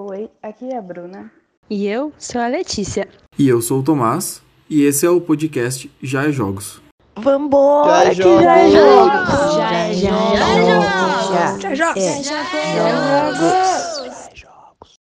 Oi, 0.00 0.30
aqui 0.40 0.64
é 0.66 0.76
a 0.76 0.80
Bruna. 0.80 1.28
E 1.68 1.84
eu 1.88 2.12
sou 2.16 2.40
a 2.40 2.46
Letícia. 2.46 3.08
E 3.36 3.48
eu 3.48 3.60
sou 3.60 3.80
o 3.80 3.82
Tomás. 3.84 4.40
E 4.70 4.82
esse 4.82 5.04
é 5.04 5.10
o 5.10 5.20
podcast 5.20 5.90
Já 6.00 6.28
é 6.28 6.30
Jogos. 6.30 6.80
Vambora, 7.16 8.14
Já 8.14 8.24
é 8.24 8.40
já 8.40 8.58
é 8.58 8.70
jogos. 8.70 9.10
jogos! 9.10 9.56
Já 9.56 9.74
é 9.74 9.92
jogos! 9.94 11.76
jogos. 11.76 12.26
Já 12.28 12.44
é 12.54 14.36
jogos! 14.36 14.94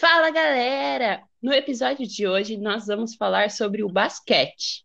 Fala 0.00 0.30
galera! 0.30 1.20
No 1.42 1.52
episódio 1.52 2.06
de 2.06 2.26
hoje 2.26 2.56
nós 2.56 2.86
vamos 2.86 3.14
falar 3.14 3.50
sobre 3.50 3.84
o 3.84 3.88
basquete. 3.90 4.82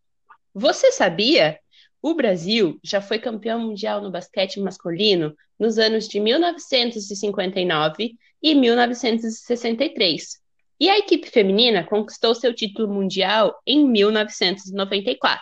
Você 0.53 0.91
sabia? 0.91 1.57
O 2.01 2.13
Brasil 2.13 2.77
já 2.83 2.99
foi 2.99 3.17
campeão 3.17 3.61
mundial 3.61 4.01
no 4.01 4.11
basquete 4.11 4.59
masculino 4.59 5.33
nos 5.57 5.77
anos 5.77 6.05
de 6.05 6.19
1959 6.19 8.17
e 8.41 8.53
1963. 8.55 10.39
E 10.79 10.89
a 10.89 10.97
equipe 10.97 11.29
feminina 11.29 11.83
conquistou 11.83 12.35
seu 12.35 12.53
título 12.53 12.93
mundial 12.93 13.59
em 13.65 13.87
1994. 13.87 15.41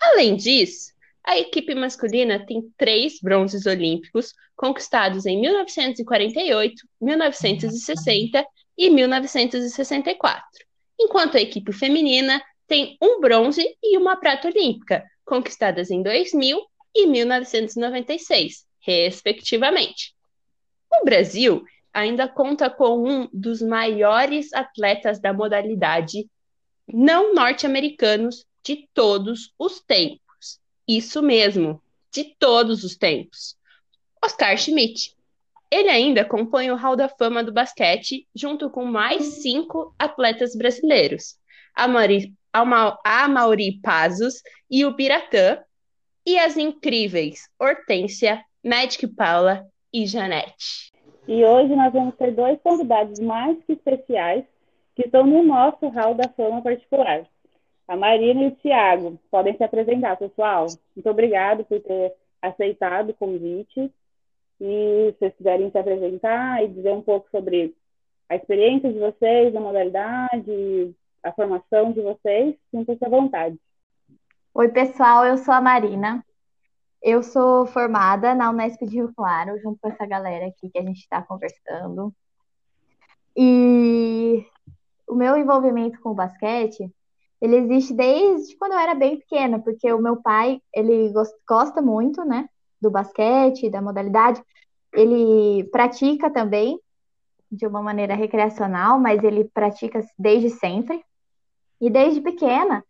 Além 0.00 0.36
disso, 0.36 0.92
a 1.24 1.38
equipe 1.38 1.74
masculina 1.74 2.44
tem 2.44 2.70
três 2.76 3.18
bronzes 3.22 3.64
olímpicos 3.64 4.34
conquistados 4.54 5.24
em 5.24 5.40
1948, 5.40 6.86
1960 7.00 8.46
e 8.76 8.90
1964, 8.90 10.44
enquanto 11.00 11.36
a 11.36 11.40
equipe 11.40 11.72
feminina 11.72 12.42
tem 12.66 12.98
um 13.00 13.20
bronze 13.20 13.64
e 13.82 13.96
uma 13.96 14.16
prata 14.16 14.48
olímpica, 14.48 15.04
conquistadas 15.24 15.90
em 15.90 16.02
2000 16.02 16.60
e 16.94 17.06
1996, 17.06 18.66
respectivamente. 18.80 20.14
O 20.92 21.04
Brasil 21.04 21.64
ainda 21.94 22.26
conta 22.26 22.68
com 22.68 23.08
um 23.08 23.28
dos 23.32 23.62
maiores 23.62 24.52
atletas 24.52 25.20
da 25.20 25.32
modalidade 25.32 26.28
não 26.86 27.32
norte-americanos 27.32 28.44
de 28.62 28.88
todos 28.92 29.54
os 29.58 29.80
tempos. 29.80 30.60
Isso 30.86 31.22
mesmo, 31.22 31.80
de 32.12 32.34
todos 32.38 32.84
os 32.84 32.96
tempos. 32.96 33.56
Oscar 34.22 34.56
Schmidt. 34.58 35.14
Ele 35.70 35.88
ainda 35.88 36.24
compõe 36.24 36.70
o 36.70 36.76
Hall 36.76 36.94
da 36.94 37.08
Fama 37.08 37.42
do 37.42 37.52
basquete, 37.52 38.28
junto 38.34 38.70
com 38.70 38.84
mais 38.84 39.42
cinco 39.42 39.94
atletas 39.98 40.54
brasileiros: 40.54 41.36
a 41.74 41.88
Mauri, 43.28 43.80
Pazos 43.82 44.34
e 44.70 44.84
o 44.84 44.94
Biratã, 44.94 45.58
e 46.24 46.38
as 46.38 46.56
incríveis 46.56 47.48
Hortência, 47.58 48.44
Magic 48.64 49.06
Paula 49.08 49.66
e 49.92 50.06
Janete. 50.06 50.93
E 51.26 51.42
hoje 51.44 51.74
nós 51.74 51.92
vamos 51.92 52.14
ter 52.16 52.32
dois 52.32 52.60
convidados 52.62 53.18
mais 53.18 53.56
que 53.64 53.72
especiais 53.72 54.44
que 54.94 55.06
estão 55.06 55.26
no 55.26 55.42
nosso 55.42 55.88
hall 55.88 56.14
da 56.14 56.28
fama 56.28 56.60
particular. 56.62 57.24
A 57.88 57.96
Marina 57.96 58.42
e 58.42 58.46
o 58.48 58.50
Tiago. 58.56 59.18
Podem 59.30 59.56
se 59.56 59.64
apresentar, 59.64 60.16
pessoal. 60.16 60.66
Muito 60.94 61.08
obrigado 61.08 61.64
por 61.64 61.80
ter 61.80 62.12
aceitado 62.40 63.10
o 63.10 63.14
convite. 63.14 63.90
E 64.60 65.12
se 65.12 65.16
vocês 65.18 65.34
quiserem 65.36 65.70
se 65.70 65.78
apresentar 65.78 66.62
e 66.62 66.68
dizer 66.68 66.92
um 66.92 67.02
pouco 67.02 67.28
sobre 67.30 67.74
a 68.28 68.36
experiência 68.36 68.92
de 68.92 68.98
vocês 68.98 69.52
na 69.52 69.60
modalidade, 69.60 70.94
a 71.22 71.32
formação 71.32 71.92
de 71.92 72.00
vocês, 72.00 72.54
sintam-se 72.70 73.04
à 73.04 73.08
vontade. 73.08 73.58
Oi, 74.54 74.68
pessoal, 74.68 75.26
eu 75.26 75.36
sou 75.38 75.52
a 75.52 75.60
Marina. 75.60 76.24
Eu 77.06 77.22
sou 77.22 77.66
formada 77.66 78.34
na 78.34 78.48
Unesp 78.48 78.80
de 78.86 78.94
Rio 78.96 79.12
Claro, 79.14 79.60
junto 79.60 79.78
com 79.78 79.88
essa 79.88 80.06
galera 80.06 80.46
aqui 80.46 80.70
que 80.70 80.78
a 80.78 80.82
gente 80.82 81.00
está 81.00 81.20
conversando. 81.20 82.14
E 83.36 84.42
o 85.06 85.14
meu 85.14 85.36
envolvimento 85.36 86.00
com 86.00 86.12
o 86.12 86.14
basquete, 86.14 86.90
ele 87.42 87.56
existe 87.56 87.92
desde 87.92 88.56
quando 88.56 88.72
eu 88.72 88.78
era 88.78 88.94
bem 88.94 89.18
pequena, 89.18 89.58
porque 89.60 89.92
o 89.92 90.00
meu 90.00 90.16
pai, 90.22 90.62
ele 90.74 91.12
gos- 91.12 91.34
gosta 91.46 91.82
muito, 91.82 92.24
né, 92.24 92.48
do 92.80 92.90
basquete, 92.90 93.68
da 93.68 93.82
modalidade. 93.82 94.42
Ele 94.94 95.64
pratica 95.64 96.30
também, 96.30 96.80
de 97.52 97.66
uma 97.66 97.82
maneira 97.82 98.14
recreacional, 98.14 98.98
mas 98.98 99.22
ele 99.22 99.44
pratica 99.44 100.00
desde 100.18 100.48
sempre. 100.48 101.04
E 101.78 101.90
desde 101.90 102.22
pequena, 102.22 102.82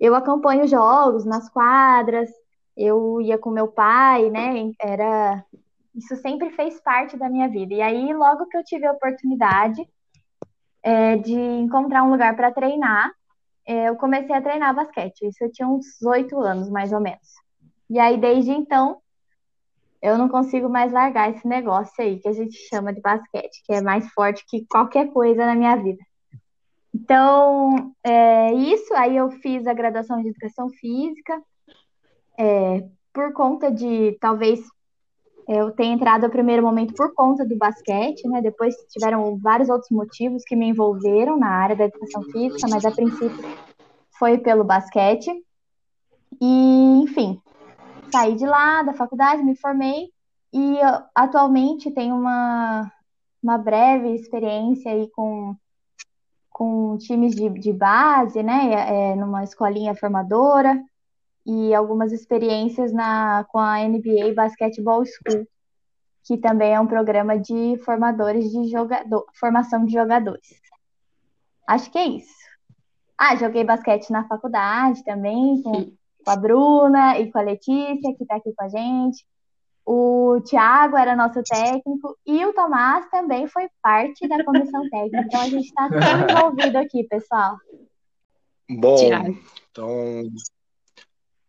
eu 0.00 0.16
acompanho 0.16 0.66
jogos 0.66 1.24
nas 1.24 1.48
quadras, 1.48 2.28
eu 2.76 3.20
ia 3.20 3.38
com 3.38 3.50
meu 3.50 3.68
pai, 3.68 4.30
né? 4.30 4.72
Era 4.80 5.44
isso 5.94 6.16
sempre 6.16 6.50
fez 6.50 6.80
parte 6.80 7.16
da 7.16 7.28
minha 7.28 7.48
vida. 7.48 7.74
E 7.74 7.82
aí, 7.82 8.12
logo 8.14 8.46
que 8.46 8.56
eu 8.56 8.64
tive 8.64 8.86
a 8.86 8.92
oportunidade 8.92 9.86
é, 10.82 11.16
de 11.16 11.34
encontrar 11.34 12.02
um 12.02 12.10
lugar 12.10 12.34
para 12.34 12.50
treinar, 12.50 13.12
é, 13.66 13.88
eu 13.88 13.96
comecei 13.96 14.34
a 14.34 14.42
treinar 14.42 14.74
basquete. 14.74 15.26
Isso 15.26 15.44
eu 15.44 15.52
tinha 15.52 15.68
uns 15.68 16.00
oito 16.02 16.38
anos, 16.40 16.70
mais 16.70 16.92
ou 16.92 17.00
menos. 17.00 17.28
E 17.90 17.98
aí, 17.98 18.16
desde 18.16 18.50
então, 18.50 19.00
eu 20.00 20.16
não 20.18 20.28
consigo 20.28 20.68
mais 20.68 20.92
largar 20.92 21.30
esse 21.30 21.46
negócio 21.46 21.94
aí 21.98 22.18
que 22.18 22.28
a 22.28 22.32
gente 22.32 22.56
chama 22.68 22.92
de 22.92 23.00
basquete, 23.00 23.62
que 23.64 23.72
é 23.72 23.82
mais 23.82 24.08
forte 24.12 24.44
que 24.48 24.66
qualquer 24.66 25.12
coisa 25.12 25.46
na 25.46 25.54
minha 25.54 25.76
vida. 25.76 26.02
Então, 26.94 27.94
é 28.02 28.52
isso. 28.54 28.92
Aí 28.94 29.16
eu 29.16 29.30
fiz 29.30 29.66
a 29.66 29.74
graduação 29.74 30.20
de 30.20 30.28
educação 30.28 30.68
física, 30.70 31.40
é, 32.42 32.84
por 33.12 33.32
conta 33.32 33.70
de 33.70 34.18
talvez 34.20 34.60
é, 35.48 35.60
eu 35.60 35.70
tenha 35.70 35.94
entrado 35.94 36.22
no 36.22 36.30
primeiro 36.30 36.62
momento 36.62 36.92
por 36.94 37.14
conta 37.14 37.44
do 37.44 37.56
basquete, 37.56 38.26
né? 38.28 38.42
Depois 38.42 38.74
tiveram 38.90 39.38
vários 39.38 39.68
outros 39.68 39.90
motivos 39.90 40.42
que 40.44 40.56
me 40.56 40.66
envolveram 40.66 41.38
na 41.38 41.48
área 41.48 41.76
da 41.76 41.84
educação 41.84 42.22
física, 42.24 42.66
mas 42.68 42.84
a 42.84 42.90
princípio 42.90 43.44
foi 44.18 44.38
pelo 44.38 44.64
basquete. 44.64 45.30
E, 46.40 47.02
enfim, 47.04 47.40
saí 48.10 48.34
de 48.34 48.46
lá 48.46 48.82
da 48.82 48.92
faculdade, 48.92 49.42
me 49.44 49.54
formei 49.54 50.08
e 50.52 50.78
atualmente 51.14 51.92
tenho 51.92 52.16
uma, 52.16 52.90
uma 53.40 53.56
breve 53.56 54.14
experiência 54.14 54.90
aí 54.90 55.08
com 55.12 55.54
com 56.50 56.98
times 56.98 57.34
de, 57.34 57.48
de 57.48 57.72
base, 57.72 58.42
né, 58.42 59.12
é, 59.12 59.16
numa 59.16 59.42
escolinha 59.42 59.94
formadora 59.94 60.78
e 61.44 61.74
algumas 61.74 62.12
experiências 62.12 62.92
na, 62.92 63.44
com 63.48 63.58
a 63.58 63.78
NBA 63.78 64.34
Basketball 64.34 65.04
School, 65.04 65.46
que 66.24 66.36
também 66.36 66.72
é 66.72 66.80
um 66.80 66.86
programa 66.86 67.38
de 67.38 67.76
formadores 67.84 68.50
de 68.50 68.68
jogador, 68.68 69.26
formação 69.34 69.84
de 69.84 69.92
jogadores. 69.92 70.60
Acho 71.66 71.90
que 71.90 71.98
é 71.98 72.06
isso. 72.06 72.42
Ah, 73.18 73.36
joguei 73.36 73.64
basquete 73.64 74.10
na 74.10 74.26
faculdade 74.26 75.04
também, 75.04 75.62
com, 75.62 75.92
com 76.24 76.30
a 76.30 76.36
Bruna 76.36 77.18
e 77.18 77.30
com 77.30 77.38
a 77.38 77.42
Letícia, 77.42 78.14
que 78.16 78.22
está 78.22 78.36
aqui 78.36 78.52
com 78.54 78.64
a 78.64 78.68
gente. 78.68 79.24
O 79.84 80.40
Thiago 80.48 80.96
era 80.96 81.16
nosso 81.16 81.42
técnico 81.42 82.16
e 82.24 82.44
o 82.46 82.52
Tomás 82.52 83.08
também 83.10 83.48
foi 83.48 83.68
parte 83.82 84.28
da 84.28 84.44
comissão 84.44 84.88
técnica. 84.88 85.24
Então 85.26 85.40
a 85.40 85.48
gente 85.48 85.66
está 85.66 85.88
todo 85.88 85.98
envolvido 86.30 86.78
aqui, 86.78 87.04
pessoal. 87.04 87.56
Bom, 88.70 88.96
Thiago. 88.96 89.38
então 89.70 90.24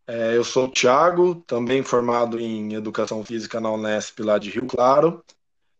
é, 0.06 0.36
eu 0.36 0.44
sou 0.44 0.66
o 0.66 0.72
Thiago, 0.72 1.36
também 1.48 1.82
formado 1.82 2.40
em 2.40 2.74
Educação 2.74 3.24
Física 3.24 3.60
na 3.60 3.72
Unesp 3.72 4.20
lá 4.20 4.38
de 4.38 4.50
Rio 4.50 4.66
Claro, 4.66 5.24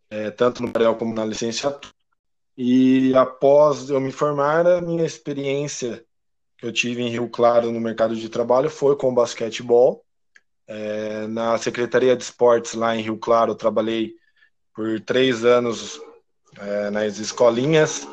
é, 0.10 0.32
tanto 0.32 0.62
no 0.62 0.72
Parel 0.72 0.96
como 0.96 1.14
na 1.14 1.26
licenciatura. 1.26 1.94
E 2.58 3.14
após 3.16 3.90
eu 3.90 4.00
me 4.00 4.12
formar, 4.12 4.66
a 4.66 4.80
minha 4.80 5.06
experiência 5.06 6.06
que 6.58 6.66
eu 6.66 6.72
tive 6.72 7.02
em 7.02 7.10
Rio 7.10 7.28
Claro 7.28 7.72
no 7.72 7.80
mercado 7.82 8.16
de 8.16 8.30
trabalho 8.30 8.70
foi 8.70 8.96
com 8.96 9.14
basquetebol. 9.14 10.06
É, 10.66 11.28
na 11.28 11.58
Secretaria 11.58 12.16
de 12.16 12.24
Esportes 12.24 12.74
lá 12.74 12.96
em 12.96 13.02
Rio 13.02 13.18
Claro, 13.18 13.56
trabalhei 13.56 14.14
por 14.74 15.00
três 15.02 15.44
anos 15.44 16.00
é, 16.58 16.90
nas 16.90 17.20
escolinhas 17.20 18.08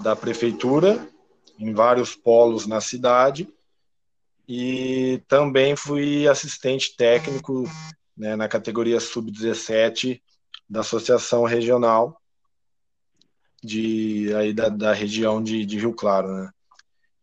da 0.00 0.14
prefeitura, 0.14 1.08
em 1.58 1.72
vários 1.72 2.14
polos 2.14 2.66
na 2.66 2.80
cidade, 2.80 3.48
e 4.48 5.22
também 5.28 5.74
fui 5.74 6.28
assistente 6.28 6.96
técnico 6.96 7.64
né, 8.16 8.36
na 8.36 8.48
categoria 8.48 9.00
sub-17 9.00 10.20
da 10.68 10.80
Associação 10.80 11.44
Regional 11.44 12.20
de, 13.62 14.32
aí 14.34 14.52
da, 14.52 14.68
da 14.68 14.92
região 14.92 15.42
de, 15.42 15.64
de 15.64 15.78
Rio 15.78 15.92
Claro. 15.92 16.28
Né? 16.28 16.50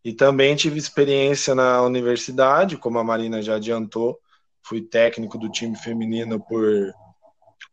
E 0.04 0.14
também 0.14 0.56
tive 0.56 0.78
experiência 0.78 1.56
na 1.56 1.82
universidade, 1.82 2.78
como 2.78 3.00
a 3.00 3.04
Marina 3.04 3.42
já 3.42 3.56
adiantou, 3.56 4.20
fui 4.62 4.82
técnico 4.82 5.38
do 5.38 5.50
time 5.50 5.78
feminino 5.78 6.40
por, 6.40 6.94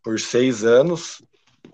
por 0.02 0.20
seis 0.20 0.64
anos, 0.64 1.22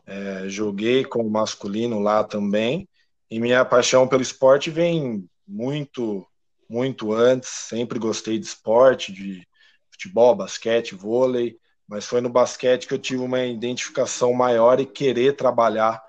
é, 0.06 0.49
joguei 0.49 1.05
com 1.05 1.20
o 1.20 1.31
masculino 1.31 1.99
lá 1.99 2.25
também, 2.25 2.88
e 3.31 3.40
minha 3.40 3.64
paixão 3.64 4.08
pelo 4.08 4.22
esporte 4.22 4.70
vem 4.70 5.29
muito, 5.46 6.26
muito 6.69 7.13
antes, 7.13 7.49
sempre 7.49 7.99
gostei 7.99 8.39
de 8.39 8.47
esporte, 8.47 9.13
de 9.13 9.47
futebol, 9.91 10.35
basquete, 10.35 10.95
vôlei, 10.95 11.59
mas 11.89 12.07
foi 12.07 12.21
no 12.21 12.29
basquete 12.29 12.87
que 12.87 12.95
eu 12.95 12.99
tive 12.99 13.23
uma 13.23 13.45
identificação 13.45 14.33
maior 14.33 14.81
e 14.81 14.87
querer 14.87 15.37
trabalhar 15.37 16.03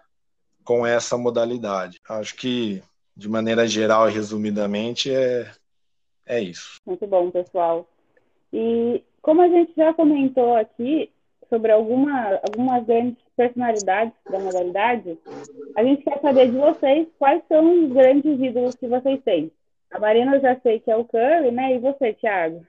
com 0.63 0.85
essa 0.85 1.17
modalidade. 1.17 1.99
Acho 2.09 2.35
que, 2.35 2.83
de 3.15 3.29
maneira 3.29 3.67
geral 3.67 4.09
e 4.09 4.13
resumidamente, 4.13 5.13
é, 5.13 5.51
é 6.25 6.41
isso. 6.41 6.81
Muito 6.85 7.05
bom, 7.07 7.31
pessoal. 7.31 7.87
E 8.51 9.01
como 9.21 9.41
a 9.41 9.47
gente 9.47 9.73
já 9.75 9.93
comentou 9.93 10.55
aqui 10.55 11.11
sobre 11.49 11.71
alguma, 11.71 12.39
algumas 12.49 12.85
grandes 12.85 13.17
personalidades 13.35 14.13
da 14.29 14.39
modalidade, 14.39 15.17
a 15.75 15.83
gente 15.83 16.03
quer 16.03 16.19
saber 16.19 16.51
de 16.51 16.57
vocês 16.57 17.07
quais 17.17 17.41
são 17.47 17.85
os 17.85 17.93
grandes 17.93 18.39
ídolos 18.39 18.75
que 18.75 18.87
vocês 18.87 19.21
têm. 19.23 19.51
A 19.91 19.99
Marina 19.99 20.35
eu 20.35 20.41
já 20.41 20.59
sei 20.61 20.79
que 20.79 20.91
é 20.91 20.95
o 20.95 21.05
Curry, 21.05 21.51
né? 21.51 21.75
E 21.75 21.79
você, 21.79 22.13
Thiago? 22.13 22.65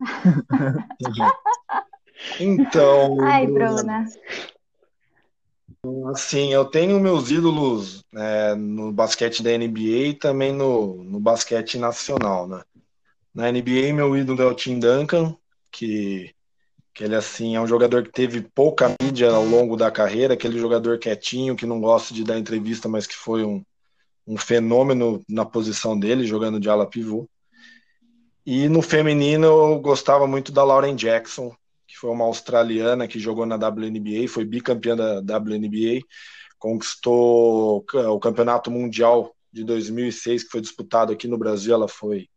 então. 2.40 3.20
Ai, 3.22 3.46
Bruna. 3.46 4.06
Assim, 6.12 6.52
eu 6.52 6.64
tenho 6.64 6.98
meus 6.98 7.30
ídolos 7.30 8.04
né, 8.12 8.54
no 8.54 8.90
basquete 8.90 9.42
da 9.42 9.56
NBA 9.56 10.08
e 10.08 10.14
também 10.14 10.52
no, 10.52 11.04
no 11.04 11.20
basquete 11.20 11.78
nacional, 11.78 12.48
né? 12.48 12.62
Na 13.32 13.52
NBA, 13.52 13.92
meu 13.92 14.16
ídolo 14.16 14.42
é 14.42 14.46
o 14.46 14.54
Tim 14.54 14.80
Duncan, 14.80 15.36
que, 15.70 16.34
que 16.92 17.04
ele 17.04 17.14
assim 17.14 17.54
é 17.54 17.60
um 17.60 17.66
jogador 17.66 18.02
que 18.02 18.10
teve 18.10 18.40
pouca 18.40 18.92
mídia 19.00 19.30
ao 19.30 19.44
longo 19.44 19.76
da 19.76 19.90
carreira, 19.90 20.34
aquele 20.34 20.58
jogador 20.58 20.98
quietinho 20.98 21.54
que 21.54 21.66
não 21.66 21.80
gosta 21.80 22.14
de 22.14 22.24
dar 22.24 22.38
entrevista, 22.38 22.88
mas 22.88 23.06
que 23.06 23.14
foi 23.14 23.44
um, 23.44 23.62
um 24.26 24.36
fenômeno 24.36 25.22
na 25.28 25.44
posição 25.44 25.98
dele, 25.98 26.26
jogando 26.26 26.58
de 26.58 26.68
ala 26.68 26.88
pivô. 26.88 27.28
E 28.44 28.68
no 28.68 28.82
feminino 28.82 29.46
eu 29.46 29.80
gostava 29.80 30.26
muito 30.26 30.52
da 30.52 30.64
Lauren 30.64 30.94
Jackson, 30.94 31.54
que 31.86 31.96
foi 31.96 32.10
uma 32.10 32.24
australiana 32.24 33.06
que 33.06 33.18
jogou 33.18 33.46
na 33.46 33.56
WNBA, 33.56 34.28
foi 34.28 34.44
bicampeã 34.44 34.96
da 34.96 35.38
WNBA, 35.38 36.00
conquistou 36.58 37.84
o 37.92 38.20
campeonato 38.20 38.70
mundial 38.70 39.34
de 39.52 39.64
2006 39.64 40.44
que 40.44 40.50
foi 40.50 40.60
disputado 40.60 41.12
aqui 41.12 41.28
no 41.28 41.38
Brasil, 41.38 41.74
ela 41.74 41.88
foi 41.88 42.28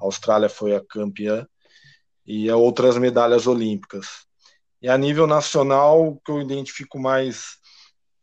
a 0.00 0.04
Austrália 0.04 0.48
foi 0.48 0.74
a 0.74 0.80
campeã 0.80 1.46
e 2.24 2.50
outras 2.50 2.96
medalhas 2.96 3.46
olímpicas. 3.46 4.26
E 4.80 4.88
a 4.88 4.96
nível 4.96 5.26
nacional, 5.26 6.08
o 6.08 6.20
que 6.20 6.30
eu 6.30 6.40
identifico 6.40 6.98
mais 6.98 7.56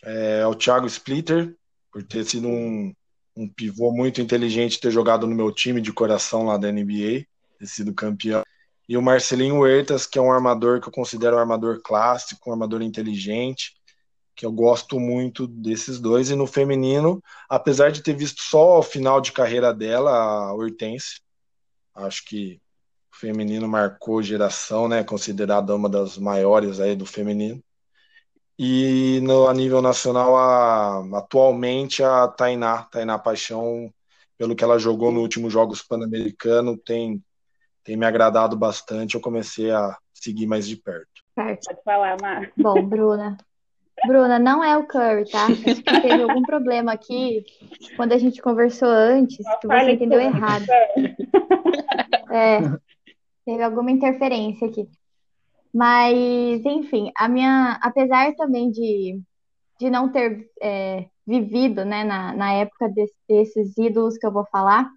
é, 0.03 0.39
é 0.39 0.47
o 0.47 0.55
Thiago 0.55 0.87
Splitter, 0.87 1.55
por 1.91 2.03
ter 2.03 2.23
sido 2.23 2.47
um, 2.47 2.93
um 3.35 3.47
pivô 3.47 3.91
muito 3.91 4.21
inteligente, 4.21 4.79
ter 4.79 4.91
jogado 4.91 5.27
no 5.27 5.35
meu 5.35 5.51
time 5.51 5.81
de 5.81 5.91
coração 5.91 6.45
lá 6.45 6.57
da 6.57 6.71
NBA, 6.71 7.25
ter 7.59 7.65
sido 7.65 7.93
campeão. 7.93 8.43
E 8.87 8.95
o 8.95 9.01
Marcelinho 9.01 9.59
Huertas, 9.59 10.05
que 10.05 10.17
é 10.17 10.21
um 10.21 10.31
armador 10.31 10.79
que 10.79 10.87
eu 10.87 10.93
considero 10.93 11.35
um 11.35 11.39
armador 11.39 11.81
clássico, 11.83 12.49
um 12.49 12.53
armador 12.53 12.81
inteligente, 12.81 13.75
que 14.35 14.45
eu 14.45 14.51
gosto 14.51 14.99
muito 14.99 15.47
desses 15.47 15.99
dois. 15.99 16.29
E 16.29 16.35
no 16.35 16.45
feminino, 16.45 17.21
apesar 17.49 17.91
de 17.91 18.03
ter 18.03 18.13
visto 18.13 18.41
só 18.41 18.79
o 18.79 18.83
final 18.83 19.19
de 19.19 19.31
carreira 19.31 19.73
dela, 19.73 20.11
a 20.11 20.53
Hortense, 20.53 21.21
acho 21.95 22.23
que 22.25 22.61
o 23.11 23.17
feminino 23.17 23.67
marcou 23.67 24.21
geração, 24.21 24.87
né? 24.87 25.03
Considerada 25.03 25.75
uma 25.75 25.89
das 25.89 26.17
maiores 26.17 26.79
aí 26.79 26.95
do 26.95 27.05
feminino. 27.05 27.63
E 28.57 29.19
no, 29.21 29.47
a 29.47 29.53
nível 29.53 29.81
nacional, 29.81 30.35
a, 30.37 31.17
atualmente 31.17 32.01
a 32.01 32.27
Tainá, 32.27 32.83
Tainá 32.83 33.19
Paixão, 33.19 33.93
pelo 34.37 34.55
que 34.55 34.63
ela 34.63 34.79
jogou 34.79 35.11
no 35.11 35.21
último 35.21 35.49
Jogos 35.49 35.81
Pan-Americano, 35.81 36.77
tem, 36.77 37.21
tem 37.83 37.97
me 37.97 38.05
agradado 38.05 38.55
bastante. 38.55 39.15
Eu 39.15 39.21
comecei 39.21 39.71
a 39.71 39.97
seguir 40.13 40.47
mais 40.47 40.67
de 40.67 40.77
perto. 40.77 41.23
Certo. 41.33 41.65
Pode 41.65 41.83
falar, 41.83 42.17
Mar. 42.21 42.51
Bom, 42.57 42.81
Bruna. 42.81 43.37
Bruna, 44.07 44.37
não 44.39 44.63
é 44.63 44.77
o 44.77 44.85
Curry, 44.85 45.29
tá? 45.29 45.45
Acho 45.45 45.83
que 45.83 46.01
teve 46.01 46.23
algum 46.23 46.43
problema 46.43 46.91
aqui 46.91 47.43
quando 47.95 48.11
a 48.13 48.17
gente 48.17 48.41
conversou 48.41 48.89
antes, 48.89 49.37
que 49.59 49.67
você 49.67 49.91
entendeu 49.91 50.19
errado. 50.19 50.65
É, 52.31 52.59
teve 53.45 53.63
alguma 53.63 53.91
interferência 53.91 54.67
aqui. 54.67 54.89
Mas, 55.75 56.63
enfim, 56.65 57.11
a 57.17 57.27
minha, 57.27 57.77
apesar 57.81 58.33
também 58.35 58.71
de, 58.71 59.19
de 59.77 59.89
não 59.89 60.09
ter 60.09 60.49
é, 60.61 61.05
vivido 61.27 61.83
né, 61.83 62.05
na, 62.05 62.33
na 62.33 62.53
época 62.53 62.89
desses 63.27 63.77
ídolos 63.77 64.17
que 64.17 64.25
eu 64.25 64.31
vou 64.31 64.45
falar, 64.45 64.89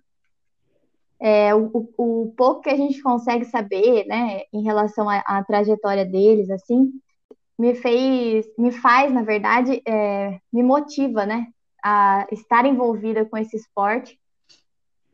é, 1.19 1.53
o, 1.53 1.91
o, 1.99 2.33
pouco 2.37 2.61
que 2.63 2.71
a 2.71 2.77
gente 2.77 3.03
consegue 3.03 3.45
saber 3.47 4.07
né, 4.07 4.43
em 4.53 4.63
relação 4.63 5.09
à, 5.11 5.19
à 5.27 5.43
trajetória 5.43 6.05
deles, 6.07 6.49
assim, 6.49 6.93
me 7.59 7.75
fez, 7.75 8.47
me 8.57 8.71
faz, 8.71 9.13
na 9.13 9.23
verdade, 9.23 9.83
é, 9.85 10.39
me 10.53 10.63
motiva, 10.63 11.27
né, 11.27 11.49
a 11.83 12.25
estar 12.31 12.65
envolvida 12.67 13.25
com 13.25 13.37
esse 13.37 13.57
esporte 13.57 14.17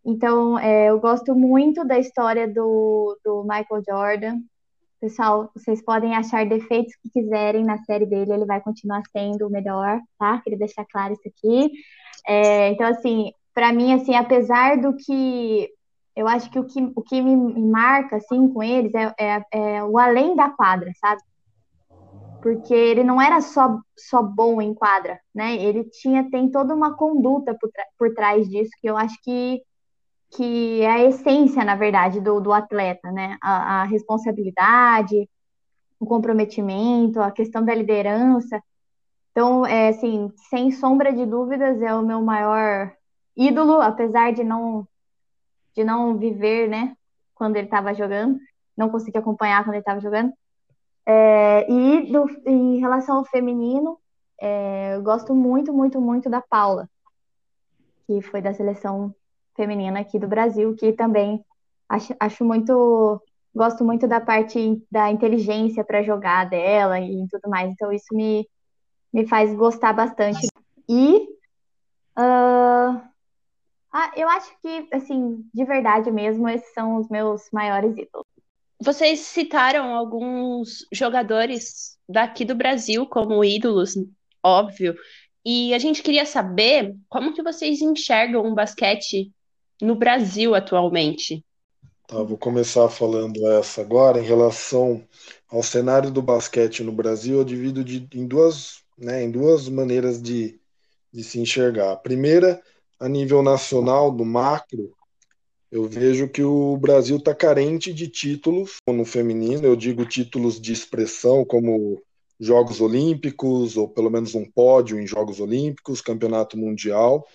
então, 0.05 0.59
é, 0.59 0.91
eu 0.91 1.01
gosto 1.01 1.35
muito 1.35 1.85
da 1.85 1.99
história 1.99 2.47
do, 2.47 3.19
do 3.25 3.43
Michael 3.43 3.83
Jordan. 3.89 4.41
Pessoal, 5.05 5.51
vocês 5.55 5.85
podem 5.85 6.17
achar 6.17 6.47
defeitos 6.47 6.97
que 6.97 7.11
quiserem 7.11 7.63
na 7.63 7.77
série 7.85 8.07
dele, 8.07 8.33
ele 8.33 8.47
vai 8.47 8.59
continuar 8.63 9.03
sendo 9.13 9.47
o 9.47 9.51
melhor, 9.51 10.01
tá? 10.19 10.41
Queria 10.41 10.59
deixar 10.59 10.87
claro 10.87 11.13
isso 11.13 11.29
aqui. 11.29 11.71
É, 12.27 12.71
então, 12.71 12.87
assim, 12.87 13.31
para 13.53 13.71
mim, 13.71 13.93
assim, 13.93 14.15
apesar 14.15 14.81
do 14.81 14.97
que 14.97 15.69
eu 16.17 16.27
acho 16.27 16.49
que 16.51 16.59
o 16.59 16.65
que, 16.65 16.91
o 16.97 17.03
que 17.03 17.21
me 17.21 17.37
marca, 17.37 18.17
assim, 18.17 18.49
com 18.49 18.63
eles 18.63 18.95
é, 18.95 19.15
é, 19.21 19.43
é 19.53 19.85
o 19.85 19.99
além 19.99 20.35
da 20.35 20.49
quadra, 20.49 20.91
sabe? 20.99 21.21
Porque 22.41 22.73
ele 22.73 23.05
não 23.05 23.21
era 23.21 23.43
só, 23.43 23.79
só 23.95 24.23
bom 24.23 24.63
em 24.63 24.73
quadra, 24.73 25.21
né? 25.35 25.55
Ele 25.57 25.85
tinha, 25.85 26.31
tem 26.31 26.51
toda 26.51 26.75
uma 26.75 26.97
conduta 26.97 27.55
por, 27.61 27.71
por 27.99 28.15
trás 28.15 28.49
disso 28.49 28.71
que 28.81 28.89
eu 28.89 28.97
acho 28.97 29.21
que 29.23 29.61
que 30.35 30.83
é 30.83 30.91
a 30.91 31.05
essência, 31.05 31.65
na 31.65 31.77
verdade, 31.77 32.21
do, 32.21 32.41
do 32.41 32.53
atleta, 32.53 33.11
né? 33.13 33.39
A, 33.41 33.83
a, 33.83 33.85
responsabilidade, 33.85 35.29
o 35.99 36.07
comprometimento, 36.07 37.21
a 37.21 37.31
questão 37.31 37.65
da 37.65 37.75
liderança. 37.75 38.61
Então, 39.31 39.65
é 39.65 39.89
assim, 39.89 40.33
sem 40.51 40.73
sombra 40.73 41.13
de 41.13 41.25
dúvidas, 41.25 41.81
é 41.81 41.95
o 41.95 42.03
meu 42.03 42.21
maior 42.21 42.93
ídolo, 43.37 43.81
apesar 43.81 44.33
de 44.33 44.45
não 44.45 44.87
de 45.75 45.83
não 45.83 46.17
viver, 46.17 46.69
né, 46.69 46.97
quando 47.35 47.57
ele 47.57 47.67
estava 47.67 47.93
jogando, 47.93 48.39
não 48.77 48.89
consegui 48.89 49.19
acompanhar 49.19 49.65
quando 49.65 49.75
ele 49.75 49.81
estava 49.81 50.01
jogando. 50.01 50.33
É, 51.05 51.69
e 51.69 52.13
do, 52.13 52.27
em 52.47 52.79
relação 52.79 53.19
ao 53.19 53.25
feminino, 53.25 53.99
é, 54.41 54.95
eu 54.95 55.03
gosto 55.03 55.35
muito, 55.35 55.73
muito, 55.73 56.01
muito 56.01 56.31
da 56.31 56.41
Paula, 56.41 56.89
que 58.07 58.23
foi 58.23 58.41
da 58.41 58.55
seleção 58.55 59.13
feminina 59.57 60.01
aqui 60.01 60.19
do 60.19 60.29
Brasil, 60.29 60.75
que 60.75 60.93
também 60.93 61.45
acho, 61.89 62.15
acho 62.19 62.45
muito. 62.45 63.21
Gosto 63.55 63.85
muito 63.85 64.09
da 64.09 64.21
parte 64.21 64.83
da 64.91 65.13
inteligência 65.13 65.85
para 65.85 66.03
jogar 66.03 66.51
dela 66.51 67.01
e 67.01 67.25
tudo 67.31 67.49
mais. 67.49 67.71
Então, 67.71 67.93
isso 67.93 68.13
me, 68.13 68.49
me 69.13 69.27
faz 69.29 69.55
gostar 69.55 69.93
bastante. 69.93 70.47
E. 70.89 71.29
Uh, 72.19 73.01
ah, 73.97 74.13
eu 74.17 74.29
acho 74.29 74.51
que, 74.61 74.89
assim, 74.93 75.49
de 75.55 75.65
verdade 75.65 76.11
mesmo, 76.11 76.49
esses 76.49 76.73
são 76.75 76.97
os 76.97 77.09
meus 77.09 77.49
maiores 77.53 77.97
ídolos. 77.97 78.27
Vocês 78.83 79.21
citaram 79.21 79.95
alguns 79.95 80.85
jogadores 80.93 81.97
daqui 82.09 82.45
do 82.45 82.57
Brasil 82.57 83.07
como 83.07 83.45
ídolos, 83.45 83.95
óbvio. 84.43 84.97
E 85.45 85.73
a 85.73 85.79
gente 85.79 86.03
queria 86.03 86.27
saber 86.27 86.97
como 87.09 87.33
que 87.33 87.43
vocês 87.43 87.81
enxergam 87.81 88.45
o 88.45 88.55
basquete 88.55 89.33
no 89.81 89.95
Brasil 89.95 90.55
atualmente? 90.55 91.45
Tá, 92.07 92.23
vou 92.23 92.37
começar 92.37 92.89
falando 92.89 93.47
essa 93.49 93.81
agora 93.81 94.21
em 94.21 94.25
relação 94.25 95.03
ao 95.51 95.63
cenário 95.63 96.11
do 96.11 96.21
basquete 96.21 96.83
no 96.83 96.93
Brasil. 96.93 97.39
Eu 97.39 97.45
divido 97.45 97.83
de, 97.83 98.07
em 98.13 98.27
duas, 98.27 98.83
né, 98.99 99.25
em 99.25 99.31
duas 99.31 99.69
maneiras 99.69 100.21
de, 100.21 100.61
de 101.13 101.25
se 101.25 101.41
enxergar. 101.41 101.93
A 101.93 101.97
primeira, 101.97 102.63
a 103.01 103.09
nível 103.09 103.43
nacional, 103.43 104.11
do 104.11 104.25
macro, 104.25 104.95
eu 105.73 105.89
vejo 105.89 106.29
que 106.29 106.43
o 106.43 106.77
Brasil 106.77 107.17
está 107.17 107.35
carente 107.35 107.93
de 107.93 108.07
títulos 108.07 108.77
no 108.87 109.05
feminino. 109.05 109.67
Eu 109.67 109.75
digo 109.75 110.05
títulos 110.05 110.61
de 110.61 110.73
expressão, 110.73 111.45
como 111.45 112.01
Jogos 112.39 112.81
Olímpicos, 112.81 113.77
ou 113.77 113.89
pelo 113.89 114.11
menos 114.11 114.35
um 114.35 114.45
pódio 114.45 115.01
em 115.01 115.07
Jogos 115.07 115.41
Olímpicos, 115.41 116.01
Campeonato 116.01 116.57
Mundial. 116.57 117.27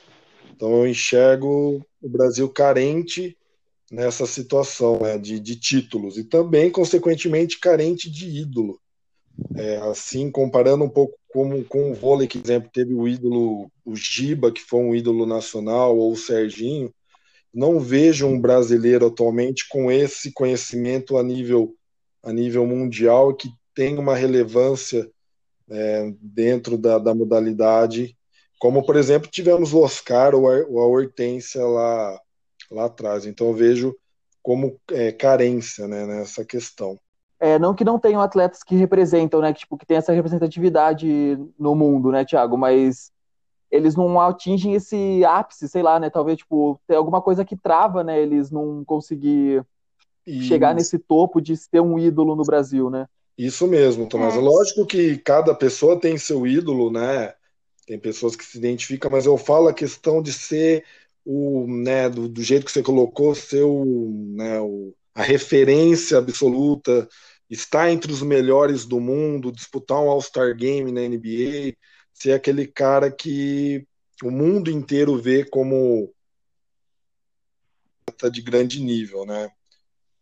Então 0.59 0.79
eu 0.79 0.87
enxergo 0.87 1.81
o 2.01 2.09
Brasil 2.09 2.49
carente 2.49 3.37
nessa 3.89 4.25
situação 4.25 4.99
né, 4.99 5.17
de, 5.17 5.39
de, 5.39 5.55
títulos 5.55 6.17
e 6.17 6.23
também, 6.25 6.69
consequentemente, 6.69 7.61
carente 7.61 8.11
de 8.11 8.27
ídolo. 8.27 8.77
É, 9.55 9.77
assim, 9.77 10.29
comparando 10.29 10.83
um 10.83 10.89
pouco 10.89 11.17
com, 11.29 11.63
com 11.63 11.91
o 11.91 11.95
vôlei, 11.95 12.27
que, 12.27 12.37
por 12.37 12.45
exemplo, 12.45 12.69
teve 12.73 12.93
o 12.93 13.07
ídolo, 13.07 13.71
o 13.85 13.95
Giba, 13.95 14.51
que 14.51 14.59
foi 14.59 14.81
um 14.81 14.93
ídolo 14.93 15.25
nacional, 15.25 15.97
ou 15.97 16.11
o 16.11 16.17
Serginho, 16.17 16.93
não 17.53 17.79
vejo 17.79 18.27
um 18.27 18.37
brasileiro 18.37 19.07
atualmente 19.07 19.65
com 19.69 19.89
esse 19.89 20.33
conhecimento 20.33 21.17
a 21.17 21.23
nível, 21.23 21.73
a 22.21 22.33
nível 22.33 22.67
mundial 22.67 23.33
que 23.33 23.49
tem 23.73 23.97
uma 23.97 24.13
relevância 24.13 25.09
é, 25.69 26.13
dentro 26.19 26.77
da, 26.77 26.99
da 26.99 27.15
modalidade 27.15 28.18
Como, 28.59 28.85
por 28.85 28.95
exemplo, 28.97 29.29
tivemos 29.31 29.73
o 29.73 29.79
Oscar 29.81 30.35
ou 30.35 30.49
a, 30.49 30.57
ou 30.67 30.79
a 30.79 30.85
Hortência 30.85 31.65
lá, 31.65 32.19
lá 32.69 32.85
atrás. 32.85 33.25
Então 33.25 33.47
eu 33.47 33.53
vejo 33.53 33.95
como 34.43 34.79
é, 34.91 35.11
carência 35.11 35.87
né, 35.87 36.05
nessa 36.05 36.43
questão. 36.45 36.97
É, 37.39 37.57
não 37.57 37.73
que 37.73 37.85
não 37.85 37.97
tenham 37.97 38.21
atletas 38.21 38.61
que 38.63 38.75
representam, 38.75 39.39
né? 39.39 39.53
Que, 39.53 39.61
tipo, 39.61 39.77
que 39.77 39.85
tem 39.85 39.95
essa 39.97 40.11
representatividade 40.11 41.37
no 41.57 41.73
mundo, 41.73 42.11
né, 42.11 42.25
Thiago? 42.25 42.57
Mas 42.57 43.11
eles 43.71 43.95
não 43.95 44.19
atingem 44.19 44.73
esse 44.73 45.23
ápice, 45.23 45.69
sei 45.69 45.81
lá, 45.81 45.99
né? 45.99 46.09
Talvez, 46.09 46.39
tipo, 46.39 46.79
tem 46.85 46.97
alguma 46.97 47.21
coisa 47.21 47.45
que 47.45 47.55
trava, 47.55 48.03
né? 48.03 48.19
Eles 48.19 48.51
não 48.51 48.83
conseguir 48.83 49.63
E- 50.27 50.41
chegar 50.41 50.75
nesse 50.75 50.99
topo 50.99 51.39
de 51.39 51.55
ser 51.55 51.79
um 51.79 51.97
ídolo 51.97 52.35
no 52.35 52.43
Brasil, 52.43 52.89
né? 52.89 53.07
Isso 53.37 53.65
mesmo, 53.67 54.05
Tomás. 54.07 54.35
É. 54.35 54.39
Lógico 54.39 54.85
que 54.85 55.17
cada 55.19 55.55
pessoa 55.55 55.97
tem 55.97 56.17
seu 56.17 56.45
ídolo, 56.45 56.91
né? 56.91 57.33
Tem 57.89 57.99
pessoas 57.99 58.35
que 58.35 58.45
se 58.45 58.59
identificam, 58.59 59.09
mas 59.09 59.25
eu 59.25 59.35
falo 59.35 59.67
a 59.67 59.73
questão 59.73 60.21
de 60.21 60.31
ser 60.31 60.85
o, 61.25 61.65
né, 61.67 62.07
do, 62.07 62.29
do 62.29 62.43
jeito 62.43 62.63
que 62.65 62.71
você 62.71 62.83
colocou, 62.83 63.33
ser 63.33 63.63
o, 63.63 63.83
né, 64.35 64.59
o- 64.61 64.93
a 65.15 65.23
referência 65.23 66.19
absoluta, 66.19 67.09
estar 67.49 67.89
entre 67.91 68.11
os 68.11 68.21
melhores 68.21 68.85
do 68.85 68.99
mundo, 68.99 69.51
disputar 69.51 69.97
um 69.99 70.07
All-Star 70.09 70.55
Game 70.55 70.91
na 70.91 71.01
NBA, 71.01 71.77
ser 72.13 72.33
aquele 72.33 72.67
cara 72.67 73.11
que 73.11 73.87
o 74.23 74.29
mundo 74.29 74.69
inteiro 74.69 75.17
vê 75.19 75.43
como 75.43 76.13
atleta 78.07 78.29
de 78.29 78.41
grande 78.43 78.79
nível, 78.81 79.25
né? 79.25 79.49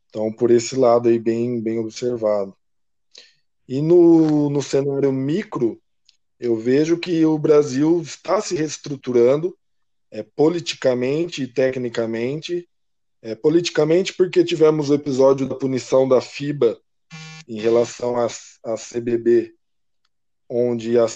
Então, 0.10 0.32
por 0.34 0.52
esse 0.52 0.76
lado 0.78 1.10
aí, 1.10 1.20
bem, 1.20 1.62
bem 1.62 1.80
observado. 1.80 2.56
E 3.68 3.82
no, 3.82 4.50
no 4.50 4.62
cenário 4.62 5.12
micro, 5.12 5.80
eu 6.40 6.56
vejo 6.56 6.98
que 6.98 7.26
o 7.26 7.38
Brasil 7.38 8.02
está 8.02 8.40
se 8.42 8.56
reestruturando 8.56 9.58
é, 10.12 10.24
politicamente 10.24 11.44
e 11.44 11.48
tecnicamente. 11.48 12.68
É, 13.22 13.34
politicamente, 13.34 14.14
porque 14.14 14.44
tivemos 14.44 14.90
o 14.90 14.94
episódio 14.94 15.48
da 15.48 15.56
punição 15.56 16.08
da 16.08 16.22
FIBA 16.22 16.80
em 17.48 17.60
relação 17.60 18.16
à 18.16 18.28
CBB, 18.76 19.56
onde 20.48 21.00
a 21.00 21.08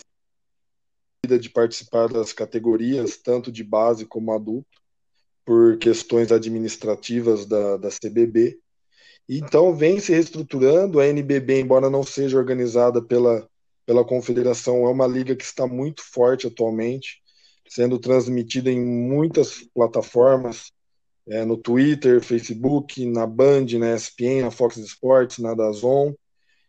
de 1.39 1.49
participar 1.49 2.09
das 2.09 2.33
categorias, 2.33 3.17
tanto 3.17 3.51
de 3.51 3.63
base 3.63 4.05
como 4.05 4.33
adulto, 4.33 4.81
por 5.45 5.77
questões 5.77 6.31
administrativas 6.31 7.45
da, 7.45 7.77
da 7.77 7.89
CBB. 7.89 8.59
Então, 9.29 9.75
vem 9.75 9.99
se 9.99 10.11
reestruturando. 10.11 10.99
A 10.99 11.07
NBB, 11.07 11.61
embora 11.61 11.89
não 11.89 12.03
seja 12.03 12.37
organizada 12.37 13.01
pela, 13.01 13.47
pela 13.91 14.05
confederação, 14.05 14.85
é 14.85 14.89
uma 14.89 15.05
liga 15.05 15.35
que 15.35 15.43
está 15.43 15.67
muito 15.67 16.01
forte 16.01 16.47
atualmente, 16.47 17.21
sendo 17.67 17.99
transmitida 17.99 18.71
em 18.71 18.79
muitas 18.79 19.63
plataformas, 19.73 20.71
é, 21.27 21.43
no 21.43 21.57
Twitter, 21.57 22.21
Facebook, 22.21 23.05
na 23.05 23.27
Band, 23.27 23.65
na 23.77 23.93
ESPN, 23.93 24.43
na 24.43 24.51
Fox 24.51 24.77
Sports, 24.77 25.39
na 25.39 25.53
DAZN. 25.53 26.15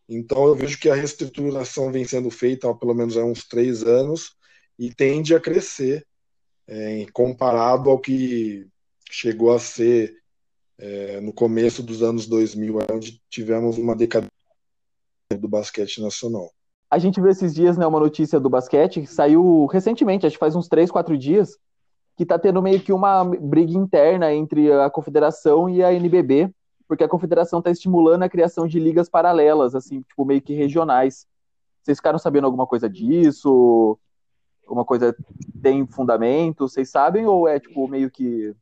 Então, 0.09 0.49
eu 0.49 0.57
vejo 0.57 0.77
que 0.81 0.91
a 0.91 0.97
reestruturação 0.97 1.93
vem 1.93 2.05
sendo 2.05 2.29
feita 2.29 2.69
há 2.69 2.75
pelo 2.75 2.93
menos 2.93 3.17
há 3.17 3.25
uns 3.25 3.47
três 3.47 3.85
anos 3.85 4.33
e 4.77 4.93
tende 4.93 5.33
a 5.33 5.39
crescer 5.39 6.05
é, 6.67 7.07
comparado 7.13 7.89
ao 7.89 8.01
que 8.01 8.67
chegou 9.09 9.53
a 9.53 9.61
ser 9.61 10.13
é, 10.77 11.21
no 11.21 11.33
começo 11.33 11.85
dos 11.85 12.03
anos 12.03 12.27
2000, 12.27 12.79
onde 12.93 13.23
tivemos 13.31 13.79
uma 13.79 13.95
decadência 13.95 14.33
do 15.39 15.47
basquete 15.47 16.01
nacional. 16.01 16.53
A 16.93 16.99
gente 16.99 17.23
viu 17.23 17.31
esses 17.31 17.55
dias, 17.55 17.79
né, 17.79 17.87
uma 17.87 17.99
notícia 17.99 18.39
do 18.39 18.51
basquete 18.51 19.01
que 19.01 19.07
saiu 19.07 19.65
recentemente, 19.65 20.27
acho 20.27 20.37
que 20.37 20.41
faz 20.41 20.55
uns 20.55 20.69
três, 20.69 20.91
quatro 20.91 21.17
dias, 21.17 21.57
que 22.19 22.27
tá 22.27 22.39
tendo 22.39 22.61
meio 22.61 22.83
que 22.83 22.93
uma 22.93 23.25
briga 23.25 23.73
interna 23.73 24.31
entre 24.31 24.71
a 24.71 24.91
confederação 24.91 25.71
e 25.71 25.83
a 25.83 25.91
NBB, 25.91 26.55
porque 26.87 27.03
a 27.03 27.09
confederação 27.09 27.63
tá 27.63 27.71
estimulando 27.71 28.25
a 28.25 28.29
criação 28.29 28.69
de 28.69 28.79
ligas 28.79 29.09
paralelas, 29.09 29.75
assim, 29.75 30.03
tipo, 30.03 30.23
meio 30.27 30.43
que 30.43 30.53
regionais. 30.53 31.27
Vocês 31.83 31.97
ficaram 31.97 32.19
sabendo 32.19 32.45
alguma 32.45 32.67
coisa 32.67 32.91
disso? 32.91 33.99
Alguma 34.67 34.85
coisa 34.85 35.17
tem 35.63 35.87
fundamento? 35.87 36.69
Vocês 36.69 36.91
sabem? 36.91 37.25
Ou 37.25 37.49
é, 37.49 37.59
tipo, 37.59 37.89
meio 37.89 38.11
que 38.11 38.55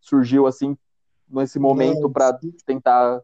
surgiu, 0.00 0.46
assim, 0.46 0.78
nesse 1.28 1.58
momento 1.58 2.08
para 2.08 2.38
tentar 2.64 3.20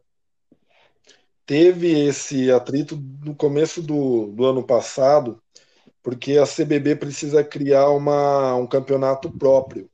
teve 1.49 2.05
esse 2.05 2.51
atrito 2.51 2.95
no 3.25 3.33
começo 3.33 3.81
do, 3.81 4.27
do 4.27 4.45
ano 4.45 4.61
passado, 4.61 5.41
porque 6.03 6.37
a 6.37 6.45
CBB 6.45 6.95
precisa 6.95 7.43
criar 7.43 7.89
uma, 7.89 8.53
um 8.53 8.67
campeonato 8.67 9.31
próprio. 9.31 9.89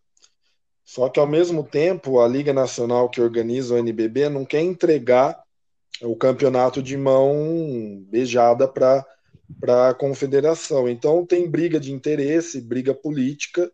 Só 0.84 1.08
que, 1.08 1.18
ao 1.18 1.26
mesmo 1.26 1.64
tempo, 1.64 2.20
a 2.20 2.28
Liga 2.28 2.52
Nacional 2.52 3.10
que 3.10 3.22
organiza 3.22 3.74
o 3.74 3.78
NBB 3.78 4.28
não 4.28 4.44
quer 4.44 4.60
entregar 4.60 5.42
o 6.02 6.14
campeonato 6.18 6.84
de 6.84 6.98
mão 6.98 8.04
beijada 8.10 8.68
para 8.68 9.06
a 9.90 9.94
confederação. 9.94 10.90
Então, 10.90 11.26
tem 11.26 11.50
briga 11.50 11.80
de 11.80 11.94
interesse, 11.94 12.60
briga 12.60 12.94
política, 12.94 13.72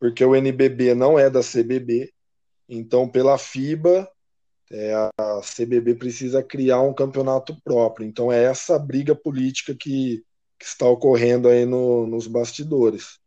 porque 0.00 0.24
o 0.24 0.34
NBB 0.34 0.94
não 0.94 1.18
é 1.18 1.28
da 1.28 1.40
CBB. 1.40 2.10
Então, 2.66 3.06
pela 3.06 3.36
FIBA, 3.36 4.10
é, 4.74 4.92
a 4.92 5.40
CBB 5.40 5.94
precisa 5.94 6.42
criar 6.42 6.80
um 6.80 6.92
campeonato 6.92 7.56
próprio. 7.62 8.06
Então 8.06 8.32
é 8.32 8.44
essa 8.44 8.76
briga 8.76 9.14
política 9.14 9.72
que, 9.72 10.24
que 10.58 10.64
está 10.64 10.86
ocorrendo 10.86 11.48
aí 11.48 11.64
no, 11.64 12.06
nos 12.06 12.26
bastidores. 12.26 13.20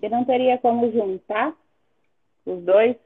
E 0.00 0.08
não 0.08 0.24
teria 0.24 0.56
como 0.58 0.90
juntar 0.90 1.54
os 2.46 2.62
dois? 2.62 2.96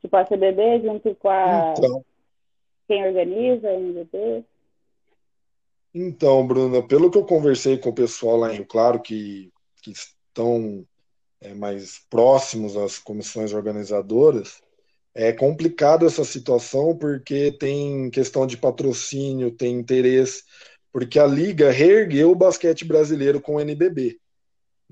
Tipo, 0.00 0.16
a 0.16 0.24
CBB 0.24 0.82
junto 0.82 1.14
com 1.16 1.28
a 1.28 1.74
Então, 1.76 2.04
quem 2.86 3.06
organiza, 3.06 3.68
a 3.68 3.74
NBB? 3.74 4.44
então, 5.94 6.46
Bruna, 6.46 6.82
pelo 6.86 7.10
que 7.10 7.18
eu 7.18 7.24
conversei 7.24 7.76
com 7.76 7.90
o 7.90 7.94
pessoal 7.94 8.36
lá 8.36 8.52
em 8.52 8.56
Rio 8.56 8.66
Claro, 8.66 9.00
que, 9.00 9.52
que 9.82 9.90
estão 9.90 10.86
é, 11.40 11.54
mais 11.54 11.98
próximos 12.08 12.76
às 12.76 12.98
comissões 12.98 13.52
organizadoras, 13.52 14.62
é 15.14 15.32
complicado 15.32 16.06
essa 16.06 16.24
situação 16.24 16.96
porque 16.96 17.52
tem 17.52 18.10
questão 18.10 18.46
de 18.46 18.56
patrocínio, 18.56 19.50
tem 19.50 19.78
interesse, 19.78 20.42
porque 20.92 21.18
a 21.18 21.26
liga 21.26 21.70
reergueu 21.70 22.30
o 22.30 22.36
basquete 22.36 22.84
brasileiro 22.84 23.40
com 23.40 23.56
o 23.56 23.60
NBB. 23.60 24.18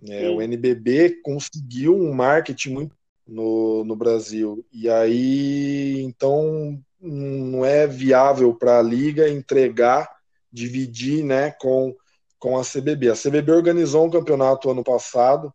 É, 0.09 0.21
Sim. 0.21 0.35
o 0.35 0.43
NBB 0.43 1.21
conseguiu 1.23 1.95
um 1.95 2.13
marketing 2.13 2.71
muito 2.71 2.97
no, 3.27 3.85
no 3.85 3.95
Brasil. 3.95 4.65
E 4.73 4.89
aí, 4.89 6.01
então, 6.03 6.83
não 7.01 7.65
é 7.65 7.87
viável 7.87 8.55
para 8.55 8.79
a 8.79 8.83
liga 8.83 9.29
entregar, 9.29 10.11
dividir 10.53 11.25
né, 11.25 11.51
com, 11.53 11.95
com 12.39 12.59
a 12.59 12.63
CBB. 12.63 13.11
A 13.11 13.17
CBB 13.17 13.53
organizou 13.53 14.07
um 14.07 14.11
campeonato 14.11 14.71
ano 14.71 14.83
passado, 14.83 15.53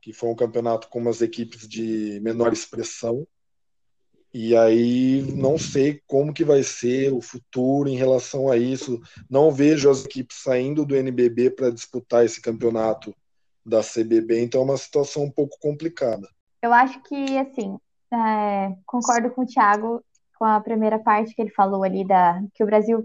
que 0.00 0.12
foi 0.12 0.30
um 0.30 0.36
campeonato 0.36 0.88
com 0.88 0.98
umas 0.98 1.22
equipes 1.22 1.68
de 1.68 2.18
menor 2.22 2.52
expressão. 2.52 3.26
E 4.34 4.56
aí 4.56 5.22
não 5.36 5.58
sei 5.58 6.00
como 6.06 6.32
que 6.32 6.44
vai 6.44 6.62
ser 6.62 7.12
o 7.12 7.20
futuro 7.20 7.88
em 7.88 7.96
relação 7.96 8.50
a 8.50 8.56
isso. 8.56 9.00
Não 9.28 9.52
vejo 9.52 9.90
as 9.90 10.04
equipes 10.04 10.42
saindo 10.42 10.86
do 10.86 10.96
NBB 10.96 11.50
para 11.50 11.70
disputar 11.70 12.24
esse 12.24 12.40
campeonato 12.40 13.14
da 13.64 13.80
CBB, 13.80 14.42
então 14.42 14.62
é 14.62 14.64
uma 14.64 14.76
situação 14.76 15.24
um 15.24 15.30
pouco 15.30 15.56
complicada. 15.60 16.28
Eu 16.62 16.72
acho 16.72 17.00
que, 17.02 17.38
assim, 17.38 17.78
é, 18.12 18.74
concordo 18.86 19.30
com 19.30 19.42
o 19.42 19.46
Thiago 19.46 20.02
com 20.38 20.44
a 20.44 20.60
primeira 20.60 20.98
parte 20.98 21.34
que 21.34 21.40
ele 21.40 21.50
falou 21.50 21.84
ali 21.84 22.04
da 22.04 22.42
que 22.54 22.64
o 22.64 22.66
Brasil 22.66 23.04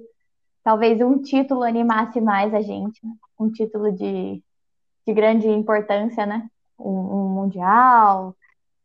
talvez 0.64 1.00
um 1.02 1.22
título 1.22 1.64
animasse 1.64 2.20
mais 2.20 2.54
a 2.54 2.62
gente, 2.62 3.00
um 3.40 3.52
título 3.52 3.92
de, 3.92 4.42
de 5.06 5.14
grande 5.14 5.48
importância, 5.48 6.26
né? 6.26 6.50
Um, 6.80 6.90
um 6.90 7.30
mundial, 7.30 8.36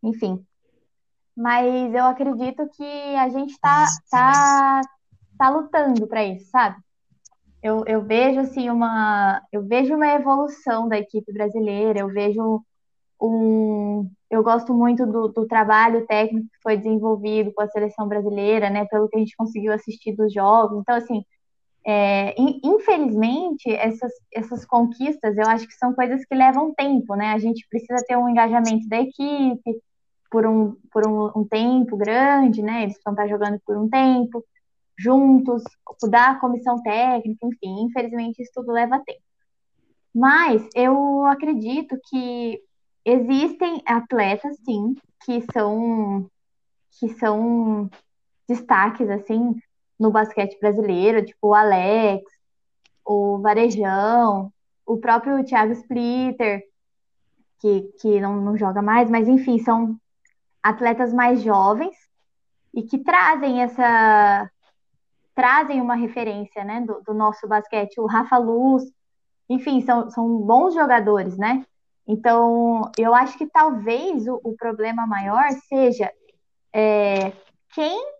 enfim. 0.03 0.45
Mas 1.37 1.95
eu 1.95 2.05
acredito 2.05 2.69
que 2.77 2.85
a 3.17 3.29
gente 3.29 3.59
tá, 3.61 3.87
tá, 4.11 4.81
tá 5.39 5.51
lutando 5.51 6.07
para 6.07 6.25
isso, 6.25 6.51
sabe? 6.51 6.77
Eu, 7.62 7.85
eu 7.87 8.03
vejo 8.05 8.41
assim 8.41 8.71
uma 8.71 9.41
eu 9.53 9.65
vejo 9.67 9.95
uma 9.95 10.09
evolução 10.09 10.89
da 10.89 10.99
equipe 10.99 11.33
brasileira, 11.33 12.01
eu 12.01 12.09
vejo 12.09 12.62
um 13.21 14.11
eu 14.31 14.43
gosto 14.43 14.75
muito 14.75 15.07
do, 15.07 15.29
do 15.29 15.47
trabalho 15.47 16.07
técnico 16.07 16.47
que 16.49 16.62
foi 16.62 16.77
desenvolvido 16.77 17.53
com 17.55 17.62
a 17.62 17.69
seleção 17.69 18.09
brasileira, 18.09 18.71
né? 18.71 18.87
Pelo 18.87 19.09
que 19.09 19.17
a 19.17 19.21
gente 19.21 19.37
conseguiu 19.37 19.73
assistir 19.73 20.15
dos 20.17 20.33
jogos. 20.33 20.81
Então, 20.81 20.97
assim, 20.97 21.23
é, 21.87 22.35
in- 22.41 22.61
infelizmente, 22.65 23.71
essas, 23.73 24.12
essas 24.33 24.65
conquistas 24.65 25.37
eu 25.37 25.47
acho 25.49 25.67
que 25.67 25.75
são 25.75 25.95
coisas 25.95 26.25
que 26.25 26.35
levam 26.35 26.75
tempo, 26.75 27.17
né? 27.17 27.29
A 27.33 27.39
gente 27.39 27.67
precisa 27.69 28.05
ter 28.07 28.17
um 28.17 28.29
engajamento 28.29 28.89
da 28.89 29.01
equipe 29.01 29.83
por 30.33 30.47
um, 30.47 30.75
por 30.91 31.07
um, 31.07 31.31
um 31.37 31.45
tempo 31.45 31.95
grande, 31.95 32.62
né? 32.62 32.85
Eles 32.85 32.99
vão 33.05 33.12
estar 33.12 33.29
jogando 33.29 33.61
por 33.67 33.77
um 33.77 33.89
tempo, 33.89 34.43
juntos, 34.99 35.62
da 36.09 36.37
comissão 36.37 36.83
técnica, 36.83 37.47
enfim, 37.47 37.85
infelizmente 37.85 38.43
isso 38.43 38.51
tudo 38.55 38.73
leva 38.73 39.03
tempo. 39.05 39.21
Mas 40.15 40.67
eu 40.75 41.25
acredito 41.27 41.99
que 42.09 42.61
existem 43.05 43.83
atletas, 43.87 44.57
sim, 44.65 44.95
que 45.25 45.45
são 45.53 46.27
que 46.99 47.09
são 47.15 47.91
destaques 48.49 49.09
assim 49.09 49.57
no 49.99 50.11
basquete 50.11 50.59
brasileiro, 50.61 51.25
tipo 51.25 51.49
o 51.49 51.55
Alex, 51.55 52.25
o 53.05 53.39
Varejão, 53.39 54.53
o 54.87 54.99
próprio 54.99 55.45
Thiago 55.45 55.73
Splitter, 55.73 56.62
que, 57.61 57.83
que 58.01 58.21
não, 58.21 58.41
não 58.41 58.57
joga 58.57 58.83
mais, 58.83 59.11
mas 59.11 59.29
enfim, 59.29 59.59
são 59.59 59.99
atletas 60.62 61.12
mais 61.12 61.42
jovens 61.42 61.97
e 62.75 62.83
que 62.83 62.99
trazem 62.99 63.62
essa 63.62 64.50
trazem 65.35 65.81
uma 65.81 65.95
referência 65.95 66.62
né, 66.62 66.83
do, 66.83 67.00
do 67.02 67.14
nosso 67.14 67.49
basquete, 67.49 67.99
o 67.99 68.07
Rafa 68.07 68.37
Luz, 68.37 68.85
enfim, 69.49 69.81
são, 69.81 70.11
são 70.11 70.38
bons 70.38 70.75
jogadores, 70.75 71.38
né? 71.38 71.64
Então, 72.07 72.90
eu 72.99 73.14
acho 73.14 73.38
que 73.38 73.47
talvez 73.47 74.26
o, 74.28 74.38
o 74.45 74.54
problema 74.54 75.07
maior 75.07 75.50
seja 75.69 76.12
é, 76.73 77.33
quem 77.75 78.12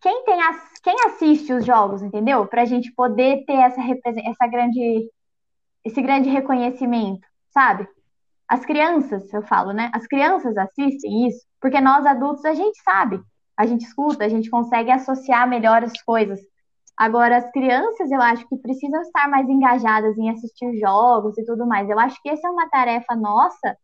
quem 0.00 0.24
tem 0.24 0.42
as, 0.42 0.78
quem 0.82 0.96
assiste 1.06 1.52
os 1.52 1.64
jogos, 1.64 2.02
entendeu? 2.02 2.46
Para 2.46 2.62
a 2.62 2.64
gente 2.64 2.92
poder 2.92 3.44
ter 3.44 3.54
essa, 3.54 3.80
essa 3.80 4.46
grande 4.48 5.10
esse 5.84 6.00
grande 6.00 6.28
reconhecimento, 6.28 7.26
sabe? 7.50 7.88
As 8.48 8.64
crianças, 8.64 9.32
eu 9.32 9.42
falo, 9.42 9.72
né? 9.72 9.90
As 9.92 10.06
crianças 10.06 10.56
assistem 10.56 11.26
isso 11.26 11.44
porque 11.62 11.80
nós 11.80 12.04
adultos 12.04 12.44
a 12.44 12.54
gente 12.54 12.82
sabe, 12.82 13.22
a 13.56 13.64
gente 13.64 13.84
escuta, 13.84 14.24
a 14.24 14.28
gente 14.28 14.50
consegue 14.50 14.90
associar 14.90 15.48
melhor 15.48 15.84
as 15.84 16.02
coisas. 16.02 16.40
Agora, 16.96 17.36
as 17.36 17.50
crianças, 17.52 18.10
eu 18.10 18.20
acho 18.20 18.46
que 18.48 18.56
precisam 18.56 19.00
estar 19.00 19.28
mais 19.28 19.48
engajadas 19.48 20.18
em 20.18 20.28
assistir 20.28 20.76
jogos 20.78 21.38
e 21.38 21.44
tudo 21.44 21.66
mais. 21.66 21.88
Eu 21.88 21.98
acho 21.98 22.20
que 22.20 22.28
essa 22.28 22.48
é 22.48 22.50
uma 22.50 22.68
tarefa 22.68 23.14
nossa 23.14 23.76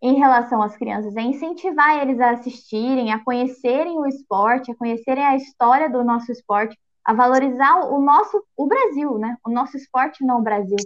em 0.00 0.14
relação 0.14 0.62
às 0.62 0.76
crianças, 0.76 1.16
é 1.16 1.22
incentivar 1.22 1.98
eles 1.98 2.20
a 2.20 2.30
assistirem, 2.30 3.12
a 3.12 3.24
conhecerem 3.24 3.98
o 3.98 4.06
esporte, 4.06 4.70
a 4.70 4.76
conhecerem 4.76 5.24
a 5.24 5.34
história 5.34 5.90
do 5.90 6.04
nosso 6.04 6.30
esporte, 6.30 6.78
a 7.04 7.12
valorizar 7.12 7.80
o 7.90 8.00
nosso, 8.00 8.40
o 8.56 8.66
Brasil, 8.66 9.18
né? 9.18 9.36
O 9.44 9.50
nosso 9.50 9.76
esporte 9.76 10.24
no 10.24 10.40
Brasil, 10.40 10.76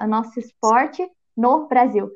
o 0.00 0.06
nosso 0.06 0.38
esporte 0.38 1.10
no 1.36 1.66
Brasil, 1.66 2.08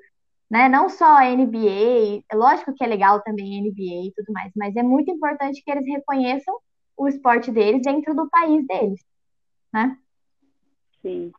né? 0.50 0.69
Não 0.69 0.88
só 0.88 1.19
a 1.19 1.25
NBA, 1.25 2.23
é 2.30 2.35
lógico 2.35 2.75
que 2.75 2.83
é 2.83 2.87
legal 2.87 3.21
também 3.23 3.59
a 3.59 3.62
NBA 3.62 4.09
e 4.09 4.12
tudo 4.16 4.33
mais, 4.33 4.50
mas 4.57 4.75
é 4.75 4.83
muito 4.83 5.11
importante 5.11 5.62
que 5.64 5.71
eles 5.71 5.87
reconheçam 5.87 6.54
o 6.97 7.07
esporte 7.07 7.50
deles 7.50 7.83
dentro 7.83 8.14
do 8.14 8.28
país 8.28 8.66
deles, 8.66 9.00
né? 9.73 9.97
Sim. 11.00 11.33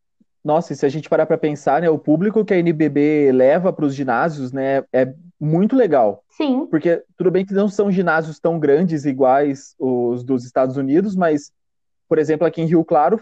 Nossa, 0.44 0.74
e 0.74 0.76
se 0.76 0.86
a 0.86 0.90
gente 0.90 1.08
parar 1.08 1.28
para 1.28 1.38
pensar, 1.38 1.82
né, 1.82 1.90
o 1.90 2.00
público 2.00 2.44
que 2.44 2.54
a 2.54 2.58
NBB 2.58 3.32
leva 3.32 3.72
para 3.72 3.86
os 3.86 3.94
ginásios, 3.94 4.52
né, 4.52 4.84
é 4.92 5.14
muito 5.40 5.76
legal. 5.76 6.24
Sim. 6.30 6.66
Porque 6.66 7.04
tudo 7.16 7.30
bem 7.30 7.46
que 7.46 7.54
não 7.54 7.68
são 7.68 7.92
ginásios 7.92 8.40
tão 8.40 8.58
grandes 8.60 9.06
iguais 9.06 9.76
os 9.78 10.24
dos 10.24 10.44
Estados 10.44 10.78
Unidos, 10.78 11.16
mas, 11.16 11.52
por 12.08 12.18
exemplo, 12.18 12.48
aqui 12.48 12.62
em 12.62 12.66
Rio 12.66 12.84
Claro, 12.84 13.22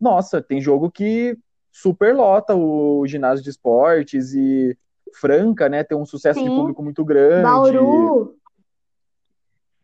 nossa, 0.00 0.42
tem 0.42 0.60
jogo 0.60 0.90
que 0.90 1.38
superlota 1.70 2.56
o 2.56 3.06
ginásio 3.06 3.44
de 3.44 3.50
esportes 3.50 4.34
e 4.34 4.76
Franca, 5.16 5.68
né, 5.68 5.82
tem 5.84 5.96
um 5.96 6.06
sucesso 6.06 6.38
Sim. 6.38 6.48
de 6.48 6.54
público 6.54 6.82
muito 6.82 7.04
grande. 7.04 7.42
Bauru. 7.42 8.36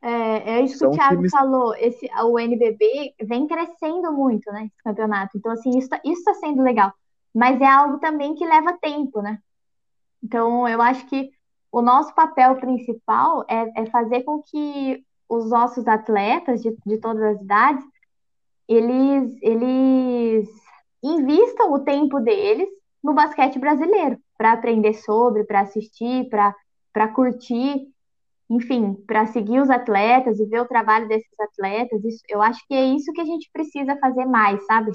É, 0.01 0.55
é 0.55 0.61
isso 0.63 0.75
que 0.75 0.79
São 0.81 0.91
o 0.91 0.95
Thiago 0.95 1.17
times- 1.17 1.31
falou. 1.31 1.75
Esse, 1.77 2.11
o 2.25 2.39
NBB 2.39 3.15
vem 3.23 3.47
crescendo 3.47 4.13
muito, 4.13 4.51
né? 4.51 4.65
Esse 4.67 4.83
campeonato. 4.83 5.39
Então, 5.39 5.53
assim, 5.53 5.71
isso, 5.79 5.89
isso 6.05 6.25
tá 6.25 6.35
sendo 6.35 6.61
legal. 6.63 6.93
Mas 7.33 7.61
é 7.61 7.67
algo 7.67 7.99
também 7.99 8.35
que 8.35 8.45
leva 8.45 8.77
tempo, 8.81 9.23
né? 9.23 9.39
Então, 10.23 10.69
eu 10.69 10.83
acho 10.83 11.07
que 11.07 11.31
o 11.71 11.81
nosso 11.81 12.13
papel 12.15 12.57
principal 12.57 13.45
é, 13.49 13.83
é 13.83 13.87
fazer 13.87 14.23
com 14.25 14.43
que 14.43 15.05
os 15.29 15.49
nossos 15.49 15.87
atletas 15.89 16.61
de, 16.63 16.77
de 16.85 16.99
todas 16.99 17.23
as 17.23 17.41
idades, 17.41 17.85
eles, 18.69 19.39
eles 19.41 20.49
invistam 21.03 21.73
o 21.73 21.79
tempo 21.81 22.21
deles 22.21 22.69
no 23.03 23.15
basquete 23.15 23.59
brasileiro, 23.59 24.19
para 24.43 24.55
aprender 24.55 24.95
sobre, 24.95 25.45
para 25.45 25.61
assistir, 25.61 26.29
para 26.29 26.53
para 26.93 27.09
curtir, 27.09 27.89
enfim, 28.51 28.93
para 29.07 29.27
seguir 29.29 29.61
os 29.61 29.71
atletas 29.71 30.39
e 30.39 30.45
ver 30.45 30.61
o 30.61 30.67
trabalho 30.67 31.09
desses 31.09 31.33
atletas. 31.41 32.05
Isso, 32.05 32.23
eu 32.29 32.43
acho 32.43 32.61
que 32.67 32.75
é 32.75 32.85
isso 32.85 33.13
que 33.13 33.21
a 33.21 33.25
gente 33.25 33.49
precisa 33.51 33.97
fazer 33.99 34.27
mais, 34.27 34.63
sabe? 34.67 34.91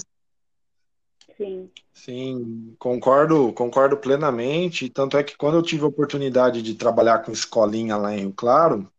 Sim. 1.38 1.71
Sim, 1.93 2.75
concordo, 2.77 3.51
concordo 3.53 3.97
plenamente. 3.97 4.89
Tanto 4.89 5.17
é 5.17 5.23
que 5.23 5.38
quando 5.38 5.55
eu 5.55 5.63
tive 5.63 5.86
a 5.86 5.88
oportunidade 5.88 6.62
de 6.62 6.75
trabalhar 6.75 7.19
com 7.19 7.31
escolinha 7.31 7.95
lá 7.95 8.13
em 8.13 8.19
Rio 8.19 8.33
Claro, 8.33 8.91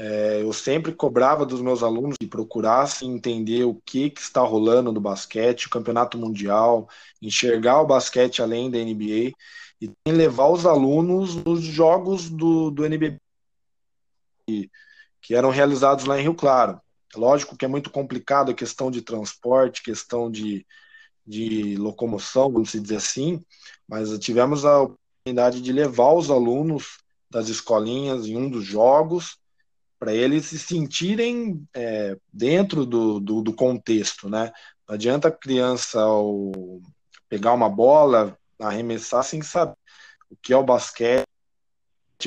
é, 0.00 0.42
eu 0.42 0.52
sempre 0.52 0.92
cobrava 0.92 1.44
dos 1.44 1.60
meus 1.60 1.82
alunos 1.82 2.16
que 2.16 2.26
procurassem 2.26 3.12
entender 3.12 3.64
o 3.64 3.74
que, 3.84 4.10
que 4.10 4.20
está 4.20 4.40
rolando 4.40 4.92
no 4.92 5.00
basquete, 5.00 5.66
o 5.66 5.70
campeonato 5.70 6.16
mundial, 6.16 6.88
enxergar 7.20 7.80
o 7.80 7.86
basquete 7.86 8.40
além 8.40 8.70
da 8.70 8.78
NBA 8.78 9.32
e 9.80 9.92
levar 10.06 10.50
os 10.50 10.64
alunos 10.64 11.34
nos 11.34 11.62
jogos 11.62 12.30
do, 12.30 12.70
do 12.70 12.84
NBB 12.86 13.18
que, 14.46 14.70
que 15.20 15.34
eram 15.34 15.50
realizados 15.50 16.04
lá 16.04 16.16
em 16.16 16.22
Rio 16.22 16.34
Claro. 16.34 16.80
Lógico 17.16 17.56
que 17.56 17.64
é 17.64 17.68
muito 17.68 17.90
complicado 17.90 18.52
a 18.52 18.54
questão 18.54 18.92
de 18.92 19.02
transporte, 19.02 19.82
questão 19.82 20.30
de, 20.30 20.64
de 21.26 21.74
locomoção, 21.76 22.52
vamos 22.52 22.70
dizer 22.70 22.96
assim, 22.96 23.44
mas 23.88 24.16
tivemos 24.20 24.64
a 24.64 24.82
oportunidade 24.82 25.60
de 25.60 25.72
levar 25.72 26.12
os 26.12 26.30
alunos 26.30 26.98
das 27.28 27.48
escolinhas 27.48 28.26
em 28.26 28.36
um 28.36 28.48
dos 28.48 28.64
jogos 28.64 29.36
para 29.98 30.14
eles 30.14 30.46
se 30.46 30.58
sentirem 30.58 31.66
é, 31.74 32.16
dentro 32.32 32.86
do, 32.86 33.18
do, 33.18 33.42
do, 33.42 33.52
contexto, 33.52 34.28
né? 34.28 34.52
Não 34.86 34.94
adianta 34.94 35.28
a 35.28 35.32
criança 35.32 36.00
pegar 37.28 37.52
uma 37.52 37.68
bola, 37.68 38.38
arremessar 38.60 39.24
sem 39.24 39.42
saber 39.42 39.76
o 40.30 40.36
que 40.36 40.52
é 40.52 40.56
o 40.56 40.62
basquete 40.62 41.26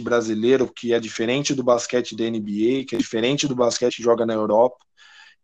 brasileiro, 0.01 0.71
que 0.71 0.93
é 0.93 0.99
diferente 0.99 1.53
do 1.53 1.63
basquete 1.63 2.15
da 2.15 2.23
NBA, 2.23 2.85
que 2.87 2.95
é 2.95 2.97
diferente 2.97 3.47
do 3.47 3.55
basquete 3.55 3.97
que 3.97 4.03
joga 4.03 4.25
na 4.25 4.33
Europa. 4.33 4.77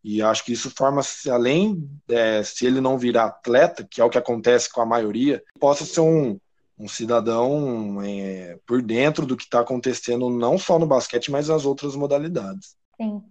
E 0.03 0.21
acho 0.21 0.45
que 0.45 0.53
isso 0.53 0.71
forma, 0.71 1.01
além, 1.29 1.89
é, 2.07 2.41
se 2.43 2.65
ele 2.65 2.79
não 2.79 2.97
virar 2.97 3.25
atleta, 3.25 3.85
que 3.89 3.99
é 3.99 4.03
o 4.03 4.09
que 4.09 4.17
acontece 4.17 4.71
com 4.71 4.81
a 4.81 4.85
maioria, 4.85 5.43
possa 5.59 5.85
ser 5.85 6.01
um, 6.01 6.39
um 6.77 6.87
cidadão 6.87 8.01
é, 8.03 8.57
por 8.65 8.81
dentro 8.81 9.25
do 9.25 9.35
que 9.35 9.43
está 9.43 9.61
acontecendo, 9.61 10.29
não 10.29 10.57
só 10.57 10.77
no 10.77 10.85
basquete, 10.85 11.31
mas 11.31 11.47
nas 11.47 11.65
outras 11.65 11.95
modalidades. 11.95 12.75
Sim. 12.95 13.21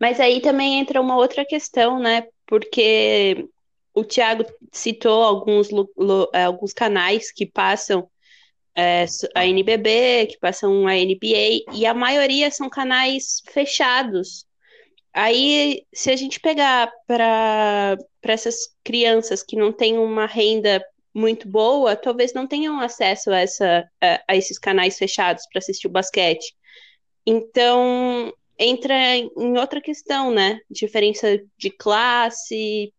Mas 0.00 0.18
aí 0.18 0.40
também 0.40 0.80
entra 0.80 1.00
uma 1.00 1.16
outra 1.16 1.44
questão, 1.44 2.00
né? 2.00 2.26
Porque 2.46 3.48
o 3.94 4.04
Thiago 4.04 4.44
citou 4.72 5.22
alguns, 5.22 5.68
alguns 6.32 6.72
canais 6.72 7.32
que 7.32 7.46
passam 7.46 8.08
é, 8.74 9.04
a 9.34 9.46
NBB, 9.46 10.26
que 10.26 10.38
passam 10.38 10.86
a 10.86 10.94
NBA, 10.94 11.64
e 11.72 11.86
a 11.86 11.94
maioria 11.94 12.50
são 12.50 12.68
canais 12.68 13.42
fechados. 13.50 14.46
Aí, 15.12 15.84
se 15.92 16.10
a 16.10 16.16
gente 16.16 16.38
pegar 16.38 16.90
para 17.06 17.96
essas 18.22 18.56
crianças 18.84 19.42
que 19.42 19.56
não 19.56 19.72
têm 19.72 19.98
uma 19.98 20.26
renda 20.26 20.84
muito 21.14 21.48
boa, 21.48 21.96
talvez 21.96 22.32
não 22.32 22.46
tenham 22.46 22.80
acesso 22.80 23.30
a, 23.30 23.40
essa, 23.40 23.90
a, 24.00 24.22
a 24.28 24.36
esses 24.36 24.58
canais 24.58 24.96
fechados 24.96 25.44
para 25.50 25.58
assistir 25.58 25.86
o 25.86 25.90
basquete. 25.90 26.54
Então, 27.26 28.32
entra 28.58 29.16
em 29.16 29.58
outra 29.58 29.80
questão, 29.80 30.30
né? 30.30 30.60
Diferença 30.70 31.40
de 31.56 31.70
classe 31.70 32.92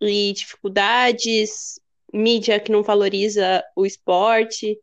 e 0.00 0.32
dificuldades, 0.32 1.80
mídia 2.12 2.60
que 2.60 2.72
não 2.72 2.82
valoriza 2.82 3.62
o 3.76 3.84
esporte. 3.84 4.78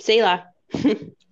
Sei 0.00 0.22
lá. 0.22 0.48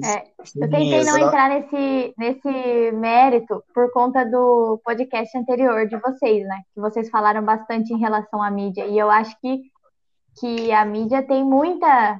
É, 0.00 0.24
eu 0.56 0.70
tentei 0.70 1.04
não 1.04 1.18
entrar 1.18 1.50
nesse, 1.50 2.14
nesse 2.16 2.92
mérito 2.92 3.62
por 3.74 3.92
conta 3.92 4.24
do 4.24 4.80
podcast 4.82 5.36
anterior 5.36 5.86
de 5.86 5.98
vocês, 5.98 6.46
né? 6.46 6.62
Que 6.72 6.80
vocês 6.80 7.10
falaram 7.10 7.44
bastante 7.44 7.92
em 7.92 7.98
relação 7.98 8.42
à 8.42 8.50
mídia. 8.50 8.86
E 8.86 8.98
eu 8.98 9.10
acho 9.10 9.38
que, 9.38 9.60
que 10.40 10.72
a 10.72 10.84
mídia 10.86 11.22
tem 11.22 11.44
muita, 11.44 12.18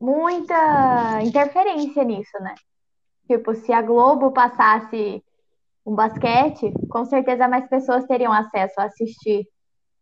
muita 0.00 1.20
interferência 1.22 2.04
nisso, 2.04 2.38
né? 2.40 2.54
Tipo, 3.26 3.54
se 3.54 3.72
a 3.72 3.82
Globo 3.82 4.30
passasse 4.30 5.24
um 5.84 5.96
basquete, 5.96 6.72
com 6.88 7.04
certeza 7.04 7.48
mais 7.48 7.66
pessoas 7.68 8.06
teriam 8.06 8.32
acesso 8.32 8.80
a 8.80 8.84
assistir 8.84 9.48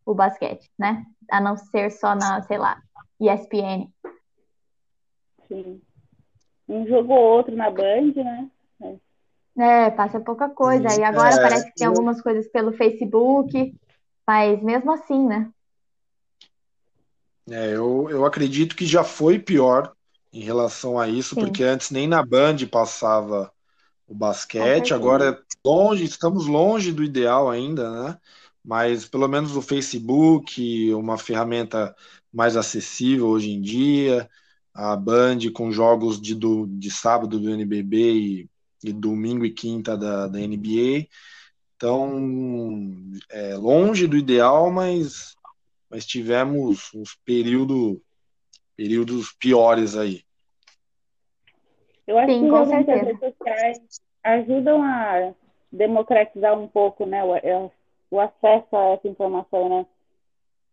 o 0.04 0.14
basquete, 0.14 0.70
né? 0.78 1.06
A 1.30 1.40
não 1.40 1.56
ser 1.56 1.90
só 1.90 2.14
na, 2.14 2.42
sei 2.42 2.58
lá, 2.58 2.76
ESPN. 3.18 3.88
Sim 5.48 5.80
um 6.70 6.86
jogo 6.86 7.12
ou 7.12 7.36
outro 7.36 7.56
na 7.56 7.70
Band, 7.70 8.12
né? 8.16 8.48
É, 9.58 9.90
passa 9.90 10.20
pouca 10.20 10.48
coisa. 10.48 10.88
E 10.98 11.02
agora 11.02 11.36
É, 11.36 11.42
parece 11.42 11.66
que 11.66 11.74
tem 11.74 11.86
algumas 11.86 12.22
coisas 12.22 12.48
pelo 12.48 12.72
Facebook, 12.72 13.74
mas 14.26 14.62
mesmo 14.62 14.92
assim, 14.92 15.26
né? 15.26 15.50
É, 17.50 17.74
eu, 17.74 18.08
eu 18.08 18.24
acredito 18.24 18.76
que 18.76 18.86
já 18.86 19.02
foi 19.02 19.38
pior 19.38 19.92
em 20.32 20.40
relação 20.40 20.98
a 20.98 21.08
isso, 21.08 21.34
Sim. 21.34 21.40
porque 21.40 21.64
antes 21.64 21.90
nem 21.90 22.06
na 22.06 22.24
Band 22.24 22.58
passava 22.70 23.52
o 24.06 24.14
basquete, 24.14 24.94
agora 24.94 25.30
é 25.30 25.68
longe, 25.68 26.04
estamos 26.04 26.46
longe 26.46 26.92
do 26.92 27.02
ideal 27.02 27.50
ainda, 27.50 27.90
né? 27.90 28.18
Mas 28.64 29.04
pelo 29.04 29.26
menos 29.26 29.56
o 29.56 29.62
Facebook, 29.62 30.92
uma 30.94 31.18
ferramenta 31.18 31.94
mais 32.32 32.56
acessível 32.56 33.28
hoje 33.28 33.50
em 33.50 33.60
dia, 33.60 34.28
a 34.74 34.96
Band 34.96 35.38
com 35.52 35.72
jogos 35.72 36.20
de, 36.20 36.34
do, 36.34 36.66
de 36.66 36.90
sábado 36.90 37.38
do 37.38 37.50
NBB 37.50 37.96
e, 37.96 38.50
e 38.84 38.92
domingo 38.92 39.44
e 39.44 39.50
quinta 39.50 39.96
da, 39.96 40.26
da 40.26 40.38
NBA. 40.38 41.06
Então, 41.76 42.90
é 43.30 43.54
longe 43.56 44.06
do 44.06 44.16
ideal, 44.16 44.70
mas, 44.70 45.34
mas 45.88 46.04
tivemos 46.04 46.90
uns 46.94 47.14
período, 47.24 48.02
períodos 48.76 49.32
piores 49.32 49.96
aí. 49.96 50.22
Eu 52.06 52.18
acho 52.18 52.32
Sim, 52.32 52.42
que 52.42 52.50
com 52.50 52.56
as 52.56 52.70
redes 52.70 53.18
sociais 53.18 53.78
ajudam 54.22 54.82
a 54.82 55.32
democratizar 55.72 56.58
um 56.58 56.66
pouco, 56.66 57.06
né, 57.06 57.22
o, 57.22 57.36
é, 57.36 57.70
o 58.10 58.20
acesso 58.20 58.76
a 58.76 58.84
essa 58.94 59.08
informação, 59.08 59.68
né? 59.68 59.86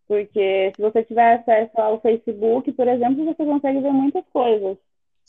Porque 0.08 0.72
se 0.76 0.82
você 0.82 1.04
tiver 1.04 1.36
acesso 1.36 1.80
ao 1.80 2.00
Facebook, 2.00 2.72
por 2.72 2.88
exemplo, 2.88 3.26
você 3.26 3.46
consegue 3.46 3.82
ver 3.82 3.92
muitas 3.92 4.24
coisas, 4.32 4.78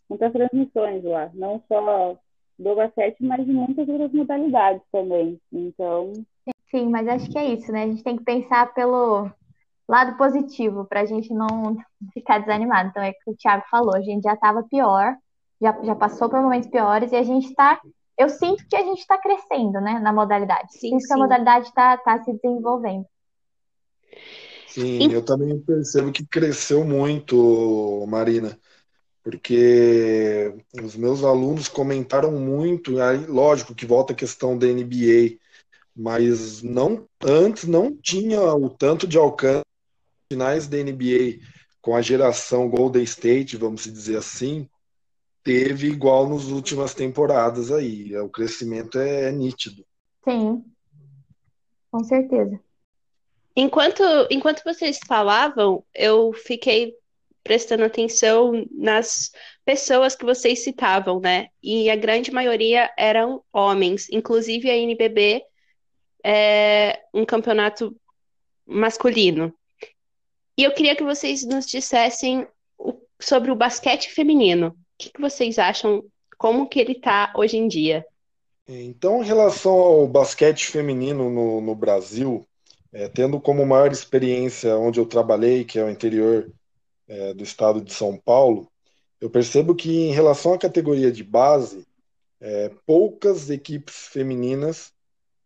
muitas 0.09 0.33
transmissões 0.33 1.03
lá, 1.03 1.31
não 1.35 1.63
só 1.69 2.17
do 2.59 2.75
basquete, 2.75 3.17
mas 3.21 3.45
de 3.45 3.53
muitas 3.53 3.89
outras 3.89 4.13
modalidades 4.13 4.83
também. 4.93 5.41
Então, 5.53 6.13
Sim, 6.71 6.89
mas 6.91 7.09
acho 7.09 7.31
que 7.31 7.39
é 7.39 7.47
isso, 7.47 7.73
né? 7.73 7.85
A 7.85 7.87
gente 7.87 8.03
tem 8.03 8.17
que 8.17 8.25
pensar 8.25 8.73
pelo 8.75 9.31
lado 9.89 10.17
positivo 10.19 10.85
para 10.85 11.01
a 11.01 11.07
gente 11.07 11.33
não 11.33 11.77
ficar 12.13 12.39
desanimado. 12.39 12.91
Então 12.91 13.03
é 13.03 13.11
o 13.11 13.13
que 13.13 13.31
o 13.31 13.37
Thiago 13.37 13.65
falou, 13.71 13.97
a 13.97 14.03
gente 14.03 14.23
já 14.23 14.35
estava 14.35 14.63
pior, 14.63 15.17
já, 15.61 15.73
já 15.83 15.95
passou 15.95 16.29
por 16.29 16.41
momentos 16.41 16.69
piores 16.69 17.11
e 17.13 17.17
a 17.17 17.23
gente 17.23 17.49
está. 17.49 17.81
Eu 18.17 18.29
sinto 18.29 18.67
que 18.69 18.77
a 18.77 18.83
gente 18.83 18.99
está 18.99 19.17
crescendo, 19.17 19.81
né, 19.81 19.99
na 20.01 20.13
modalidade. 20.13 20.73
Sim, 20.73 20.91
Sinto 20.91 21.07
que 21.07 21.13
a 21.13 21.17
sim. 21.17 21.23
modalidade 21.23 21.67
está 21.67 21.97
tá 21.97 22.23
se 22.23 22.33
desenvolvendo. 22.33 23.07
Sim, 24.69 24.83
Em- 25.01 25.13
eu 25.13 25.25
também 25.25 25.59
percebo 25.61 26.13
que 26.13 26.27
cresceu 26.27 26.85
muito, 26.85 28.05
Marina, 28.09 28.59
porque 29.25 30.55
os 30.83 30.97
meus 30.97 31.25
alunos 31.25 31.69
comentaram 31.69 32.33
muito, 32.33 33.01
aí, 33.01 33.27
lógico 33.27 33.75
que 33.75 33.87
volta 33.87 34.13
a 34.13 34.17
questão 34.17 34.59
da 34.59 34.67
NBA, 34.67 35.39
mas 35.97 36.63
não 36.63 37.09
antes 37.25 37.65
não 37.67 37.97
tinha 37.97 38.41
o 38.55 38.71
tanto 38.71 39.07
de 39.07 39.19
alcance 39.19 39.65
finais 40.33 40.69
da 40.69 40.79
NBA 40.79 41.47
com 41.83 41.97
a 41.97 42.03
geração 42.03 42.69
Golden 42.71 43.03
State, 43.05 43.57
vamos 43.57 43.85
dizer 43.85 44.19
assim, 44.19 44.69
teve 45.45 45.89
igual 45.89 46.29
nas 46.29 46.45
últimas 46.47 46.95
temporadas 46.95 47.73
aí. 47.73 48.17
O 48.19 48.29
crescimento 48.31 48.99
é 48.99 49.33
nítido. 49.33 49.85
Sim, 50.25 50.75
com 51.91 52.03
certeza. 52.05 52.59
Enquanto, 53.61 54.05
enquanto 54.31 54.63
vocês 54.63 55.01
falavam, 55.05 55.85
eu 55.93 56.33
fiquei 56.33 56.95
prestando 57.43 57.83
atenção 57.83 58.65
nas 58.71 59.33
pessoas 59.65 60.15
que 60.15 60.25
vocês 60.25 60.61
citavam, 60.61 61.19
né? 61.19 61.49
E 61.61 61.91
a 61.91 61.97
grande 61.97 62.31
maioria 62.31 62.89
eram 62.97 63.43
homens, 63.53 64.09
inclusive 64.13 64.71
a 64.71 64.77
NBB 64.77 65.43
é 66.25 67.01
um 67.13 67.25
campeonato 67.25 67.97
masculino. 68.65 69.53
E 70.57 70.63
eu 70.63 70.73
queria 70.73 70.95
que 70.95 71.03
vocês 71.03 71.45
nos 71.45 71.67
dissessem 71.67 72.47
sobre 73.21 73.51
o 73.51 73.57
basquete 73.57 74.09
feminino. 74.13 74.69
O 74.69 74.75
que 74.99 75.11
vocês 75.21 75.59
acham? 75.59 76.05
Como 76.37 76.69
que 76.69 76.79
ele 76.79 76.95
tá 76.95 77.33
hoje 77.35 77.57
em 77.57 77.67
dia? 77.67 78.07
Então, 78.69 79.21
em 79.21 79.27
relação 79.27 79.73
ao 79.73 80.07
basquete 80.07 80.67
feminino 80.67 81.29
no, 81.29 81.61
no 81.61 81.75
Brasil, 81.75 82.47
é, 82.93 83.09
tendo 83.09 83.41
como 83.41 83.67
maior 83.67 83.93
experiência 83.93 84.77
onde 84.77 84.99
eu 84.99 85.07
trabalhei, 85.07 85.65
que 85.65 85.79
é 85.79 85.85
o 85.85 85.91
interior 85.91 86.51
é, 87.07 87.35
do 87.35 87.45
estado 87.45 87.81
de 87.81 87.93
São 87.93 88.17
Paulo, 88.17 88.71
eu 89.21 89.29
percebo 89.29 89.75
que 89.75 89.91
em 89.91 90.13
relação 90.13 90.55
à 90.55 90.59
categoria 90.59 91.11
de 91.13 91.25
base, 91.25 91.87
é, 92.41 92.71
poucas 92.87 93.51
equipes 93.51 94.07
femininas 94.07 94.93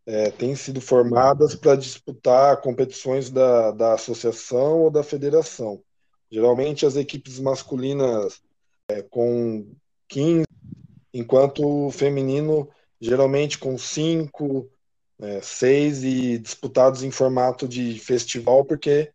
é, 0.05 0.29
têm 0.31 0.55
sido 0.55 0.79
formadas 0.81 1.55
para 1.55 1.75
disputar 1.75 2.61
competições 2.61 3.29
da, 3.29 3.71
da 3.71 3.93
associação 3.93 4.81
ou 4.83 4.91
da 4.91 5.03
federação. 5.03 5.81
Geralmente 6.29 6.85
as 6.85 6.95
equipes 6.95 7.39
masculinas 7.39 8.41
é, 8.87 9.01
com 9.01 9.67
15, 10.07 10.45
enquanto 11.13 11.87
o 11.87 11.91
feminino 11.91 12.69
geralmente 12.99 13.57
com 13.57 13.77
5, 13.77 14.69
né, 15.19 15.41
seis 15.41 16.03
e 16.03 16.37
disputados 16.37 17.03
em 17.03 17.11
formato 17.11 17.67
de 17.67 17.99
festival, 17.99 18.65
porque 18.65 19.11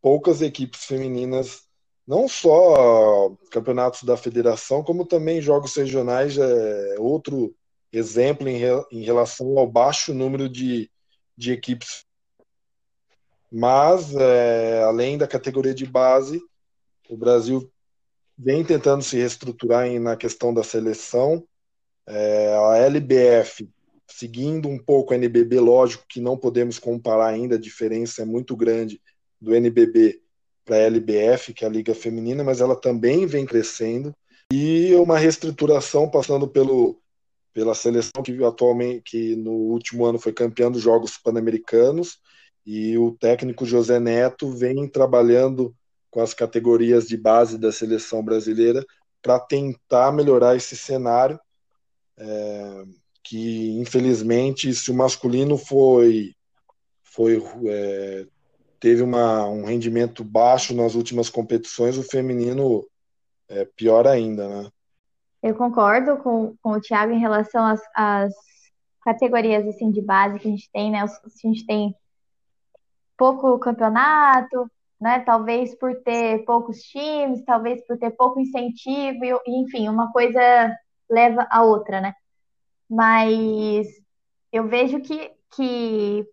poucas 0.00 0.42
equipes 0.42 0.84
femininas, 0.84 1.62
não 2.06 2.28
só 2.28 3.34
campeonatos 3.50 4.02
da 4.02 4.16
federação, 4.16 4.82
como 4.82 5.06
também 5.06 5.40
jogos 5.40 5.74
regionais, 5.74 6.36
é 6.36 6.96
outro 6.98 7.54
exemplo 7.92 8.48
em, 8.48 8.56
re, 8.58 8.84
em 8.90 9.02
relação 9.02 9.58
ao 9.58 9.66
baixo 9.66 10.12
número 10.12 10.48
de, 10.48 10.90
de 11.36 11.52
equipes. 11.52 12.04
Mas, 13.50 14.14
é, 14.14 14.82
além 14.82 15.16
da 15.16 15.28
categoria 15.28 15.72
de 15.72 15.86
base, 15.86 16.42
o 17.08 17.16
Brasil 17.16 17.70
vem 18.36 18.64
tentando 18.64 19.02
se 19.02 19.16
reestruturar 19.16 19.86
em, 19.86 19.98
na 19.98 20.16
questão 20.16 20.52
da 20.52 20.64
seleção. 20.64 21.46
É, 22.06 22.54
a 22.54 22.76
LBF 22.78 23.70
seguindo 24.16 24.68
um 24.68 24.78
pouco 24.78 25.12
a 25.12 25.16
NBB, 25.16 25.58
lógico 25.58 26.04
que 26.08 26.20
não 26.20 26.36
podemos 26.36 26.78
comparar 26.78 27.26
ainda, 27.26 27.56
a 27.56 27.60
diferença 27.60 28.22
é 28.22 28.24
muito 28.24 28.54
grande 28.54 29.00
do 29.40 29.52
NBB 29.52 30.20
para 30.64 30.76
a 30.76 30.80
LBF, 30.80 31.52
que 31.52 31.64
é 31.64 31.68
a 31.68 31.70
Liga 31.70 31.94
Feminina, 31.96 32.44
mas 32.44 32.60
ela 32.60 32.76
também 32.76 33.26
vem 33.26 33.44
crescendo. 33.44 34.14
E 34.52 34.94
uma 34.94 35.18
reestruturação 35.18 36.08
passando 36.08 36.46
pelo, 36.46 37.00
pela 37.52 37.74
seleção 37.74 38.22
que 38.22 38.42
atualmente, 38.44 39.02
que 39.04 39.34
no 39.34 39.50
último 39.50 40.04
ano 40.04 40.18
foi 40.20 40.32
campeã 40.32 40.70
dos 40.70 40.80
Jogos 40.80 41.18
Pan-Americanos, 41.18 42.18
e 42.64 42.96
o 42.96 43.16
técnico 43.18 43.66
José 43.66 43.98
Neto 43.98 44.48
vem 44.48 44.86
trabalhando 44.86 45.74
com 46.08 46.20
as 46.20 46.32
categorias 46.32 47.08
de 47.08 47.16
base 47.16 47.58
da 47.58 47.72
seleção 47.72 48.24
brasileira 48.24 48.86
para 49.20 49.40
tentar 49.40 50.12
melhorar 50.12 50.54
esse 50.54 50.76
cenário 50.76 51.38
é, 52.16 52.84
que 53.24 53.70
infelizmente 53.80 54.72
se 54.74 54.90
o 54.90 54.94
masculino 54.94 55.56
foi 55.56 56.34
foi 57.02 57.42
é, 57.66 58.26
teve 58.78 59.02
uma, 59.02 59.48
um 59.48 59.64
rendimento 59.64 60.22
baixo 60.22 60.74
nas 60.74 60.94
últimas 60.94 61.30
competições, 61.30 61.96
o 61.96 62.02
feminino 62.02 62.86
é 63.48 63.64
pior 63.64 64.06
ainda, 64.06 64.46
né? 64.46 64.68
Eu 65.42 65.54
concordo 65.54 66.18
com, 66.18 66.54
com 66.62 66.72
o 66.72 66.80
Thiago 66.80 67.12
em 67.12 67.18
relação 67.18 67.64
às, 67.64 67.80
às 67.94 68.32
categorias 69.02 69.66
assim, 69.66 69.90
de 69.90 70.02
base 70.02 70.38
que 70.38 70.48
a 70.48 70.50
gente 70.50 70.70
tem, 70.70 70.90
né? 70.90 71.02
A 71.02 71.48
gente 71.48 71.64
tem 71.66 71.94
pouco 73.16 73.58
campeonato, 73.58 74.70
né? 75.00 75.20
Talvez 75.20 75.74
por 75.74 75.94
ter 76.02 76.44
poucos 76.44 76.78
times, 76.82 77.44
talvez 77.44 77.86
por 77.86 77.96
ter 77.98 78.10
pouco 78.10 78.40
incentivo, 78.40 79.24
e, 79.24 79.60
enfim, 79.60 79.88
uma 79.88 80.10
coisa 80.12 80.40
leva 81.10 81.46
a 81.50 81.62
outra, 81.62 82.00
né? 82.00 82.14
Mas 82.88 83.86
eu 84.52 84.68
vejo 84.68 85.00
que, 85.00 85.32
que 85.54 86.26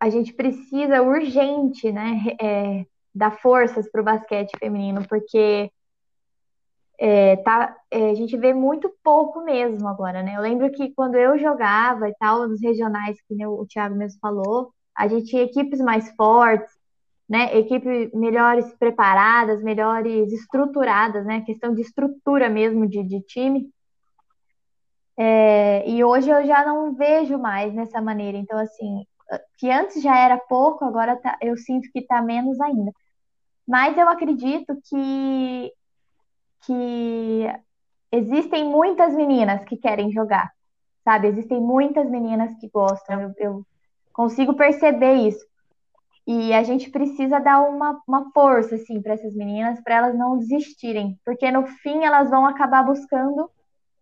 a 0.00 0.10
gente 0.10 0.32
precisa 0.32 1.02
urgente, 1.02 1.92
né? 1.92 2.36
é, 2.40 2.86
dar 3.14 3.38
forças 3.40 3.90
para 3.90 4.00
o 4.00 4.04
basquete 4.04 4.52
feminino, 4.58 5.06
porque 5.08 5.70
é, 6.98 7.36
tá, 7.36 7.76
é, 7.90 8.10
a 8.10 8.14
gente 8.14 8.36
vê 8.36 8.54
muito 8.54 8.90
pouco 9.02 9.44
mesmo 9.44 9.88
agora, 9.88 10.22
né? 10.22 10.36
Eu 10.36 10.40
lembro 10.40 10.70
que 10.70 10.94
quando 10.94 11.16
eu 11.16 11.38
jogava 11.38 12.08
e 12.08 12.14
tal, 12.14 12.48
nos 12.48 12.62
regionais, 12.62 13.16
que 13.26 13.46
o 13.46 13.66
Thiago 13.66 13.94
mesmo 13.96 14.20
falou, 14.20 14.72
a 14.96 15.08
gente 15.08 15.26
tinha 15.26 15.42
equipes 15.42 15.80
mais 15.80 16.10
fortes, 16.14 16.70
né? 17.28 17.56
Equipes 17.58 18.12
melhores 18.12 18.72
preparadas, 18.78 19.62
melhores 19.62 20.32
estruturadas, 20.32 21.24
né? 21.26 21.42
Questão 21.42 21.74
de 21.74 21.80
estrutura 21.82 22.48
mesmo 22.48 22.86
de, 22.88 23.02
de 23.02 23.20
time. 23.22 23.68
É, 25.24 25.88
e 25.88 26.02
hoje 26.02 26.28
eu 26.28 26.44
já 26.44 26.64
não 26.64 26.94
vejo 26.94 27.38
mais 27.38 27.72
nessa 27.72 28.02
maneira. 28.02 28.36
Então, 28.36 28.58
assim, 28.58 29.06
que 29.56 29.70
antes 29.70 30.02
já 30.02 30.18
era 30.18 30.36
pouco, 30.36 30.84
agora 30.84 31.16
tá- 31.16 31.38
eu 31.40 31.56
sinto 31.56 31.88
que 31.92 32.00
está 32.00 32.20
menos 32.20 32.60
ainda. 32.60 32.90
Mas 33.66 33.96
eu 33.98 34.08
acredito 34.08 34.76
que 34.88 35.72
que 36.66 37.44
existem 38.12 38.64
muitas 38.64 39.14
meninas 39.14 39.64
que 39.64 39.76
querem 39.76 40.12
jogar, 40.12 40.50
sabe? 41.04 41.28
Existem 41.28 41.60
muitas 41.60 42.08
meninas 42.10 42.54
que 42.60 42.68
gostam, 42.68 43.20
eu, 43.20 43.34
eu 43.38 43.66
consigo 44.12 44.54
perceber 44.54 45.14
isso. 45.14 45.44
E 46.26 46.52
a 46.54 46.62
gente 46.62 46.90
precisa 46.90 47.40
dar 47.40 47.62
uma, 47.62 48.00
uma 48.08 48.30
força, 48.32 48.76
assim, 48.76 49.02
para 49.02 49.14
essas 49.14 49.34
meninas, 49.34 49.80
para 49.82 49.96
elas 49.96 50.16
não 50.18 50.38
desistirem, 50.38 51.18
porque 51.24 51.50
no 51.50 51.66
fim 51.66 52.04
elas 52.04 52.30
vão 52.30 52.46
acabar 52.46 52.84
buscando 52.84 53.50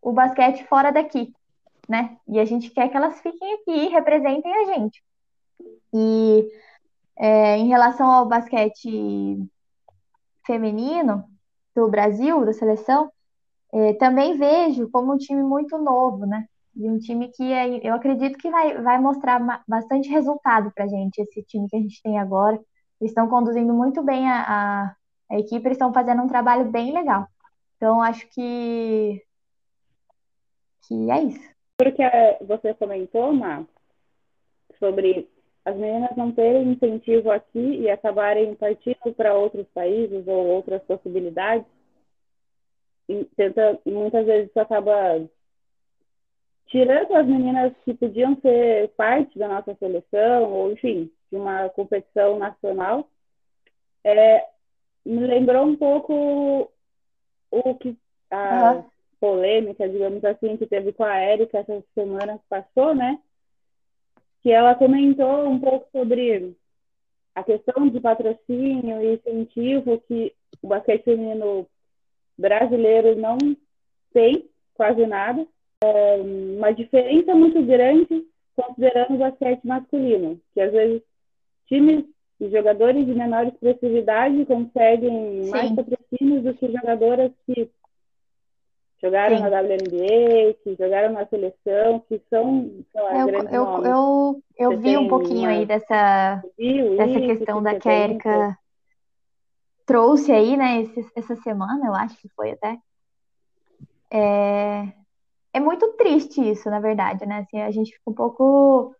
o 0.02 0.12
basquete 0.12 0.64
fora 0.64 0.90
daqui, 0.90 1.32
né? 1.88 2.16
E 2.28 2.38
a 2.38 2.44
gente 2.44 2.70
quer 2.70 2.88
que 2.88 2.96
elas 2.96 3.20
fiquem 3.20 3.54
aqui 3.54 3.72
e 3.72 3.88
representem 3.88 4.52
a 4.52 4.64
gente. 4.74 5.02
E 5.92 6.48
é, 7.16 7.56
em 7.58 7.68
relação 7.68 8.10
ao 8.10 8.26
basquete 8.26 9.38
feminino 10.46 11.24
do 11.74 11.88
Brasil, 11.88 12.44
da 12.44 12.52
seleção, 12.52 13.10
é, 13.72 13.94
também 13.94 14.36
vejo 14.36 14.90
como 14.90 15.12
um 15.12 15.16
time 15.16 15.42
muito 15.42 15.78
novo, 15.78 16.26
né? 16.26 16.46
E 16.76 16.88
um 16.88 16.98
time 16.98 17.28
que 17.28 17.52
é, 17.52 17.86
eu 17.86 17.94
acredito 17.94 18.38
que 18.38 18.50
vai, 18.50 18.80
vai 18.82 18.98
mostrar 18.98 19.62
bastante 19.66 20.08
resultado 20.08 20.72
para 20.72 20.84
a 20.84 20.88
gente, 20.88 21.18
esse 21.18 21.42
time 21.42 21.68
que 21.68 21.76
a 21.76 21.80
gente 21.80 22.02
tem 22.02 22.18
agora. 22.18 22.56
Eles 23.00 23.10
estão 23.10 23.28
conduzindo 23.28 23.72
muito 23.72 24.02
bem 24.02 24.28
a, 24.28 24.44
a, 24.46 24.96
a 25.30 25.38
equipe, 25.38 25.66
eles 25.66 25.76
estão 25.76 25.92
fazendo 25.92 26.22
um 26.22 26.28
trabalho 26.28 26.70
bem 26.70 26.92
legal. 26.92 27.26
Então, 27.76 28.02
acho 28.02 28.28
que, 28.30 29.22
que 30.90 31.10
é 31.10 31.22
isso. 31.22 31.50
Porque 31.78 32.02
você 32.42 32.74
comentou, 32.74 33.32
Má, 33.32 33.64
sobre 34.78 35.28
as 35.64 35.76
meninas 35.76 36.16
não 36.16 36.32
terem 36.32 36.72
incentivo 36.72 37.30
aqui 37.30 37.80
e 37.80 37.88
acabarem 37.88 38.54
partindo 38.56 39.14
para 39.16 39.34
outros 39.34 39.66
países 39.68 40.26
ou 40.26 40.46
outras 40.46 40.82
possibilidades, 40.82 41.66
e 43.08 43.24
tenta, 43.36 43.78
muitas 43.86 44.26
vezes 44.26 44.50
isso 44.50 44.60
acaba 44.60 44.92
tirando 46.66 47.14
as 47.14 47.26
meninas 47.26 47.72
que 47.84 47.94
podiam 47.94 48.36
ser 48.40 48.88
parte 48.90 49.38
da 49.38 49.48
nossa 49.48 49.74
seleção, 49.74 50.52
ou 50.52 50.72
enfim, 50.72 51.10
de 51.30 51.36
uma 51.36 51.68
competição 51.70 52.38
nacional, 52.38 53.08
é, 54.04 54.46
me 55.04 55.26
lembrou 55.26 55.66
um 55.66 55.76
pouco 55.76 56.70
o 57.50 57.74
que 57.76 57.96
a 58.30 58.74
uhum. 58.74 58.84
Polêmica, 59.20 59.88
digamos 59.88 60.24
assim, 60.24 60.56
que 60.56 60.66
teve 60.66 60.92
com 60.92 61.04
a 61.04 61.16
Érica 61.16 61.58
essa 61.58 61.84
semana 61.94 62.38
que 62.38 62.44
passou, 62.48 62.94
né? 62.94 63.18
Que 64.42 64.50
ela 64.50 64.74
comentou 64.74 65.46
um 65.46 65.60
pouco 65.60 65.86
sobre 65.92 66.56
a 67.34 67.44
questão 67.44 67.88
de 67.88 68.00
patrocínio 68.00 69.02
e 69.02 69.14
incentivo 69.14 70.02
que 70.08 70.32
o 70.62 70.68
basquete 70.68 71.04
feminino 71.04 71.66
brasileiro 72.36 73.14
não 73.16 73.36
tem 74.12 74.48
quase 74.74 75.06
nada 75.06 75.46
é, 75.82 76.16
uma 76.56 76.72
diferença 76.72 77.34
muito 77.34 77.62
grande 77.62 78.26
considerando 78.56 79.14
o 79.14 79.18
basquete 79.18 79.64
masculino, 79.64 80.40
que 80.52 80.60
às 80.60 80.72
vezes 80.72 81.02
times 81.66 82.04
e 82.40 82.50
jogadores 82.50 83.04
de 83.04 83.14
menor 83.14 83.46
expressividade 83.46 84.44
conseguem 84.46 85.44
Sim. 85.44 85.50
mais 85.50 85.70
patrocínios 85.72 86.42
do 86.42 86.54
que 86.54 86.72
jogadoras 86.72 87.32
que 87.46 87.70
jogaram 89.02 89.36
Sim. 89.36 89.42
na 89.42 89.48
WNBA, 89.48 90.54
que 90.62 90.76
jogaram 90.78 91.12
na 91.12 91.26
seleção, 91.26 92.00
que 92.08 92.20
são, 92.28 92.70
sei 92.92 93.02
lá, 93.02 93.18
eu, 93.18 93.26
grandes 93.26 93.52
eu, 93.52 93.64
nomes. 93.64 93.88
Eu, 93.88 94.42
eu 94.58 94.78
vi 94.78 94.96
um 94.96 95.08
pouquinho 95.08 95.48
aí 95.48 95.64
dessa, 95.64 96.42
dessa 96.96 97.18
isso, 97.18 97.26
questão 97.26 97.62
da 97.62 97.78
que 97.78 97.88
a 97.88 98.04
Erika 98.04 98.58
trouxe 99.86 100.30
aí, 100.30 100.56
né, 100.56 100.82
esse, 100.82 101.10
essa 101.16 101.34
semana, 101.36 101.86
eu 101.86 101.94
acho 101.94 102.16
que 102.18 102.28
foi 102.28 102.52
até. 102.52 102.78
É, 104.12 104.92
é 105.52 105.60
muito 105.60 105.88
triste 105.94 106.48
isso, 106.48 106.68
na 106.68 106.78
verdade, 106.78 107.26
né? 107.26 107.38
Assim, 107.38 107.60
a 107.60 107.70
gente 107.70 107.92
fica 107.92 108.10
um 108.10 108.14
pouco 108.14 108.94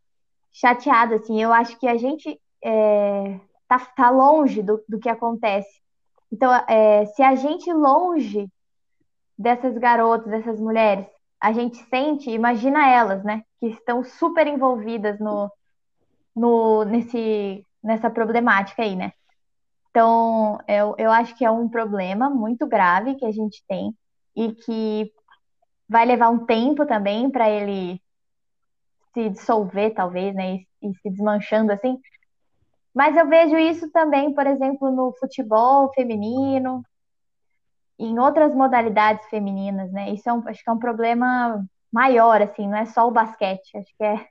chateado, 0.51 1.15
assim. 1.15 1.41
Eu 1.41 1.53
acho 1.53 1.79
que 1.79 1.87
a 1.87 1.97
gente 1.97 2.41
é, 2.65 3.39
tá, 3.69 3.79
tá 3.79 4.11
longe 4.11 4.63
do, 4.63 4.83
do 4.89 4.99
que 4.99 5.09
acontece. 5.09 5.81
Então, 6.33 6.53
é, 6.69 7.07
se 7.07 7.23
a 7.23 7.35
gente 7.35 7.73
longe 7.73 8.49
dessas 9.41 9.79
garotas, 9.79 10.31
dessas 10.31 10.61
mulheres, 10.61 11.07
a 11.41 11.51
gente 11.51 11.79
sente, 11.89 12.31
imagina 12.31 12.87
elas, 12.87 13.25
né? 13.25 13.43
Que 13.59 13.69
estão 13.69 14.05
super 14.05 14.47
envolvidas 14.47 15.19
no, 15.19 15.51
no, 16.37 16.85
nesse, 16.85 17.67
nessa 17.83 18.11
problemática 18.11 18.83
aí, 18.83 18.95
né? 18.95 19.13
Então, 19.89 20.59
eu, 20.69 20.95
eu 20.99 21.11
acho 21.11 21.35
que 21.37 21.45
é 21.45 21.51
um 21.51 21.71
problema 21.71 22.29
muito 22.29 22.67
grave 22.67 23.15
que 23.15 23.25
a 23.25 23.33
gente 23.33 23.65
tem 23.67 23.97
e 24.37 24.53
que 24.53 25.11
vai 25.89 26.05
levar 26.05 26.29
um 26.29 26.45
tempo 26.45 26.85
também 26.85 27.31
para 27.31 27.49
ele 27.49 27.99
se 29.15 29.31
dissolver, 29.31 29.95
talvez, 29.95 30.35
né? 30.35 30.57
E, 30.57 30.67
e, 30.83 30.95
se 30.97 31.09
desmanchando 31.11 31.73
assim. 31.73 31.99
Mas 32.95 33.17
eu 33.17 33.27
vejo 33.27 33.57
isso 33.57 33.91
também, 33.91 34.35
por 34.35 34.47
exemplo, 34.47 34.91
no 34.91 35.15
futebol 35.19 35.91
feminino, 35.95 36.85
em 38.05 38.19
outras 38.19 38.55
modalidades 38.55 39.27
femininas, 39.29 39.91
né? 39.93 40.11
Isso 40.11 40.29
é 40.29 40.33
um, 40.33 40.43
acho 40.49 40.63
que 40.63 40.71
é 40.71 40.73
um 40.73 40.79
problema 40.79 41.65
maior, 41.93 42.41
assim, 42.43 42.69
não 42.69 42.77
é 42.77 42.87
só 42.87 43.07
o 43.07 43.11
basquete. 43.11 43.77
Acho 43.77 43.97
que 43.97 44.05
é 44.05 44.27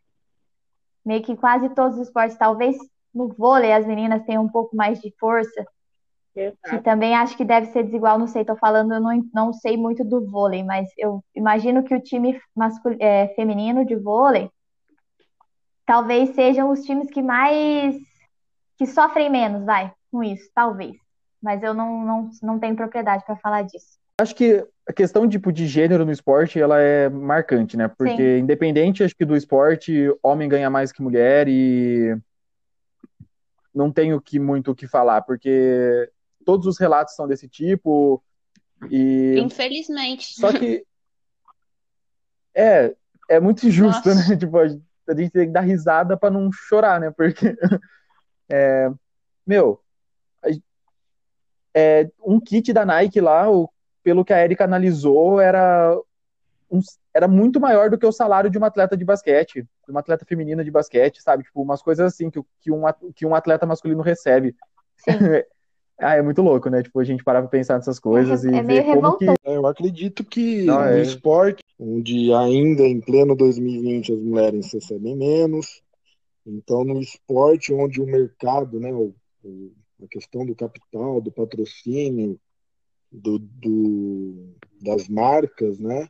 meio 1.05 1.23
que 1.23 1.35
quase 1.35 1.69
todos 1.69 1.97
os 1.97 2.07
esportes. 2.07 2.37
Talvez 2.37 2.75
no 3.13 3.29
vôlei 3.29 3.73
as 3.73 3.85
meninas 3.85 4.23
tenham 4.25 4.43
um 4.43 4.49
pouco 4.49 4.75
mais 4.75 4.99
de 4.99 5.13
força, 5.19 5.65
Exato. 6.35 6.69
Que 6.69 6.79
também 6.81 7.15
acho 7.15 7.35
que 7.35 7.43
deve 7.43 7.67
ser 7.67 7.83
desigual, 7.83 8.17
não 8.17 8.27
sei, 8.27 8.41
estou 8.41 8.55
falando, 8.55 8.93
eu 8.93 9.01
não, 9.01 9.21
não 9.33 9.51
sei 9.51 9.75
muito 9.75 10.05
do 10.05 10.25
vôlei, 10.29 10.63
mas 10.63 10.87
eu 10.97 11.23
imagino 11.35 11.83
que 11.83 11.93
o 11.93 12.01
time 12.01 12.39
mascul... 12.55 12.95
É, 12.99 13.29
feminino 13.29 13.83
de 13.83 13.95
vôlei 13.95 14.49
talvez 15.89 16.35
sejam 16.35 16.69
os 16.69 16.81
times 16.81 17.09
que 17.09 17.19
mais 17.19 17.95
que 18.77 18.85
sofrem 18.85 19.27
menos, 19.27 19.65
vai, 19.65 19.91
com 20.11 20.23
isso, 20.23 20.47
talvez. 20.53 20.95
Mas 21.41 21.63
eu 21.63 21.73
não, 21.73 22.05
não, 22.05 22.29
não 22.41 22.59
tenho 22.59 22.75
propriedade 22.75 23.25
para 23.25 23.35
falar 23.37 23.63
disso. 23.63 23.97
Acho 24.19 24.35
que 24.35 24.65
a 24.87 24.91
questão 24.91 25.29
tipo, 25.29 25.51
de 25.51 25.65
gênero 25.65 26.05
no 26.05 26.11
esporte, 26.11 26.59
ela 26.59 26.79
é 26.81 27.07
marcante, 27.07 27.77
né? 27.77 27.87
Porque 27.87 28.37
Sim. 28.37 28.39
independente, 28.39 29.03
acho 29.03 29.15
que 29.15 29.23
do 29.23 29.35
esporte, 29.35 30.13
homem 30.21 30.49
ganha 30.49 30.69
mais 30.69 30.91
que 30.91 31.01
mulher 31.01 31.47
e 31.47 32.17
não 33.73 33.91
tenho 33.91 34.19
que 34.19 34.39
muito 34.39 34.71
o 34.71 34.75
que 34.75 34.87
falar, 34.87 35.21
porque 35.21 36.11
todos 36.45 36.65
os 36.67 36.77
relatos 36.77 37.15
são 37.15 37.27
desse 37.27 37.47
tipo. 37.47 38.21
E... 38.89 39.35
Infelizmente. 39.39 40.33
Só 40.33 40.51
que. 40.51 40.85
É, 42.53 42.95
é 43.29 43.39
muito 43.39 43.65
injusto, 43.65 44.09
Nossa. 44.09 44.31
né? 44.31 44.35
Tipo, 44.37 44.57
a 44.57 44.67
gente 44.67 45.31
tem 45.31 45.47
que 45.47 45.53
dar 45.53 45.61
risada 45.61 46.17
para 46.17 46.31
não 46.31 46.51
chorar, 46.51 46.99
né? 46.99 47.11
Porque. 47.11 47.55
É, 48.51 48.89
meu. 49.45 49.79
É, 51.73 52.09
um 52.25 52.39
kit 52.39 52.73
da 52.73 52.85
Nike 52.85 53.21
lá, 53.21 53.49
o, 53.49 53.69
pelo 54.03 54.25
que 54.25 54.33
a 54.33 54.43
Erika 54.43 54.63
analisou, 54.63 55.39
era, 55.39 55.97
um, 56.71 56.79
era 57.13 57.27
muito 57.27 57.59
maior 57.59 57.89
do 57.89 57.97
que 57.97 58.05
o 58.05 58.11
salário 58.11 58.49
de 58.49 58.57
uma 58.57 58.67
atleta 58.67 58.97
de 58.97 59.05
basquete, 59.05 59.63
de 59.63 59.91
uma 59.91 59.99
atleta 59.99 60.25
feminina 60.25 60.63
de 60.63 60.71
basquete, 60.71 61.21
sabe? 61.21 61.43
Tipo, 61.43 61.61
umas 61.61 61.81
coisas 61.81 62.13
assim 62.13 62.29
que, 62.29 62.41
que, 62.61 62.71
um, 62.71 62.83
que 63.15 63.25
um 63.25 63.35
atleta 63.35 63.65
masculino 63.65 64.01
recebe. 64.01 64.55
Ah, 66.01 66.15
é 66.15 66.21
muito 66.21 66.41
louco, 66.41 66.69
né? 66.69 66.81
Tipo, 66.81 67.01
a 67.01 67.03
gente 67.03 67.25
parar 67.25 67.41
pra 67.41 67.49
pensar 67.49 67.75
nessas 67.75 67.99
coisas 67.99 68.45
é, 68.45 68.51
e 68.51 68.55
é 68.55 68.63
ver 68.63 68.85
como 68.85 69.17
que... 69.17 69.25
É, 69.27 69.35
eu 69.43 69.67
acredito 69.67 70.23
que 70.23 70.63
Não, 70.63 70.79
no 70.79 70.87
é... 70.87 71.01
esporte, 71.01 71.61
onde 71.77 72.31
ainda 72.31 72.83
em 72.83 73.01
pleno 73.01 73.35
2020 73.35 74.13
as 74.13 74.21
mulheres 74.21 74.73
recebem 74.73 75.17
menos, 75.17 75.81
então 76.47 76.85
no 76.85 77.01
esporte 77.01 77.73
onde 77.73 78.01
o 78.01 78.05
mercado, 78.05 78.79
né, 78.79 78.93
o, 78.93 79.13
o, 79.43 79.71
a 80.01 80.07
questão 80.07 80.45
do 80.45 80.55
capital, 80.55 81.21
do 81.21 81.31
patrocínio, 81.31 82.39
do, 83.11 83.39
do 83.39 84.53
das 84.81 85.07
marcas, 85.07 85.79
né, 85.79 86.07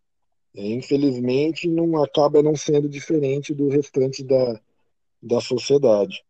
é, 0.55 0.67
infelizmente 0.67 1.67
não 1.67 2.01
acaba 2.03 2.43
não 2.43 2.55
sendo 2.55 2.87
diferente 2.89 3.53
do 3.53 3.69
restante 3.69 4.23
da, 4.23 4.59
da 5.21 5.41
sociedade. 5.41 6.23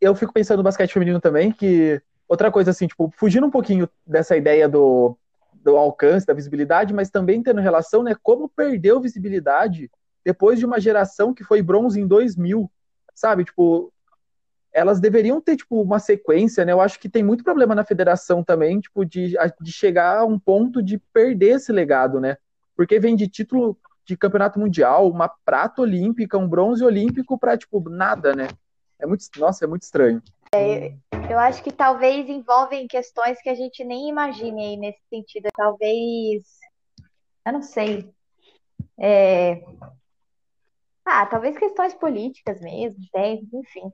Eu, 0.00 0.14
fico 0.14 0.32
pensando 0.32 0.58
no 0.58 0.64
basquete 0.64 0.92
feminino 0.92 1.20
também, 1.20 1.52
que 1.52 2.02
Outra 2.32 2.50
coisa, 2.50 2.70
assim, 2.70 2.86
tipo, 2.86 3.12
fugindo 3.14 3.46
um 3.46 3.50
pouquinho 3.50 3.86
dessa 4.06 4.34
ideia 4.34 4.66
do, 4.66 5.14
do 5.52 5.76
alcance, 5.76 6.24
da 6.24 6.32
visibilidade, 6.32 6.94
mas 6.94 7.10
também 7.10 7.42
tendo 7.42 7.60
relação, 7.60 8.02
né, 8.02 8.16
como 8.22 8.48
perdeu 8.48 9.02
visibilidade 9.02 9.90
depois 10.24 10.58
de 10.58 10.64
uma 10.64 10.80
geração 10.80 11.34
que 11.34 11.44
foi 11.44 11.60
bronze 11.60 12.00
em 12.00 12.06
2000, 12.06 12.70
sabe? 13.14 13.44
Tipo, 13.44 13.91
elas 14.72 15.00
deveriam 15.00 15.40
ter, 15.40 15.56
tipo, 15.56 15.80
uma 15.82 15.98
sequência, 15.98 16.64
né? 16.64 16.72
Eu 16.72 16.80
acho 16.80 16.98
que 16.98 17.08
tem 17.08 17.22
muito 17.22 17.44
problema 17.44 17.74
na 17.74 17.84
federação 17.84 18.42
também, 18.42 18.80
tipo, 18.80 19.04
de, 19.04 19.34
de 19.60 19.72
chegar 19.72 20.18
a 20.20 20.24
um 20.24 20.38
ponto 20.38 20.82
de 20.82 20.98
perder 21.12 21.56
esse 21.56 21.70
legado, 21.72 22.20
né? 22.20 22.36
Porque 22.74 22.98
vem 22.98 23.14
de 23.14 23.28
título 23.28 23.76
de 24.04 24.16
campeonato 24.16 24.58
mundial, 24.58 25.08
uma 25.08 25.28
prata 25.44 25.82
olímpica, 25.82 26.38
um 26.38 26.48
bronze 26.48 26.84
olímpico 26.84 27.38
para 27.38 27.56
tipo, 27.56 27.88
nada, 27.88 28.34
né? 28.34 28.48
É 28.98 29.06
muito, 29.06 29.24
nossa, 29.36 29.64
é 29.64 29.68
muito 29.68 29.82
estranho. 29.82 30.22
É, 30.54 30.94
eu 31.30 31.38
acho 31.38 31.62
que 31.62 31.72
talvez 31.72 32.28
envolvem 32.28 32.86
questões 32.86 33.40
que 33.40 33.48
a 33.48 33.54
gente 33.54 33.84
nem 33.84 34.08
imagine 34.08 34.64
aí 34.64 34.76
nesse 34.76 35.00
sentido. 35.08 35.48
Talvez, 35.54 36.44
eu 37.46 37.52
não 37.52 37.62
sei. 37.62 38.10
É... 38.98 39.62
Ah, 41.04 41.26
talvez 41.26 41.58
questões 41.58 41.94
políticas 41.94 42.60
mesmo, 42.60 43.00
enfim. 43.54 43.92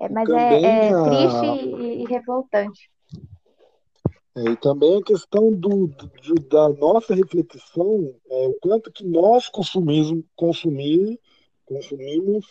É, 0.00 0.08
mas 0.08 0.28
também 0.28 0.64
é, 0.64 0.88
é 0.88 0.92
a- 0.92 1.04
triste 1.04 1.46
e, 1.46 2.02
e 2.02 2.06
revoltante. 2.06 2.90
É, 4.36 4.42
e 4.50 4.56
também 4.56 4.96
a 4.98 5.02
questão 5.02 5.52
do, 5.52 5.86
do- 5.86 6.34
da 6.48 6.68
nossa 6.70 7.14
reflexão, 7.14 8.14
é, 8.28 8.48
o 8.48 8.54
quanto 8.54 8.90
que 8.90 9.04
nós 9.04 9.48
consumimos, 9.48 10.24
consumir, 10.34 11.20
consumimos 11.64 12.44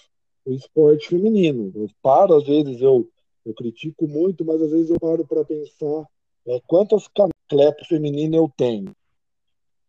o 0.46 0.52
esporte 0.54 1.10
feminino. 1.10 1.72
Eu 1.76 1.90
paro, 2.02 2.36
às 2.36 2.46
vezes, 2.46 2.82
eu, 2.82 3.10
eu 3.46 3.54
critico 3.54 4.08
muito, 4.08 4.46
mas 4.46 4.62
às 4.62 4.72
vezes 4.72 4.90
eu 4.90 5.00
paro 5.00 5.26
para 5.26 5.44
pensar 5.44 6.08
é, 6.48 6.62
quantas 6.68 7.10
atletas 7.46 7.88
femininas 7.88 8.38
eu 8.38 8.50
tenho. 8.56 8.96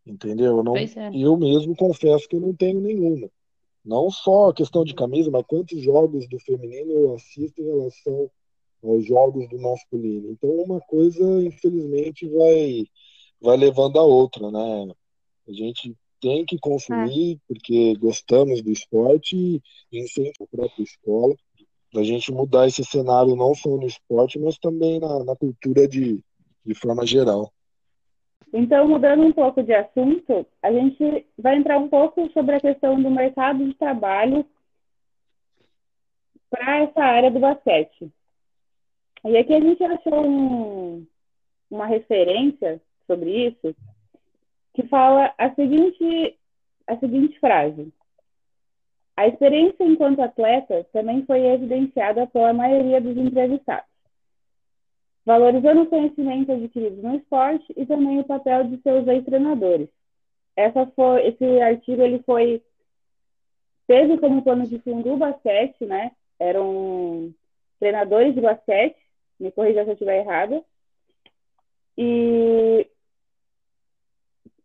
Entendeu? 0.05 0.57
Eu, 0.57 0.63
não, 0.63 0.75
é. 0.77 0.89
eu 1.13 1.35
mesmo 1.37 1.75
confesso 1.75 2.27
que 2.27 2.35
eu 2.35 2.41
não 2.41 2.53
tenho 2.53 2.79
nenhuma. 2.79 3.29
Não 3.85 4.09
só 4.09 4.49
a 4.49 4.53
questão 4.53 4.83
de 4.83 4.95
camisa, 4.95 5.29
mas 5.29 5.45
quantos 5.45 5.79
jogos 5.81 6.27
do 6.27 6.39
feminino 6.39 6.91
eu 6.91 7.13
assisto 7.13 7.61
em 7.61 7.65
relação 7.65 8.31
aos 8.83 9.05
jogos 9.05 9.47
do 9.49 9.59
masculino. 9.59 10.31
Então, 10.31 10.49
uma 10.49 10.81
coisa, 10.81 11.23
infelizmente, 11.43 12.27
vai, 12.27 12.85
vai 13.39 13.57
levando 13.57 13.99
a 13.99 14.03
outra, 14.03 14.51
né? 14.51 14.93
A 15.47 15.51
gente 15.51 15.95
tem 16.19 16.45
que 16.45 16.57
consumir 16.57 17.39
porque 17.47 17.95
gostamos 17.97 18.61
do 18.61 18.71
esporte 18.71 19.61
e 19.91 19.99
incentivar 19.99 20.47
a 20.51 20.57
própria 20.57 20.83
escola, 20.83 21.35
da 21.93 22.03
gente 22.03 22.31
mudar 22.31 22.67
esse 22.67 22.83
cenário 22.83 23.35
não 23.35 23.53
só 23.53 23.69
no 23.69 23.85
esporte, 23.85 24.39
mas 24.39 24.57
também 24.57 24.99
na, 24.99 25.23
na 25.23 25.35
cultura 25.35 25.87
de, 25.87 26.19
de 26.65 26.73
forma 26.73 27.05
geral. 27.05 27.53
Então, 28.53 28.87
mudando 28.87 29.23
um 29.23 29.33
pouco 29.33 29.61
de 29.61 29.73
assunto, 29.73 30.45
a 30.61 30.71
gente 30.71 31.25
vai 31.37 31.57
entrar 31.57 31.77
um 31.77 31.89
pouco 31.89 32.29
sobre 32.31 32.55
a 32.55 32.59
questão 32.61 33.01
do 33.01 33.11
mercado 33.11 33.65
de 33.65 33.73
trabalho 33.73 34.45
para 36.49 36.83
essa 36.83 37.01
área 37.01 37.31
do 37.31 37.39
basquete. 37.39 38.09
E 39.25 39.37
aqui 39.37 39.53
a 39.53 39.59
gente 39.59 39.83
achou 39.83 40.25
um- 40.25 41.05
uma 41.69 41.85
referência 41.85 42.81
sobre 43.07 43.47
isso 43.47 43.75
que 44.73 44.83
fala 44.87 45.33
a 45.37 45.53
seguinte, 45.53 46.37
a 46.87 46.97
seguinte 46.97 47.37
frase. 47.39 47.91
A 49.17 49.27
experiência 49.27 49.83
enquanto 49.83 50.21
atleta 50.21 50.85
também 50.93 51.25
foi 51.25 51.45
evidenciada 51.45 52.27
pela 52.27 52.53
maioria 52.53 53.01
dos 53.01 53.17
entrevistados 53.17 53.94
valorizando 55.25 55.81
o 55.81 55.87
conhecimento 55.87 56.51
adquirido 56.51 57.01
no 57.01 57.15
esporte 57.15 57.65
e 57.75 57.85
também 57.85 58.19
o 58.19 58.23
papel 58.23 58.65
de 58.65 58.81
seus 58.81 59.07
ex-treinadores. 59.07 59.89
Esse 60.55 61.61
artigo 61.61 62.01
ele 62.01 62.21
foi 62.23 62.61
teve 63.87 64.17
como 64.17 64.41
plano 64.41 64.67
de 64.67 64.79
fundo 64.79 65.13
o 65.13 65.17
basquete, 65.17 65.85
né? 65.85 66.11
Eram 66.39 67.33
treinadores 67.79 68.33
de 68.33 68.41
basquete, 68.41 68.97
me 69.39 69.51
corrija 69.51 69.83
se 69.83 69.89
eu 69.89 69.93
estiver 69.93 70.19
errada. 70.19 70.63
E 71.97 72.87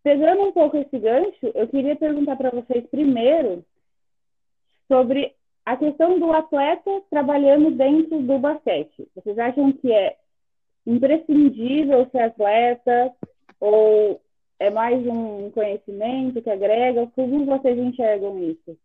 pegando 0.02 0.42
um 0.42 0.52
pouco 0.52 0.76
esse 0.76 0.98
gancho, 0.98 1.50
eu 1.54 1.68
queria 1.68 1.96
perguntar 1.96 2.36
para 2.36 2.50
vocês 2.50 2.86
primeiro 2.86 3.64
sobre 4.88 5.34
a 5.64 5.76
questão 5.76 6.18
do 6.18 6.32
atleta 6.32 7.02
trabalhando 7.10 7.70
dentro 7.70 8.22
do 8.22 8.38
basquete. 8.38 9.06
Vocês 9.14 9.38
acham 9.38 9.72
que 9.72 9.92
é 9.92 10.16
imprescindível 10.86 12.08
ser 12.10 12.22
atleta 12.22 13.12
ou 13.58 14.20
é 14.58 14.70
mais 14.70 15.04
um 15.06 15.50
conhecimento 15.50 16.42
que 16.42 16.50
agrega? 16.50 17.06
Como 17.14 17.46
vocês 17.46 17.78
enxergam 17.78 18.38
isso? 18.38 18.76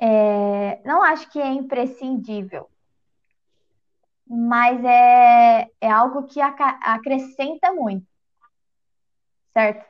É, 0.00 0.80
não 0.84 1.02
acho 1.02 1.30
que 1.30 1.38
é 1.38 1.48
imprescindível, 1.48 2.68
mas 4.26 4.82
é, 4.82 5.68
é 5.80 5.90
algo 5.90 6.24
que 6.24 6.40
acrescenta 6.40 7.72
muito, 7.72 8.06
certo? 9.52 9.84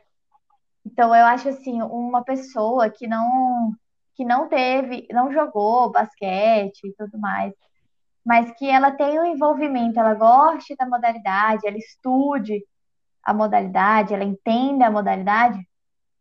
Então 0.84 1.14
eu 1.14 1.24
acho 1.26 1.48
assim, 1.48 1.80
uma 1.82 2.24
pessoa 2.24 2.90
que 2.90 3.06
não 3.06 3.72
que 4.16 4.24
não 4.24 4.48
teve, 4.48 5.06
não 5.12 5.32
jogou 5.32 5.90
basquete 5.90 6.88
e 6.88 6.92
tudo 6.92 7.18
mais, 7.18 7.54
mas 8.24 8.50
que 8.52 8.68
ela 8.68 8.90
tenha 8.92 9.22
um 9.22 9.26
envolvimento, 9.26 9.98
ela 9.98 10.14
goste 10.14 10.76
da 10.76 10.86
modalidade, 10.86 11.66
ela 11.66 11.78
estude 11.78 12.64
a 13.22 13.34
modalidade, 13.34 14.14
ela 14.14 14.24
entenda 14.24 14.86
a 14.86 14.90
modalidade, 14.90 15.58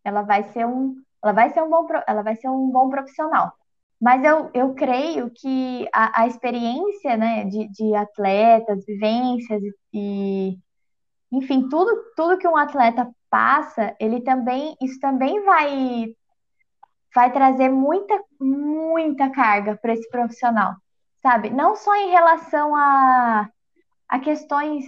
ela 0.03 0.21
vai 0.21 0.43
ser 0.49 0.65
um, 0.65 0.95
ela 1.23 1.33
vai 1.33 1.49
ser 1.51 1.61
um 1.61 1.69
bom, 1.69 1.87
ela 2.07 2.21
vai 2.21 2.35
ser 2.35 2.49
um 2.49 2.69
bom 2.71 2.89
profissional. 2.89 3.53
Mas 4.01 4.23
eu, 4.23 4.49
eu 4.53 4.73
creio 4.73 5.29
que 5.29 5.87
a, 5.93 6.21
a 6.21 6.27
experiência, 6.27 7.17
né, 7.17 7.43
de, 7.45 7.67
de 7.69 7.93
atletas, 7.95 8.85
vivências 8.85 9.61
e, 9.93 10.57
enfim, 11.31 11.67
tudo, 11.69 11.91
tudo 12.15 12.37
que 12.37 12.47
um 12.47 12.55
atleta 12.55 13.09
passa, 13.29 13.95
ele 13.99 14.21
também, 14.21 14.75
isso 14.81 14.99
também 14.99 15.43
vai, 15.43 16.15
vai 17.13 17.31
trazer 17.31 17.69
muita, 17.69 18.23
muita 18.39 19.29
carga 19.31 19.77
para 19.81 19.93
esse 19.93 20.09
profissional, 20.09 20.75
sabe? 21.21 21.49
Não 21.49 21.75
só 21.75 21.95
em 21.95 22.09
relação 22.09 22.75
a, 22.75 23.49
a 24.07 24.19
questões 24.19 24.85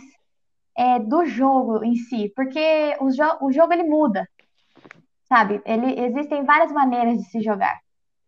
é, 0.78 1.00
do 1.00 1.26
jogo 1.26 1.84
em 1.84 1.96
si, 1.96 2.32
porque 2.36 2.96
o, 3.00 3.10
jo 3.12 3.24
o 3.42 3.52
jogo 3.52 3.74
ele 3.74 3.84
muda, 3.84 4.28
sabe? 5.28 5.62
Ele, 5.66 6.00
existem 6.00 6.44
várias 6.46 6.72
maneiras 6.72 7.18
de 7.18 7.26
se 7.26 7.42
jogar, 7.42 7.80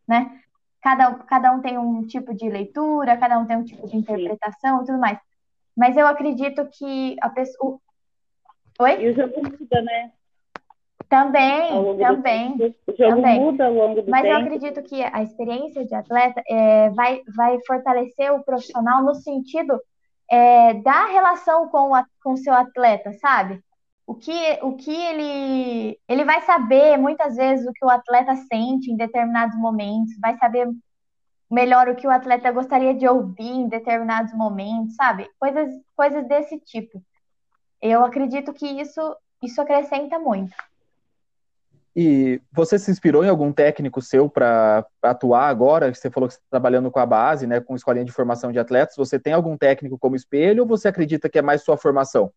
né? 0.07 0.39
Cada, 0.81 1.15
cada 1.15 1.51
um 1.53 1.61
tem 1.61 1.77
um 1.77 2.05
tipo 2.05 2.33
de 2.33 2.49
leitura, 2.49 3.17
cada 3.17 3.39
um 3.39 3.45
tem 3.45 3.55
um 3.57 3.63
tipo 3.63 3.87
de 3.87 3.95
interpretação 3.95 4.83
e 4.83 4.85
tudo 4.85 4.99
mais. 4.99 5.17
Mas 5.75 5.95
eu 5.95 6.05
acredito 6.05 6.67
que 6.67 7.15
a 7.21 7.29
pessoa. 7.29 7.79
Oi? 8.79 9.01
E 9.01 9.09
o 9.09 9.13
jogo 9.15 9.33
muda, 9.41 9.81
né? 9.81 10.11
Também, 11.09 11.71
do 11.71 11.97
também. 11.97 12.75
O 12.87 12.95
jogo 12.95 13.15
também. 13.15 13.39
muda 13.39 13.65
ao 13.65 13.73
longo 13.73 14.01
do 14.01 14.09
Mas 14.09 14.25
eu 14.25 14.31
tempo. 14.31 14.45
acredito 14.45 14.83
que 14.83 15.03
a 15.03 15.21
experiência 15.23 15.85
de 15.85 15.93
atleta 15.93 16.41
é, 16.47 16.89
vai, 16.91 17.21
vai 17.35 17.59
fortalecer 17.65 18.31
o 18.33 18.43
profissional 18.43 19.03
no 19.03 19.15
sentido 19.15 19.79
é, 20.29 20.73
da 20.75 21.05
relação 21.07 21.67
com 21.69 21.91
o, 21.91 22.03
com 22.23 22.35
seu 22.35 22.53
atleta, 22.53 23.13
sabe? 23.13 23.61
O 24.05 24.15
que, 24.15 24.59
o 24.61 24.75
que 24.75 24.93
ele, 24.93 25.99
ele 26.09 26.25
vai 26.25 26.41
saber 26.41 26.97
muitas 26.97 27.35
vezes 27.35 27.65
o 27.65 27.71
que 27.71 27.85
o 27.85 27.89
atleta 27.89 28.35
sente 28.35 28.91
em 28.91 28.97
determinados 28.97 29.57
momentos, 29.57 30.19
vai 30.19 30.37
saber 30.37 30.67
melhor 31.49 31.87
o 31.87 31.95
que 31.95 32.07
o 32.07 32.11
atleta 32.11 32.51
gostaria 32.51 32.93
de 32.93 33.07
ouvir 33.07 33.47
em 33.47 33.67
determinados 33.67 34.33
momentos, 34.33 34.95
sabe? 34.95 35.29
Coisas, 35.39 35.69
coisas 35.95 36.27
desse 36.27 36.59
tipo. 36.59 37.01
Eu 37.81 38.03
acredito 38.03 38.53
que 38.53 38.65
isso, 38.65 39.15
isso 39.41 39.61
acrescenta 39.61 40.17
muito. 40.17 40.53
E 41.95 42.41
você 42.51 42.79
se 42.79 42.89
inspirou 42.89 43.23
em 43.23 43.29
algum 43.29 43.51
técnico 43.51 44.01
seu 44.01 44.27
para 44.27 44.85
atuar 45.01 45.47
agora? 45.47 45.93
Você 45.93 46.09
falou 46.09 46.27
que 46.27 46.33
está 46.33 46.45
trabalhando 46.49 46.89
com 46.89 46.99
a 46.99 47.05
base, 47.05 47.45
né, 47.45 47.59
com 47.59 47.75
escolinha 47.75 48.05
de 48.05 48.11
formação 48.11 48.51
de 48.51 48.57
atletas. 48.57 48.95
Você 48.95 49.19
tem 49.19 49.33
algum 49.33 49.55
técnico 49.55 49.97
como 49.99 50.15
espelho 50.15 50.63
ou 50.63 50.67
você 50.67 50.87
acredita 50.87 51.29
que 51.29 51.37
é 51.37 51.41
mais 51.41 51.63
sua 51.63 51.77
formação? 51.77 52.33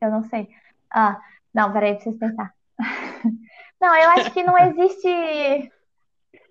Eu 0.00 0.10
não 0.10 0.22
sei. 0.22 0.48
Ah, 0.88 1.20
não, 1.52 1.72
peraí, 1.72 1.94
preciso 1.94 2.18
pensar. 2.18 2.54
Não, 3.80 3.96
eu 3.96 4.10
acho 4.10 4.30
que 4.32 4.42
não 4.42 4.58
existe. 4.58 5.72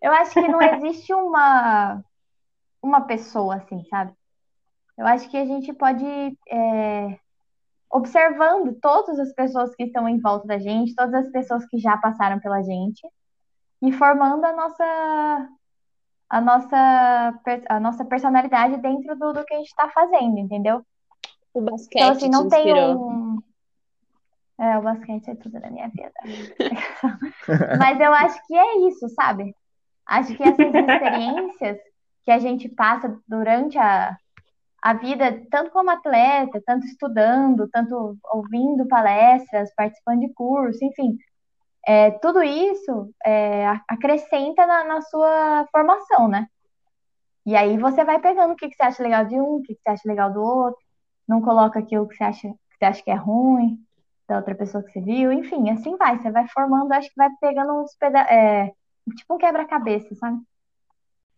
Eu 0.02 0.12
acho 0.14 0.34
que 0.34 0.48
não 0.48 0.60
existe 0.60 1.14
uma 1.14 2.04
uma 2.82 3.02
pessoa 3.02 3.58
assim, 3.58 3.84
sabe? 3.86 4.12
Eu 4.98 5.06
acho 5.06 5.30
que 5.30 5.38
a 5.38 5.46
gente 5.46 5.72
pode 5.74 6.04
é, 6.50 7.20
observando 7.92 8.74
todas 8.82 9.20
as 9.20 9.34
pessoas 9.34 9.76
que 9.76 9.84
estão 9.84 10.08
em 10.08 10.20
volta 10.20 10.48
da 10.48 10.60
gente, 10.60 10.96
todas 10.96 11.26
as 11.26 11.32
pessoas 11.32 11.66
que 11.68 11.78
já 11.80 11.98
passaram 11.98 12.40
pela 12.40 12.62
gente 12.62 13.02
e 13.82 13.92
formando 13.92 14.46
a 14.46 14.54
nossa 14.54 15.50
a 16.30 16.42
nossa 16.42 17.42
a 17.70 17.80
nossa 17.80 18.06
personalidade 18.06 18.78
dentro 18.78 19.18
do, 19.18 19.34
do 19.34 19.46
que 19.46 19.54
a 19.54 19.58
gente 19.58 19.68
está 19.68 19.90
fazendo, 19.90 20.38
entendeu? 20.38 20.86
O 21.54 21.62
basquete 21.62 22.12
Então, 22.12 22.12
assim, 22.12 22.30
não 22.30 22.48
te 22.48 22.50
tem 22.50 22.70
inspirou. 22.70 23.00
um. 23.00 23.42
É, 24.60 24.78
o 24.78 24.82
basquete 24.82 25.30
é 25.30 25.36
tudo 25.36 25.60
na 25.60 25.72
minha 25.72 25.90
vida. 25.90 26.14
Mas 27.74 28.00
eu 28.00 28.14
acho 28.14 28.46
que 28.46 28.56
é 28.56 28.78
isso, 28.88 29.10
sabe? 29.10 29.56
Acho 30.06 30.36
que 30.36 30.44
essas 30.44 30.74
experiências 30.76 31.80
que 32.26 32.32
a 32.32 32.40
gente 32.40 32.70
passa 32.70 33.20
durante 33.28 33.78
a, 33.78 34.18
a 34.82 34.94
vida, 34.94 35.46
tanto 35.52 35.72
como 35.72 35.90
atleta, 35.90 36.62
tanto 36.66 36.86
estudando, 36.86 37.68
tanto 37.70 38.18
ouvindo 38.32 38.88
palestras, 38.88 39.74
participando 39.76 40.22
de 40.22 40.34
curso, 40.34 40.84
enfim, 40.84 41.18
é, 41.86 42.12
tudo 42.12 42.42
isso 42.44 43.14
é, 43.26 43.68
acrescenta 43.88 44.66
na, 44.66 44.84
na 44.84 45.02
sua 45.02 45.68
formação, 45.72 46.28
né? 46.28 46.48
E 47.46 47.56
aí 47.56 47.78
você 47.78 48.04
vai 48.04 48.20
pegando 48.20 48.54
o 48.54 48.56
que, 48.56 48.70
que 48.70 48.76
você 48.76 48.84
acha 48.84 49.04
legal 49.04 49.26
de 49.26 49.36
um, 49.36 49.56
o 49.56 49.62
que, 49.62 49.76
que 49.76 49.82
você 49.82 49.90
acha 49.90 50.08
legal 50.08 50.32
do 50.32 50.42
outro, 50.42 50.80
não 51.28 51.42
coloca 51.42 51.80
aquilo 51.80 52.08
que 52.08 52.16
você 52.16 52.24
acha, 52.24 52.48
que 52.50 52.78
você 52.78 52.86
acha 52.86 53.04
que 53.04 53.12
é 53.12 53.16
ruim 53.16 53.84
da 54.28 54.38
outra 54.38 54.54
pessoa 54.54 54.84
que 54.84 54.92
você 54.92 55.02
viu, 55.02 55.32
enfim, 55.32 55.70
assim 55.72 55.98
vai, 55.98 56.20
você 56.20 56.30
vai 56.30 56.48
formando, 56.50 56.92
acho 56.94 57.10
que 57.10 57.16
vai 57.18 57.30
pegando 57.42 57.74
uns 57.82 57.96
peda 57.96 58.20
é, 58.20 58.72
tipo 59.16 59.34
um 59.34 59.38
quebra-cabeça, 59.38 60.14
sabe? 60.16 60.40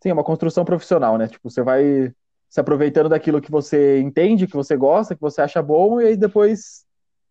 Sim, 0.01 0.09
é 0.09 0.13
uma 0.13 0.23
construção 0.23 0.65
profissional, 0.65 1.17
né? 1.17 1.27
Tipo, 1.27 1.49
você 1.49 1.61
vai 1.61 2.13
se 2.51 2.59
aproveitando 2.59 3.07
daquilo 3.07 3.39
que 3.41 3.49
você 3.49 4.01
entende, 4.01 4.45
que 4.45 4.57
você 4.57 4.75
gosta, 4.75 5.15
que 5.15 5.21
você 5.21 5.41
acha 5.41 5.61
bom, 5.63 6.01
e 6.01 6.07
aí 6.07 6.17
depois 6.17 6.85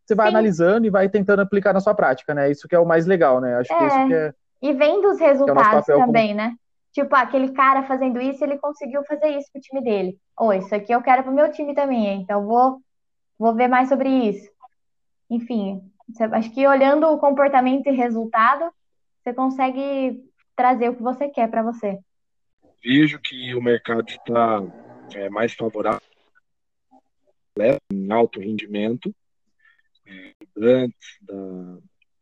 você 0.07 0.15
vai 0.15 0.29
Sim. 0.29 0.33
analisando 0.35 0.87
e 0.87 0.91
vai 0.91 1.11
tentando 1.11 1.43
aplicar 1.43 1.75
na 1.75 1.81
sua 1.81 1.95
prática, 1.95 2.33
né? 2.35 2.51
Isso 2.51 2.67
que 2.67 2.75
é 2.75 2.79
o 2.79 2.87
mais 2.87 3.05
legal, 3.05 3.39
né? 3.39 3.55
Acho 3.57 3.69
que 3.69 3.85
É. 3.85 3.87
isso 3.87 4.07
que 4.07 4.15
é. 4.15 4.35
E 4.63 4.73
vendo 4.73 5.01
os 5.11 5.21
nosso 5.21 5.25
resultados 5.25 5.87
como- 5.87 6.07
também, 6.07 6.33
né? 6.35 6.55
Tipo, 6.93 7.15
aquele 7.15 7.53
cara 7.53 7.83
fazendo 7.83 8.19
isso, 8.19 8.43
ele 8.43 8.57
conseguiu 8.59 9.05
fazer 9.05 9.29
isso 9.29 9.49
pro 9.53 9.61
time 9.61 9.83
dele. 9.85 10.19
Ou 10.39 10.55
isso 10.55 10.75
aqui 10.75 10.91
eu 10.91 11.03
quero 11.03 11.23
pro 11.23 11.33
meu 11.33 11.53
time 11.53 11.75
também, 11.75 12.23
então 12.23 12.47
vou, 12.47 12.81
vou 13.39 13.55
ver 13.55 13.69
mais 13.69 13.91
sobre 13.91 14.09
isso. 14.09 14.51
Enfim, 15.29 15.83
você- 16.09 16.25
acho 16.25 16.51
que 16.53 16.67
olhando 16.67 17.07
o 17.07 17.19
comportamento 17.19 17.87
e 17.89 17.93
resultado, 17.93 18.73
você 19.23 19.35
consegue 19.35 20.19
trazer 20.57 20.89
o 20.89 20.97
que 20.97 21.03
você 21.03 21.29
quer 21.29 21.49
pra 21.51 21.63
você. 21.63 21.99
Vejo 22.83 23.21
que 23.23 23.55
o 23.55 23.63
mercado 23.63 24.09
está 24.09 24.63
é, 25.15 25.29
mais 25.29 25.55
favorável 25.55 26.01
em 27.93 28.13
alto 28.13 28.41
rendimento, 28.41 29.15
é, 30.07 30.35
estudantes 30.41 31.19
da, 31.23 31.79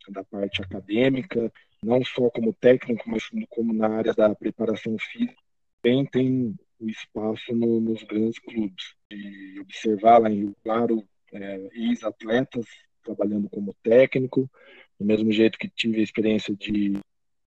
da 0.08 0.24
parte 0.24 0.62
acadêmica, 0.62 1.52
não 1.82 2.04
só 2.04 2.28
como 2.30 2.52
técnico, 2.52 3.08
mas 3.08 3.22
como 3.48 3.72
na 3.72 3.88
área 3.88 4.12
da 4.14 4.34
preparação 4.34 4.96
física, 4.98 5.36
também 5.80 6.04
tem 6.06 6.56
o 6.80 6.88
espaço 6.88 7.54
no- 7.54 7.80
nos 7.80 8.02
grandes 8.02 8.38
clubes. 8.38 8.94
E 9.10 9.60
observar 9.60 10.18
lá 10.18 10.30
em 10.30 10.38
Rio 10.40 10.56
Claro 10.62 11.04
é, 11.32 11.68
ex-atletas 11.72 12.66
trabalhando 13.02 13.48
como 13.48 13.74
técnico, 13.82 14.50
do 14.98 15.04
mesmo 15.06 15.30
jeito 15.30 15.58
que 15.58 15.68
tive 15.68 16.00
a 16.00 16.02
experiência 16.02 16.54
de 16.54 16.94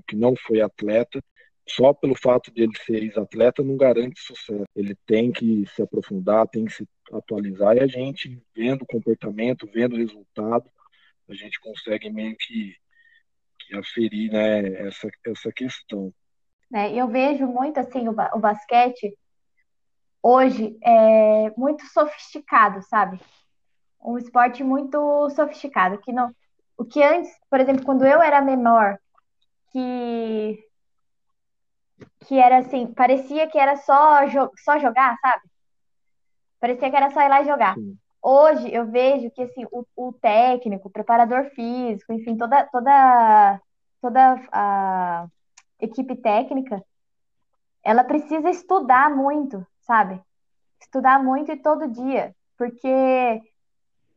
que 0.07 0.17
não 0.17 0.35
foi 0.37 0.61
atleta, 0.61 1.23
só 1.69 1.93
pelo 1.93 2.15
fato 2.15 2.53
de 2.53 2.63
ele 2.63 2.77
ser 2.85 3.03
ex-atleta 3.03 3.63
não 3.63 3.77
garante 3.77 4.21
sucesso. 4.21 4.65
Ele 4.75 4.95
tem 5.07 5.33
que 5.33 5.67
se 5.75 5.83
aprofundar, 5.83 6.47
tem 6.47 6.65
que 6.65 6.73
se 6.73 6.89
atualizar 7.13 7.77
e 7.77 7.81
a 7.81 7.87
gente, 7.87 8.41
vendo 8.55 8.83
o 8.83 8.87
comportamento, 8.87 9.69
vendo 9.73 9.95
o 9.95 9.99
resultado, 9.99 10.71
a 11.29 11.35
gente 11.35 11.61
consegue 11.61 12.09
meio 12.09 12.37
que, 12.39 12.77
que 13.59 13.77
aferir 13.77 14.31
né, 14.31 14.87
essa, 14.87 15.09
essa 15.27 15.53
questão. 15.53 16.13
E 16.73 16.99
eu 16.99 17.09
vejo 17.09 17.47
muito 17.47 17.79
assim 17.79 18.09
o, 18.09 18.13
o 18.13 18.39
basquete 18.39 19.17
hoje 20.23 20.77
é 20.83 21.53
muito 21.57 21.85
sofisticado, 21.87 22.83
sabe? 22.83 23.21
Um 24.03 24.19
esporte 24.19 24.65
muito 24.65 25.31
sofisticado, 25.31 25.99
que 25.99 26.13
não, 26.13 26.35
o 26.77 26.85
que 26.85 27.03
antes, 27.03 27.31
por 27.49 27.61
exemplo, 27.61 27.85
quando 27.85 28.05
eu 28.05 28.21
era 28.21 28.41
menor, 28.43 28.99
que 29.73 30.59
que 32.27 32.39
era 32.39 32.59
assim, 32.59 32.87
parecia 32.93 33.49
que 33.49 33.59
era 33.59 33.77
só 33.77 34.27
jo- 34.27 34.51
só 34.65 34.79
jogar, 34.79 35.17
sabe? 35.21 35.43
Parecia 36.61 36.91
que 36.91 36.97
era 36.97 37.11
só 37.11 37.21
ir 37.21 37.29
lá 37.29 37.43
e 37.43 37.47
jogar. 37.47 37.75
Sim. 37.75 37.97
Hoje 38.23 38.73
eu 38.75 38.87
vejo 38.91 39.31
que 39.31 39.43
assim, 39.43 39.65
o, 39.71 39.85
o 39.97 40.13
técnico, 40.13 40.89
o 40.89 40.91
preparador 40.91 41.45
físico, 41.51 42.13
enfim, 42.13 42.37
toda 42.37 42.65
toda 42.67 43.61
toda 44.01 44.35
a 44.53 45.27
equipe 45.81 46.17
técnica, 46.17 46.83
ela 47.83 48.05
precisa 48.05 48.51
estudar 48.51 49.11
muito, 49.15 49.65
sabe? 49.81 50.21
Estudar 50.81 51.23
muito 51.23 51.53
e 51.53 51.57
todo 51.57 51.89
dia, 51.91 52.35
porque 52.59 52.89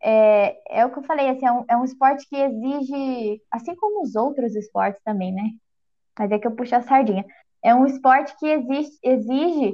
é, 0.01 0.79
é 0.81 0.85
o 0.85 0.91
que 0.91 0.99
eu 0.99 1.03
falei, 1.03 1.29
assim, 1.29 1.45
é 1.45 1.51
um, 1.51 1.65
é 1.69 1.77
um 1.77 1.83
esporte 1.83 2.27
que 2.27 2.35
exige, 2.35 3.41
assim 3.51 3.75
como 3.75 4.01
os 4.03 4.15
outros 4.15 4.55
esportes 4.55 5.01
também, 5.03 5.33
né? 5.33 5.51
Mas 6.17 6.31
é 6.31 6.39
que 6.39 6.47
eu 6.47 6.55
puxo 6.55 6.75
a 6.75 6.81
sardinha. 6.81 7.25
É 7.63 7.73
um 7.75 7.85
esporte 7.85 8.35
que 8.37 8.47
exige, 8.47 8.97
exige 9.03 9.73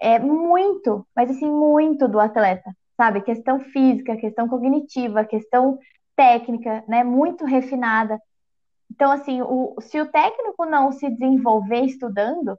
é, 0.00 0.18
muito, 0.18 1.06
mas 1.14 1.30
assim, 1.30 1.50
muito 1.50 2.06
do 2.06 2.20
atleta, 2.20 2.74
sabe? 2.96 3.22
Questão 3.22 3.60
física, 3.60 4.16
questão 4.16 4.48
cognitiva, 4.48 5.24
questão 5.24 5.78
técnica, 6.14 6.84
né? 6.86 7.02
Muito 7.02 7.44
refinada. 7.44 8.20
Então, 8.90 9.10
assim, 9.12 9.40
o, 9.42 9.76
se 9.80 10.00
o 10.00 10.10
técnico 10.10 10.64
não 10.64 10.92
se 10.92 11.08
desenvolver 11.10 11.82
estudando, 11.84 12.58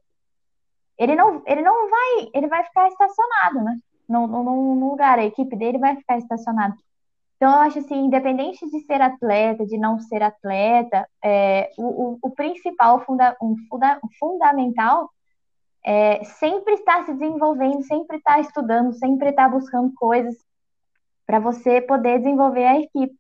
ele 0.98 1.16
não, 1.16 1.42
ele 1.46 1.62
não 1.62 1.90
vai, 1.90 2.30
ele 2.34 2.48
vai 2.48 2.64
ficar 2.64 2.88
estacionado, 2.88 3.62
né? 3.64 3.80
No 4.08 4.90
lugar, 4.90 5.20
a 5.20 5.26
equipe 5.26 5.56
dele 5.56 5.78
vai 5.78 5.96
ficar 5.96 6.18
estacionada. 6.18 6.76
Então, 7.40 7.54
eu 7.54 7.60
acho 7.60 7.80
assim, 7.80 7.96
independente 7.96 8.70
de 8.70 8.82
ser 8.82 9.02
atleta, 9.02 9.66
de 9.66 9.78
não 9.78 9.98
ser 9.98 10.22
atleta, 10.22 11.08
é, 11.24 11.72
o, 11.78 11.86
o, 11.86 12.20
o 12.22 12.32
principal, 12.32 13.00
funda, 13.06 13.34
um 13.42 13.56
funda, 13.70 13.98
fundamental, 14.20 15.10
é 15.82 16.22
sempre 16.26 16.74
estar 16.74 17.06
se 17.06 17.14
desenvolvendo, 17.14 17.82
sempre 17.84 18.18
estar 18.18 18.42
estudando, 18.42 18.92
sempre 18.92 19.30
estar 19.30 19.48
buscando 19.48 19.94
coisas 19.96 20.36
para 21.26 21.40
você 21.40 21.80
poder 21.80 22.18
desenvolver 22.18 22.66
a 22.66 22.78
equipe. 22.78 23.18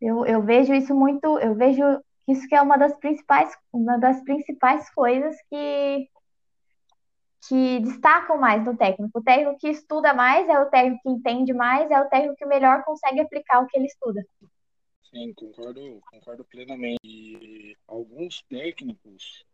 Eu, 0.00 0.26
eu 0.26 0.42
vejo 0.42 0.74
isso 0.74 0.92
muito, 0.92 1.38
eu 1.38 1.54
vejo 1.54 1.84
isso 2.26 2.48
que 2.48 2.54
é 2.56 2.62
uma 2.62 2.76
das 2.76 2.98
principais, 2.98 3.56
uma 3.72 3.96
das 3.96 4.20
principais 4.24 4.92
coisas 4.92 5.36
que, 5.48 6.08
que 7.48 7.80
destacam 7.80 8.38
mais 8.38 8.64
no 8.64 8.76
técnico. 8.76 9.18
O 9.18 9.22
técnico 9.22 9.58
que 9.58 9.68
estuda 9.68 10.14
mais 10.14 10.48
é 10.48 10.58
o 10.60 10.70
técnico 10.70 11.02
que 11.02 11.10
entende 11.10 11.52
mais, 11.52 11.90
é 11.90 12.00
o 12.00 12.08
técnico 12.08 12.36
que 12.36 12.46
melhor 12.46 12.84
consegue 12.84 13.20
aplicar 13.20 13.60
o 13.60 13.66
que 13.66 13.76
ele 13.76 13.86
estuda. 13.86 14.24
Sim, 15.10 15.32
concordo, 15.34 16.00
concordo 16.10 16.44
plenamente. 16.44 17.00
E 17.04 17.76
alguns 17.86 18.42
técnicos 18.48 19.44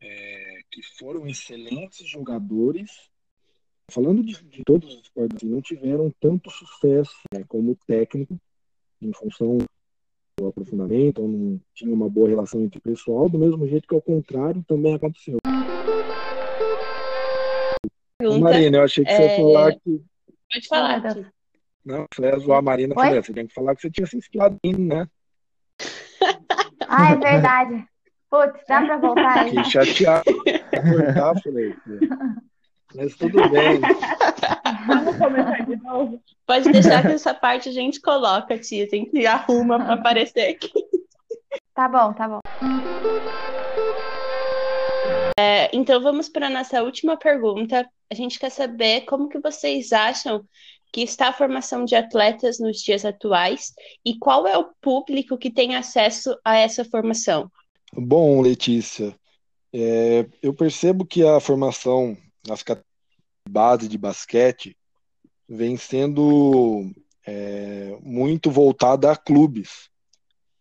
é, 0.00 0.60
que 0.70 0.82
foram 0.98 1.26
excelentes 1.26 2.06
jogadores, 2.06 3.08
falando 3.90 4.22
de, 4.22 4.42
de 4.44 4.62
todos 4.64 4.92
os 4.92 5.02
esportes, 5.02 5.36
assim, 5.36 5.48
não 5.48 5.62
tiveram 5.62 6.12
tanto 6.20 6.50
sucesso 6.50 7.16
né, 7.32 7.44
como 7.48 7.76
técnico, 7.86 8.38
em 9.00 9.12
função 9.12 9.58
do 10.38 10.48
aprofundamento, 10.48 11.22
ou 11.22 11.28
não 11.28 11.60
tinha 11.74 11.94
uma 11.94 12.08
boa 12.08 12.28
relação 12.28 12.60
entre 12.60 12.78
o 12.78 12.82
pessoal, 12.82 13.28
do 13.28 13.38
mesmo 13.38 13.66
jeito 13.66 13.86
que 13.86 13.94
ao 13.94 14.02
contrário 14.02 14.64
também 14.66 14.94
aconteceu. 14.94 15.38
Pergunta, 18.20 18.44
Marina, 18.44 18.76
eu 18.76 18.84
achei 18.84 19.02
que 19.02 19.10
você 19.10 19.22
ia 19.22 19.30
é, 19.30 19.36
falar 19.36 19.72
que. 19.72 20.04
Pode 20.52 20.68
falar. 20.68 21.00
Tia. 21.00 21.32
Não, 21.82 22.04
você 22.12 22.22
ia 22.22 22.38
zoar 22.38 22.58
a 22.58 22.62
Marina, 22.62 22.94
falei, 22.94 23.22
você 23.22 23.32
tem 23.32 23.46
que 23.46 23.54
falar 23.54 23.74
que 23.74 23.80
você 23.80 23.90
tinha 23.90 24.06
se 24.06 24.14
inspirado 24.14 24.58
em 24.62 24.74
mim, 24.74 24.86
né? 24.86 25.08
Ah, 26.92 27.12
é 27.12 27.16
verdade. 27.16 27.86
Putz, 28.28 28.64
dá 28.66 28.82
pra 28.82 28.96
voltar 28.96 29.42
aí? 29.42 29.50
Fiquei 29.50 29.64
chateado. 29.64 30.24
Cortar, 30.24 31.40
falei. 31.40 31.76
Mas 32.96 33.14
tudo 33.14 33.48
bem. 33.48 33.80
Vamos 34.88 35.16
começar 35.16 35.66
de 35.66 35.76
novo. 35.76 36.20
Pode 36.44 36.72
deixar 36.72 37.02
que 37.02 37.12
essa 37.12 37.32
parte 37.32 37.68
a 37.68 37.72
gente 37.72 38.00
coloca, 38.00 38.58
tia. 38.58 38.88
Tem 38.88 39.04
que 39.04 39.24
arruma 39.24 39.78
para 39.78 39.94
aparecer 39.94 40.50
aqui. 40.50 40.72
Tá 41.72 41.88
bom, 41.88 42.12
tá 42.12 42.28
bom. 42.28 42.40
É, 45.38 45.70
então 45.72 46.02
vamos 46.02 46.28
para 46.28 46.48
a 46.48 46.50
nossa 46.50 46.82
última 46.82 47.16
pergunta. 47.16 47.88
A 48.10 48.14
gente 48.14 48.38
quer 48.38 48.50
saber 48.50 49.02
como 49.02 49.28
que 49.28 49.38
vocês 49.38 49.92
acham 49.92 50.44
que 50.92 51.02
está 51.02 51.28
a 51.28 51.32
formação 51.32 51.84
de 51.84 51.94
atletas 51.94 52.58
nos 52.58 52.78
dias 52.78 53.04
atuais 53.04 53.72
e 54.04 54.18
qual 54.18 54.46
é 54.46 54.58
o 54.58 54.72
público 54.80 55.38
que 55.38 55.50
tem 55.50 55.76
acesso 55.76 56.36
a 56.44 56.56
essa 56.56 56.84
formação. 56.84 57.50
Bom, 57.92 58.40
Letícia, 58.40 59.16
é, 59.72 60.26
eu 60.42 60.52
percebo 60.52 61.04
que 61.04 61.24
a 61.24 61.38
formação 61.38 62.16
nas 62.46 62.64
base 63.48 63.88
de 63.88 63.98
basquete 63.98 64.76
vem 65.48 65.76
sendo 65.76 66.90
é, 67.26 67.96
muito 68.02 68.50
voltada 68.50 69.10
a 69.10 69.16
clubes, 69.16 69.88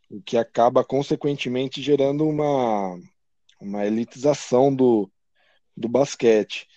o 0.09 0.21
que 0.21 0.37
acaba 0.37 0.83
consequentemente 0.83 1.81
gerando 1.81 2.27
uma, 2.27 2.99
uma 3.61 3.85
elitização 3.85 4.73
do, 4.73 5.09
do 5.75 5.87
basquete. 5.87 6.67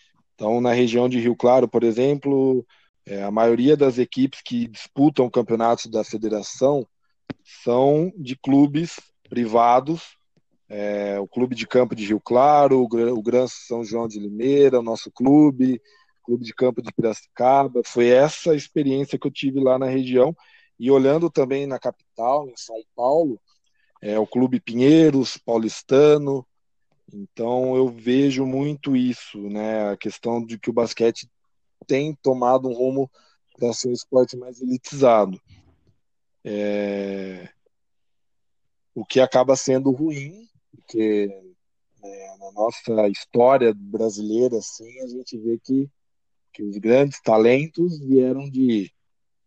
Então, 0.43 0.61
na 0.61 0.73
região 0.73 1.09
de 1.09 1.21
Rio 1.21 1.37
Claro, 1.37 1.69
por 1.69 1.85
exemplo, 1.85 2.67
é, 3.07 3.23
a 3.23 3.31
maioria 3.31 3.77
das 3.77 3.97
equipes 3.97 4.43
que 4.45 4.67
disputam 4.67 5.31
campeonatos 5.31 5.87
da 5.87 6.03
federação 6.03 6.85
são 7.63 8.13
de 8.17 8.35
clubes 8.35 8.99
privados 9.31 10.17
é, 10.69 11.21
o 11.21 11.29
Clube 11.29 11.55
de 11.55 11.65
Campo 11.65 11.95
de 11.95 12.07
Rio 12.07 12.19
Claro, 12.19 12.81
o, 12.81 13.13
o 13.13 13.23
Gran 13.23 13.47
São 13.47 13.85
João 13.85 14.09
de 14.09 14.19
Limeira, 14.19 14.81
o 14.81 14.83
nosso 14.83 15.13
clube, 15.13 15.81
Clube 16.25 16.45
de 16.45 16.53
Campo 16.53 16.83
de 16.83 16.93
Piracicaba. 16.93 17.81
Foi 17.87 18.09
essa 18.09 18.53
experiência 18.53 19.17
que 19.17 19.27
eu 19.29 19.31
tive 19.31 19.61
lá 19.61 19.79
na 19.79 19.87
região. 19.87 20.35
E 20.77 20.91
olhando 20.91 21.31
também 21.31 21.69
na 21.69 21.79
capital, 21.79 22.49
em 22.49 22.57
São 22.57 22.83
Paulo, 22.97 23.41
é, 24.03 24.19
o 24.19 24.27
Clube 24.27 24.59
Pinheiros, 24.59 25.37
paulistano. 25.37 26.45
Então 27.13 27.77
eu 27.77 27.89
vejo 27.89 28.45
muito 28.45 28.95
isso, 28.97 29.39
né? 29.49 29.91
A 29.91 29.97
questão 29.97 30.45
de 30.45 30.59
que 30.59 30.71
o 30.71 30.73
basquete 30.73 31.29
tem 31.87 32.15
tomado 32.23 32.69
um 32.69 32.75
rumo 32.75 33.11
para 33.57 33.73
ser 33.73 33.89
um 33.89 33.93
esporte 33.93 34.37
mais 34.37 34.61
elitizado. 34.61 35.41
É, 36.45 37.49
o 38.95 39.05
que 39.05 39.21
acaba 39.21 39.57
sendo 39.57 39.91
ruim, 39.91 40.49
porque 40.71 41.27
né, 42.03 42.37
na 42.39 42.53
nossa 42.53 43.09
história 43.09 43.73
brasileira, 43.75 44.59
assim, 44.59 45.01
a 45.01 45.07
gente 45.07 45.39
vê 45.39 45.59
que 45.59 45.91
que 46.53 46.63
os 46.63 46.77
grandes 46.77 47.21
talentos 47.21 47.99
vieram 47.99 48.49
de, 48.49 48.93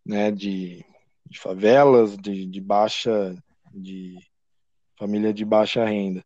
né, 0.03 0.31
de, 0.31 0.83
de 1.29 1.39
favelas, 1.39 2.17
de, 2.17 2.45
de 2.45 2.59
baixa, 2.59 3.35
de 3.71 4.17
família 4.97 5.31
de 5.33 5.45
baixa 5.45 5.85
renda. 5.85 6.25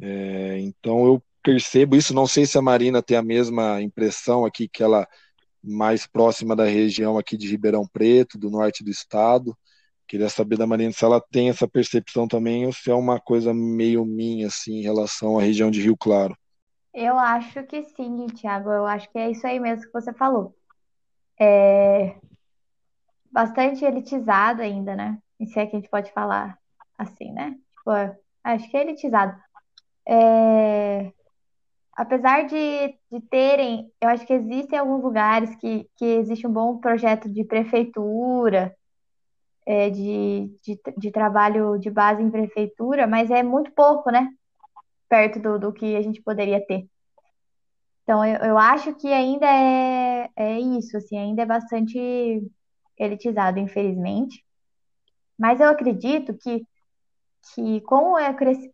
É, 0.00 0.58
então 0.60 1.04
eu 1.06 1.22
percebo 1.42 1.94
isso, 1.94 2.14
não 2.14 2.26
sei 2.26 2.46
se 2.46 2.56
a 2.56 2.62
Marina 2.62 3.02
tem 3.02 3.16
a 3.16 3.22
mesma 3.22 3.80
impressão 3.82 4.44
aqui, 4.44 4.66
que 4.66 4.82
ela 4.82 5.06
mais 5.62 6.06
próxima 6.06 6.54
da 6.54 6.64
região 6.64 7.16
aqui 7.16 7.36
de 7.36 7.48
Ribeirão 7.48 7.86
Preto, 7.86 8.38
do 8.38 8.50
norte 8.50 8.84
do 8.84 8.90
estado. 8.90 9.56
Queria 10.06 10.28
saber 10.28 10.58
da 10.58 10.66
Marina 10.66 10.92
se 10.92 11.04
ela 11.04 11.20
tem 11.20 11.48
essa 11.48 11.66
percepção 11.66 12.28
também 12.28 12.66
ou 12.66 12.72
se 12.72 12.90
é 12.90 12.94
uma 12.94 13.18
coisa 13.18 13.54
meio 13.54 14.04
minha, 14.04 14.48
assim, 14.48 14.74
em 14.74 14.82
relação 14.82 15.38
à 15.38 15.42
região 15.42 15.70
de 15.70 15.80
Rio 15.80 15.96
Claro. 15.96 16.36
Eu 16.92 17.18
acho 17.18 17.62
que 17.64 17.82
sim, 17.82 18.26
Thiago. 18.26 18.70
Eu 18.70 18.86
acho 18.86 19.10
que 19.10 19.18
é 19.18 19.30
isso 19.30 19.46
aí 19.46 19.58
mesmo 19.58 19.86
que 19.86 19.92
você 19.92 20.12
falou. 20.12 20.54
É 21.40 22.14
bastante 23.32 23.84
elitizado 23.84 24.62
ainda, 24.62 24.94
né? 24.94 25.18
E 25.40 25.46
se 25.46 25.58
é 25.58 25.66
que 25.66 25.74
a 25.74 25.80
gente 25.80 25.90
pode 25.90 26.12
falar 26.12 26.56
assim, 26.96 27.32
né? 27.32 27.58
Tipo, 27.76 27.90
é, 27.90 28.16
acho 28.44 28.70
que 28.70 28.76
é 28.76 28.82
elitizado. 28.82 29.36
É... 30.06 31.12
Apesar 31.96 32.46
de, 32.46 32.98
de 33.10 33.20
terem, 33.30 33.90
eu 34.00 34.08
acho 34.08 34.26
que 34.26 34.32
existem 34.32 34.78
alguns 34.78 35.02
lugares 35.02 35.54
que, 35.56 35.88
que 35.96 36.04
existe 36.04 36.46
um 36.46 36.52
bom 36.52 36.78
projeto 36.78 37.28
de 37.28 37.44
prefeitura, 37.44 38.74
é, 39.66 39.90
de, 39.90 40.50
de, 40.62 40.80
de 40.98 41.10
trabalho 41.10 41.78
de 41.78 41.90
base 41.90 42.22
em 42.22 42.30
prefeitura, 42.30 43.06
mas 43.06 43.30
é 43.30 43.42
muito 43.42 43.70
pouco, 43.72 44.10
né? 44.10 44.28
Perto 45.08 45.38
do, 45.40 45.58
do 45.58 45.72
que 45.72 45.96
a 45.96 46.02
gente 46.02 46.20
poderia 46.22 46.64
ter. 46.66 46.86
Então, 48.02 48.24
eu, 48.24 48.36
eu 48.40 48.58
acho 48.58 48.94
que 48.96 49.08
ainda 49.12 49.46
é, 49.46 50.28
é 50.36 50.60
isso, 50.60 50.96
assim, 50.96 51.16
ainda 51.16 51.42
é 51.42 51.46
bastante 51.46 51.98
elitizado, 52.98 53.58
infelizmente. 53.58 54.44
Mas 55.38 55.60
eu 55.60 55.68
acredito 55.68 56.34
que, 56.34 56.66
que 57.52 57.80
com, 57.82 58.14
o, 58.14 58.16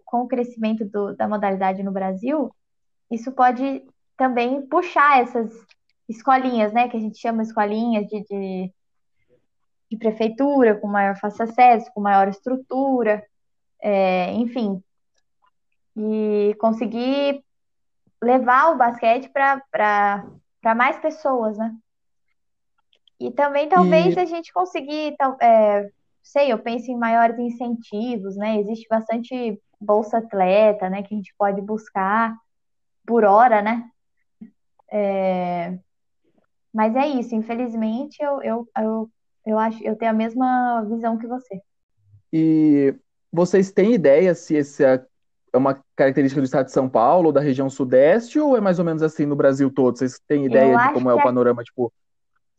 com 0.04 0.22
o 0.22 0.28
crescimento 0.28 0.84
do, 0.84 1.14
da 1.16 1.26
modalidade 1.26 1.82
no 1.82 1.90
Brasil, 1.90 2.54
isso 3.10 3.32
pode 3.32 3.84
também 4.16 4.64
puxar 4.66 5.20
essas 5.20 5.50
escolinhas, 6.08 6.72
né? 6.72 6.88
Que 6.88 6.96
a 6.96 7.00
gente 7.00 7.18
chama 7.18 7.42
escolinhas 7.42 8.06
de, 8.06 8.22
de, 8.24 8.72
de 9.90 9.96
prefeitura, 9.96 10.76
com 10.76 10.86
maior 10.86 11.16
fácil 11.16 11.44
acesso, 11.44 11.90
com 11.92 12.00
maior 12.00 12.28
estrutura, 12.28 13.24
é, 13.80 14.32
enfim. 14.32 14.82
E 15.96 16.54
conseguir 16.60 17.44
levar 18.22 18.72
o 18.72 18.76
basquete 18.76 19.28
para 19.30 20.24
mais 20.76 20.98
pessoas, 20.98 21.56
né? 21.58 21.74
E 23.18 23.30
também 23.30 23.68
talvez 23.68 24.16
E- 24.16 24.20
a 24.20 24.24
gente 24.24 24.52
conseguir, 24.52 25.14
é, 25.40 25.90
sei, 26.22 26.52
eu 26.52 26.58
penso 26.58 26.90
em 26.90 26.96
maiores 26.98 27.38
incentivos, 27.38 28.36
né? 28.36 28.58
Existe 28.60 28.86
bastante 28.88 29.60
bolsa 29.80 30.18
atleta, 30.18 30.90
né, 30.90 31.02
que 31.02 31.14
a 31.14 31.16
gente 31.16 31.34
pode 31.38 31.60
buscar 31.62 32.36
por 33.06 33.24
hora, 33.24 33.62
né? 33.62 33.90
É, 34.92 35.78
Mas 36.72 36.94
é 36.96 37.06
isso, 37.06 37.34
infelizmente 37.34 38.22
eu, 38.22 38.42
eu, 38.42 38.68
eu, 38.78 39.10
eu 39.46 39.58
acho, 39.58 39.82
eu 39.82 39.96
tenho 39.96 40.10
a 40.10 40.14
mesma 40.14 40.82
visão 40.84 41.18
que 41.18 41.26
você. 41.26 41.60
E 42.32 42.94
vocês 43.32 43.72
têm 43.72 43.94
ideia 43.94 44.34
se 44.34 44.54
esse 44.54 44.84
é 44.84 45.04
é 45.52 45.58
uma 45.58 45.82
característica 45.96 46.40
do 46.40 46.44
estado 46.44 46.66
de 46.66 46.72
São 46.72 46.88
Paulo, 46.88 47.26
ou 47.26 47.32
da 47.32 47.40
região 47.40 47.68
sudeste, 47.68 48.38
ou 48.38 48.56
é 48.56 48.60
mais 48.60 48.78
ou 48.78 48.84
menos 48.84 49.02
assim 49.02 49.26
no 49.26 49.34
Brasil 49.34 49.68
todo? 49.68 49.98
Vocês 49.98 50.20
têm 50.28 50.46
ideia 50.46 50.78
de 50.78 50.88
como 50.88 51.10
é 51.10 51.14
o 51.14 51.18
é- 51.18 51.22
panorama, 51.22 51.64
tipo, 51.64 51.92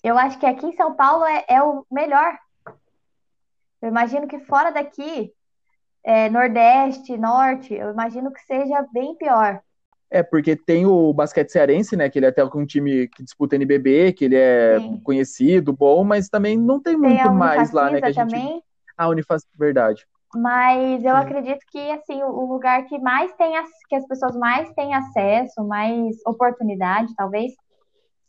Eu 0.03 0.17
acho 0.17 0.39
que 0.39 0.45
aqui 0.45 0.65
em 0.65 0.73
São 0.75 0.95
Paulo 0.95 1.25
é, 1.25 1.45
é 1.47 1.63
o 1.63 1.85
melhor. 1.91 2.37
Eu 3.81 3.89
imagino 3.89 4.27
que 4.27 4.39
fora 4.39 4.71
daqui, 4.71 5.33
é, 6.03 6.29
Nordeste, 6.29 7.17
Norte, 7.17 7.73
eu 7.73 7.91
imagino 7.91 8.31
que 8.31 8.41
seja 8.41 8.85
bem 8.93 9.15
pior. 9.15 9.61
É, 10.09 10.21
porque 10.21 10.55
tem 10.57 10.85
o 10.85 11.13
basquete 11.13 11.49
cearense, 11.49 11.95
né? 11.95 12.09
Que 12.09 12.19
ele 12.19 12.25
é 12.25 12.29
até 12.29 12.45
com 12.47 12.59
um 12.61 12.65
time 12.65 13.07
que 13.07 13.23
disputa 13.23 13.55
NBB, 13.55 14.11
que 14.11 14.25
ele 14.25 14.35
é 14.35 14.79
Sim. 14.79 14.99
conhecido, 15.03 15.71
bom, 15.71 16.03
mas 16.03 16.27
também 16.27 16.57
não 16.57 16.81
tem 16.81 16.99
Tem 16.99 17.13
muito 17.13 17.27
a 17.27 17.31
mais 17.31 17.71
lá, 17.71 17.89
né? 17.89 17.99
Que 18.01 18.05
a 18.07 18.11
gente. 18.11 18.31
também, 18.31 18.61
Ah, 18.97 19.07
Unifaz, 19.07 19.43
verdade. 19.57 20.05
mas 20.35 21.03
eu 21.03 21.15
Sim. 21.15 21.21
acredito 21.21 21.59
que 21.71 21.91
assim, 21.91 22.21
o 22.23 22.27
o 22.27 22.45
lugar 22.53 22.85
que 22.85 22.99
mais 22.99 23.33
tem, 23.35 23.55
ac- 23.57 23.69
que 23.87 23.95
as 23.95 24.05
pessoas 24.05 24.35
mais 24.35 24.69
têm 24.73 24.93
acesso, 24.93 25.63
mais 25.65 26.17
oportunidade, 26.25 27.13
talvez, 27.15 27.53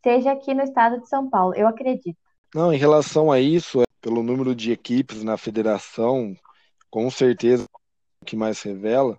seja 0.04 0.32
aqui 0.32 0.54
no 0.54 0.62
estado 0.62 1.00
de 1.00 1.08
São 1.08 1.28
Paulo. 1.28 1.54
Eu 1.54 1.66
acredito. 1.66 2.16
Não, 2.54 2.72
em 2.72 2.76
relação 2.78 3.32
a 3.32 3.40
isso, 3.40 3.82
pelo 4.02 4.22
número 4.22 4.54
de 4.54 4.72
equipes 4.72 5.22
na 5.22 5.38
federação, 5.38 6.36
com 6.90 7.08
certeza 7.08 7.64
o 8.20 8.24
que 8.24 8.36
mais 8.36 8.60
revela, 8.60 9.18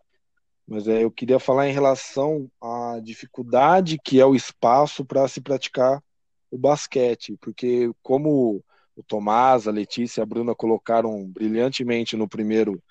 mas 0.68 0.88
é, 0.88 1.04
eu 1.04 1.10
queria 1.10 1.40
falar 1.40 1.68
em 1.68 1.74
relação 1.74 2.50
à 2.62 3.00
dificuldade 3.02 3.98
que 4.04 4.20
é 4.20 4.26
o 4.26 4.36
espaço 4.36 5.04
para 5.06 5.28
se 5.28 5.42
praticar 5.42 6.04
o 6.52 6.58
basquete, 6.58 7.36
porque 7.42 7.90
como 8.04 8.64
o 8.96 9.04
Tomás, 9.04 9.68
a 9.68 9.72
Letícia 9.72 10.22
e 10.22 10.24
a 10.24 10.26
Bruna 10.26 10.54
colocaram 10.54 11.26
brilhantemente 11.28 12.16
no 12.16 12.28
primeiro, 12.28 12.82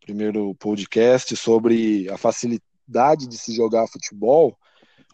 primeiro 0.00 0.54
podcast 0.54 1.36
sobre 1.36 2.08
a 2.08 2.16
facilidade 2.16 3.26
de 3.28 3.36
se 3.36 3.54
jogar 3.54 3.86
futebol, 3.88 4.56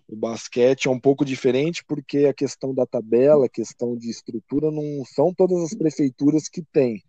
o 0.08 0.16
basquete 0.16 0.86
é 0.86 0.90
um 0.90 1.00
pouco 1.00 1.24
diferente 1.24 1.84
porque 1.86 2.26
a 2.26 2.34
questão 2.34 2.74
da 2.74 2.86
tabela, 2.86 3.46
a 3.46 3.50
questão 3.50 3.96
de 3.96 4.10
estrutura, 4.10 4.70
não 4.70 5.04
são 5.04 5.32
todas 5.32 5.62
as 5.62 5.74
prefeituras 5.74 6.48
que 6.48 6.62
têm. 6.62 7.02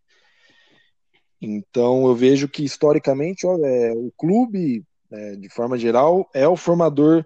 Então 1.42 2.08
eu 2.08 2.16
vejo 2.16 2.48
que 2.48 2.64
historicamente 2.64 3.46
ó, 3.46 3.58
é, 3.58 3.94
o 3.94 4.12
clube, 4.18 4.84
é, 5.12 5.36
de 5.36 5.50
forma 5.50 5.78
geral, 5.78 6.30
é 6.34 6.48
o 6.48 6.56
formador 6.56 7.26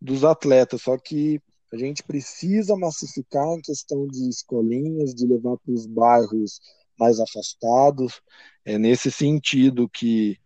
dos 0.00 0.24
atletas, 0.24 0.82
só 0.82 0.98
que 0.98 1.40
a 1.72 1.76
gente 1.76 2.02
precisa 2.02 2.76
massificar 2.76 3.46
em 3.48 3.60
questão 3.60 4.06
de 4.06 4.28
escolinhas, 4.28 5.14
de 5.14 5.26
levar 5.26 5.56
para 5.56 5.72
os 5.72 5.86
bairros 5.86 6.60
mais 6.98 7.18
afastados. 7.18 8.20
É 8.64 8.78
nesse 8.78 9.10
sentido 9.10 9.88
que 9.88 10.38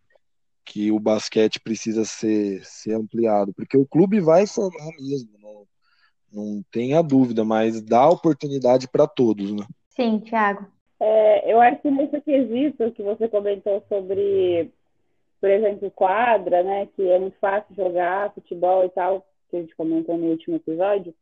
que 0.69 0.93
o 0.93 1.01
basquete 1.01 1.59
precisa 1.59 2.05
ser, 2.05 2.63
ser 2.63 2.93
ampliado, 2.93 3.55
porque 3.55 3.77
o 3.77 3.87
clube 3.87 4.21
vai 4.21 4.47
formar 4.47 4.91
mesmo, 4.99 5.31
não, 5.41 5.67
não 6.31 6.63
tenha 6.71 7.03
dúvida, 7.03 7.43
mas 7.43 7.81
dá 7.81 8.07
oportunidade 8.07 8.87
para 8.87 9.07
todos, 9.07 9.51
né? 9.51 9.65
Sim, 9.89 10.21
Thiago. 10.21 10.67
É, 11.01 11.51
eu 11.51 11.59
acho 11.59 11.81
que 11.81 11.91
nesse 11.91 12.21
quesito 12.21 12.93
que 12.93 13.03
você 13.03 13.27
comentou 13.29 13.83
sobre, 13.89 14.71
por 15.41 15.49
exemplo, 15.49 15.91
quadra, 15.91 16.63
né, 16.63 16.87
que 16.95 17.09
é 17.09 17.19
muito 17.19 17.39
fácil 17.39 17.75
jogar 17.75 18.35
futebol 18.35 18.85
e 18.85 18.91
tal, 18.91 19.27
que 19.51 19.57
a 19.57 19.61
gente 19.61 19.75
comentou 19.75 20.19
no 20.19 20.27
último 20.27 20.57
episódio, 20.57 21.15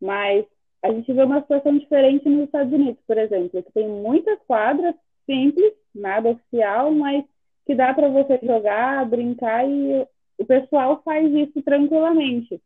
mas 0.00 0.44
a 0.84 0.92
gente 0.92 1.12
vê 1.12 1.24
uma 1.24 1.40
situação 1.40 1.76
diferente 1.76 2.28
nos 2.28 2.44
Estados 2.44 2.72
Unidos, 2.72 3.02
por 3.04 3.18
exemplo, 3.18 3.60
que 3.60 3.72
tem 3.72 3.88
muitas 3.88 4.38
quadras 4.46 4.94
simples, 5.26 5.72
nada 5.92 6.30
oficial, 6.30 6.92
mas 6.92 7.24
que 7.68 7.74
dá 7.74 7.92
para 7.92 8.08
você 8.08 8.40
jogar, 8.42 9.04
brincar 9.04 9.68
e 9.68 10.06
o 10.38 10.46
pessoal 10.46 11.02
faz 11.04 11.30
isso 11.34 11.60
tranquilamente. 11.60 12.58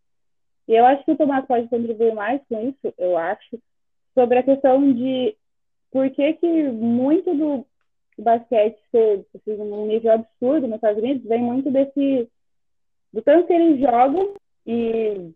E 0.68 0.74
eu 0.74 0.86
acho 0.86 1.04
que 1.04 1.10
o 1.10 1.16
Tomás 1.16 1.44
pode 1.44 1.66
contribuir 1.66 2.14
mais 2.14 2.40
com 2.48 2.68
isso, 2.68 2.94
eu 2.96 3.18
acho, 3.18 3.58
sobre 4.14 4.38
a 4.38 4.44
questão 4.44 4.92
de 4.92 5.36
por 5.90 6.08
que, 6.10 6.34
que 6.34 6.62
muito 6.68 7.34
do 7.34 7.66
basquete 8.16 8.78
ser 8.92 9.26
assim, 9.34 9.56
num 9.56 9.86
nível 9.88 10.12
absurdo 10.12 10.68
nos 10.68 10.76
Estados 10.76 11.02
Unidos 11.02 11.28
vem 11.28 11.42
muito 11.42 11.68
desse 11.68 12.28
do 13.12 13.20
tanto 13.22 13.48
que 13.48 13.52
eles 13.52 13.80
jogam 13.80 14.34
e 14.64 15.32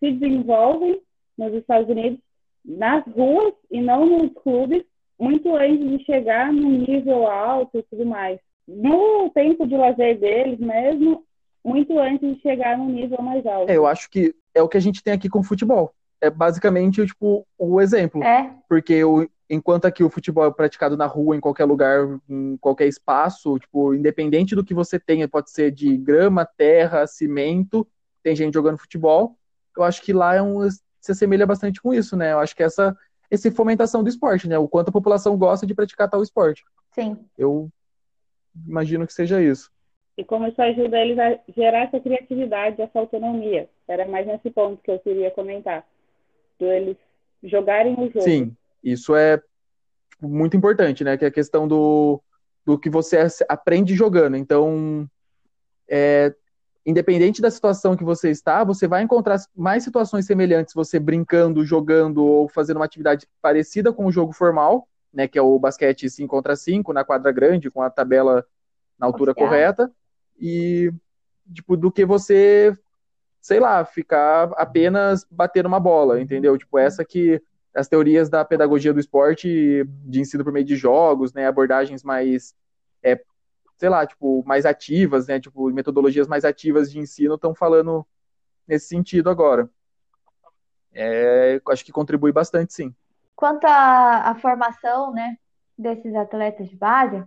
se 0.00 0.10
desenvolvem 0.10 1.00
nos 1.38 1.54
Estados 1.54 1.88
Unidos 1.88 2.18
nas 2.64 3.06
ruas 3.06 3.54
e 3.70 3.80
não 3.80 4.04
nos 4.04 4.32
clubes 4.42 4.84
muito 5.16 5.54
antes 5.54 5.88
de 5.88 6.04
chegar 6.04 6.52
num 6.52 6.70
nível 6.70 7.28
alto 7.28 7.78
e 7.78 7.82
tudo 7.84 8.04
mais 8.04 8.40
no 8.66 9.30
tempo 9.30 9.66
de 9.66 9.76
lazer 9.76 10.18
deles 10.18 10.58
mesmo 10.58 11.24
muito 11.64 11.98
antes 11.98 12.36
de 12.36 12.40
chegar 12.40 12.78
no 12.78 12.86
nível 12.86 13.20
mais 13.22 13.44
alto 13.46 13.70
É, 13.70 13.76
eu 13.76 13.86
acho 13.86 14.08
que 14.10 14.34
é 14.54 14.62
o 14.62 14.68
que 14.68 14.76
a 14.76 14.80
gente 14.80 15.02
tem 15.02 15.12
aqui 15.12 15.28
com 15.28 15.40
o 15.40 15.44
futebol. 15.44 15.92
É 16.20 16.30
basicamente 16.30 17.04
tipo 17.06 17.46
o 17.58 17.80
exemplo. 17.80 18.22
É, 18.22 18.54
Porque 18.68 19.02
o, 19.04 19.28
enquanto 19.48 19.86
aqui 19.86 20.04
o 20.04 20.10
futebol 20.10 20.46
é 20.46 20.50
praticado 20.50 20.96
na 20.96 21.06
rua, 21.06 21.36
em 21.36 21.40
qualquer 21.40 21.64
lugar, 21.64 22.06
em 22.28 22.56
qualquer 22.58 22.86
espaço, 22.86 23.58
tipo, 23.58 23.94
independente 23.94 24.54
do 24.54 24.64
que 24.64 24.74
você 24.74 24.98
tenha, 24.98 25.28
pode 25.28 25.50
ser 25.50 25.70
de 25.70 25.96
grama, 25.96 26.44
terra, 26.44 27.06
cimento, 27.06 27.86
tem 28.22 28.36
gente 28.36 28.54
jogando 28.54 28.78
futebol. 28.78 29.36
Eu 29.76 29.82
acho 29.82 30.02
que 30.02 30.12
lá 30.12 30.34
é 30.34 30.42
um, 30.42 30.68
se 30.70 31.12
assemelha 31.12 31.46
bastante 31.46 31.80
com 31.80 31.92
isso, 31.92 32.16
né? 32.16 32.32
Eu 32.32 32.38
acho 32.38 32.54
que 32.54 32.62
essa, 32.62 32.96
essa 33.30 33.50
fomentação 33.50 34.02
do 34.02 34.08
esporte, 34.08 34.48
né? 34.48 34.58
O 34.58 34.68
quanto 34.68 34.90
a 34.90 34.92
população 34.92 35.36
gosta 35.36 35.66
de 35.66 35.74
praticar 35.74 36.08
tal 36.08 36.22
esporte. 36.22 36.62
sim. 36.94 37.16
Eu 37.36 37.70
imagino 38.66 39.06
que 39.06 39.12
seja 39.12 39.42
isso. 39.42 39.70
e 40.16 40.24
como 40.24 40.46
isso 40.46 40.60
ajuda 40.60 40.98
eles 40.98 41.18
a 41.18 41.38
gerar 41.56 41.84
essa 41.84 42.00
criatividade, 42.00 42.82
essa 42.82 42.98
autonomia. 42.98 43.68
Era 43.88 44.06
mais 44.06 44.26
nesse 44.26 44.50
ponto 44.50 44.82
que 44.82 44.90
eu 44.90 44.98
queria 44.98 45.30
comentar. 45.30 45.84
eles 46.60 46.96
jogarem 47.42 47.94
o 47.94 48.06
jogo. 48.06 48.20
Sim, 48.20 48.54
isso 48.84 49.14
é 49.14 49.40
muito 50.20 50.56
importante, 50.56 51.02
né? 51.02 51.16
Que 51.16 51.24
é 51.24 51.28
a 51.28 51.32
questão 51.32 51.66
do, 51.66 52.20
do 52.64 52.78
que 52.78 52.90
você 52.90 53.16
aprende 53.48 53.94
jogando. 53.94 54.36
Então, 54.36 55.08
é, 55.88 56.34
independente 56.84 57.40
da 57.40 57.50
situação 57.50 57.96
que 57.96 58.04
você 58.04 58.30
está, 58.30 58.62
você 58.64 58.86
vai 58.86 59.02
encontrar 59.02 59.38
mais 59.56 59.82
situações 59.84 60.26
semelhantes, 60.26 60.74
você 60.74 60.98
brincando, 60.98 61.64
jogando 61.64 62.24
ou 62.24 62.48
fazendo 62.48 62.76
uma 62.76 62.84
atividade 62.84 63.26
parecida 63.40 63.92
com 63.92 64.06
o 64.06 64.12
jogo 64.12 64.32
formal, 64.32 64.86
né, 65.12 65.26
que 65.26 65.38
é 65.38 65.42
o 65.42 65.58
basquete 65.58 66.08
5 66.08 66.28
contra 66.28 66.54
5 66.56 66.92
na 66.92 67.04
quadra 67.04 67.32
grande, 67.32 67.70
com 67.70 67.82
a 67.82 67.90
tabela 67.90 68.46
na 68.98 69.06
altura 69.06 69.34
correta, 69.34 69.90
e 70.38 70.92
tipo, 71.52 71.76
do 71.76 71.90
que 71.90 72.04
você, 72.04 72.76
sei 73.40 73.58
lá, 73.58 73.84
ficar 73.84 74.52
apenas 74.56 75.26
batendo 75.30 75.66
uma 75.66 75.80
bola, 75.80 76.20
entendeu? 76.20 76.56
Tipo, 76.56 76.78
essa 76.78 77.04
que 77.04 77.42
as 77.74 77.88
teorias 77.88 78.28
da 78.28 78.44
pedagogia 78.44 78.92
do 78.92 79.00
esporte, 79.00 79.84
de 80.04 80.20
ensino 80.20 80.44
por 80.44 80.52
meio 80.52 80.64
de 80.64 80.76
jogos, 80.76 81.32
né, 81.32 81.46
abordagens 81.46 82.02
mais 82.02 82.54
é, 83.02 83.20
sei 83.78 83.88
lá, 83.88 84.06
tipo, 84.06 84.44
mais 84.46 84.66
ativas, 84.66 85.26
né, 85.26 85.40
tipo, 85.40 85.70
metodologias 85.70 86.28
mais 86.28 86.44
ativas 86.44 86.90
de 86.90 86.98
ensino 86.98 87.36
estão 87.36 87.54
falando 87.54 88.06
nesse 88.66 88.88
sentido 88.88 89.30
agora. 89.30 89.68
É, 90.92 91.60
acho 91.68 91.84
que 91.84 91.92
contribui 91.92 92.32
bastante, 92.32 92.74
sim. 92.74 92.94
Quanto 93.40 93.64
à, 93.64 94.28
à 94.28 94.34
formação, 94.34 95.14
né, 95.14 95.38
desses 95.76 96.14
atletas 96.14 96.68
de 96.68 96.76
base, 96.76 97.24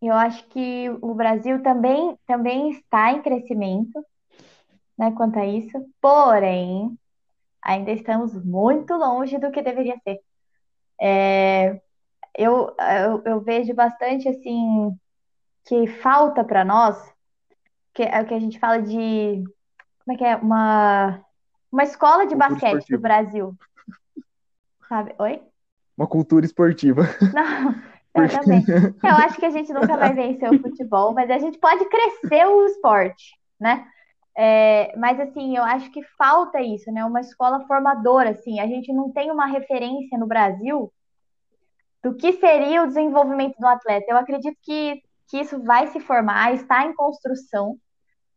eu 0.00 0.14
acho 0.14 0.42
que 0.48 0.88
o 1.02 1.12
Brasil 1.12 1.62
também, 1.62 2.18
também 2.26 2.70
está 2.70 3.12
em 3.12 3.20
crescimento, 3.20 4.02
né, 4.96 5.12
quanto 5.12 5.38
a 5.38 5.44
isso. 5.44 5.86
Porém, 6.00 6.98
ainda 7.60 7.90
estamos 7.90 8.42
muito 8.42 8.94
longe 8.94 9.36
do 9.36 9.50
que 9.50 9.60
deveria 9.60 9.98
ser. 10.02 10.18
É, 10.98 11.78
eu, 12.34 12.74
eu, 12.78 13.22
eu 13.22 13.40
vejo 13.42 13.74
bastante, 13.74 14.26
assim, 14.30 14.98
que 15.66 15.86
falta 15.86 16.42
para 16.42 16.64
nós, 16.64 16.96
que 17.92 18.02
é 18.02 18.22
o 18.22 18.26
que 18.26 18.32
a 18.32 18.40
gente 18.40 18.58
fala 18.58 18.80
de, 18.80 19.44
como 20.02 20.14
é 20.14 20.16
que 20.16 20.24
é, 20.24 20.36
uma, 20.36 21.22
uma 21.70 21.84
escola 21.84 22.26
de 22.26 22.34
basquete 22.34 22.88
do. 22.88 22.98
Brasil. 22.98 23.54
Sabe? 24.94 25.12
Oi? 25.18 25.42
Uma 25.98 26.06
cultura 26.06 26.46
esportiva. 26.46 27.02
Não, 27.34 27.74
eu 28.14 28.28
também. 28.28 28.64
Eu 29.02 29.16
acho 29.26 29.36
que 29.40 29.44
a 29.44 29.50
gente 29.50 29.72
nunca 29.72 29.96
vai 29.96 30.12
vencer 30.14 30.48
o 30.48 30.60
futebol, 30.60 31.12
mas 31.12 31.28
a 31.28 31.38
gente 31.38 31.58
pode 31.58 31.84
crescer 31.86 32.46
o 32.46 32.64
esporte, 32.64 33.36
né? 33.58 33.84
É, 34.38 34.96
mas 34.96 35.18
assim, 35.18 35.56
eu 35.56 35.64
acho 35.64 35.90
que 35.90 36.00
falta 36.16 36.60
isso, 36.60 36.92
né? 36.92 37.04
Uma 37.04 37.22
escola 37.22 37.66
formadora, 37.66 38.30
assim. 38.30 38.60
A 38.60 38.68
gente 38.68 38.92
não 38.92 39.10
tem 39.10 39.32
uma 39.32 39.46
referência 39.46 40.16
no 40.16 40.28
Brasil 40.28 40.92
do 42.00 42.14
que 42.14 42.34
seria 42.34 42.84
o 42.84 42.86
desenvolvimento 42.86 43.56
do 43.58 43.66
atleta. 43.66 44.06
Eu 44.08 44.16
acredito 44.16 44.56
que, 44.62 45.02
que 45.26 45.40
isso 45.40 45.60
vai 45.60 45.88
se 45.88 45.98
formar, 45.98 46.54
está 46.54 46.86
em 46.86 46.94
construção, 46.94 47.76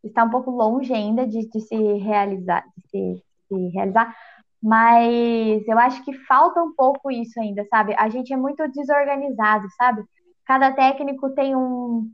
está 0.04 0.24
um 0.24 0.32
pouco 0.32 0.50
longe 0.50 0.92
ainda 0.92 1.28
de, 1.28 1.48
de 1.48 1.62
se 1.62 1.76
realizar, 2.00 2.66
de 2.76 2.90
se, 2.90 3.24
se 3.48 3.68
realizar, 3.68 4.16
mas 4.62 5.68
eu 5.68 5.78
acho 5.78 6.04
que 6.04 6.14
falta 6.26 6.62
um 6.62 6.74
pouco 6.74 7.12
isso 7.12 7.40
ainda, 7.40 7.66
sabe? 7.70 7.94
A 7.98 8.10
gente 8.10 8.34
é 8.34 8.38
muito 8.38 8.68
desorganizado, 8.70 9.68
sabe? 9.78 10.04
Cada 10.46 10.72
técnico 10.72 11.30
tem 11.32 11.56
um 11.56 12.12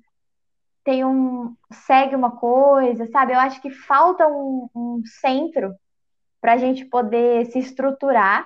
tem 0.84 1.06
um 1.06 1.56
segue 1.72 2.16
uma 2.16 2.32
coisa, 2.32 3.08
sabe? 3.08 3.34
Eu 3.34 3.40
acho 3.40 3.62
que 3.62 3.70
falta 3.70 4.28
um, 4.28 4.70
um 4.76 5.02
centro 5.22 5.74
para 6.42 6.54
a 6.54 6.58
gente 6.58 6.84
poder 6.86 7.46
se 7.46 7.60
estruturar, 7.60 8.46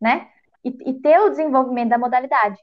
né? 0.00 0.28
E, 0.64 0.70
e 0.86 0.94
ter 0.94 1.20
o 1.20 1.28
desenvolvimento 1.28 1.90
da 1.90 1.98
modalidade. 1.98 2.58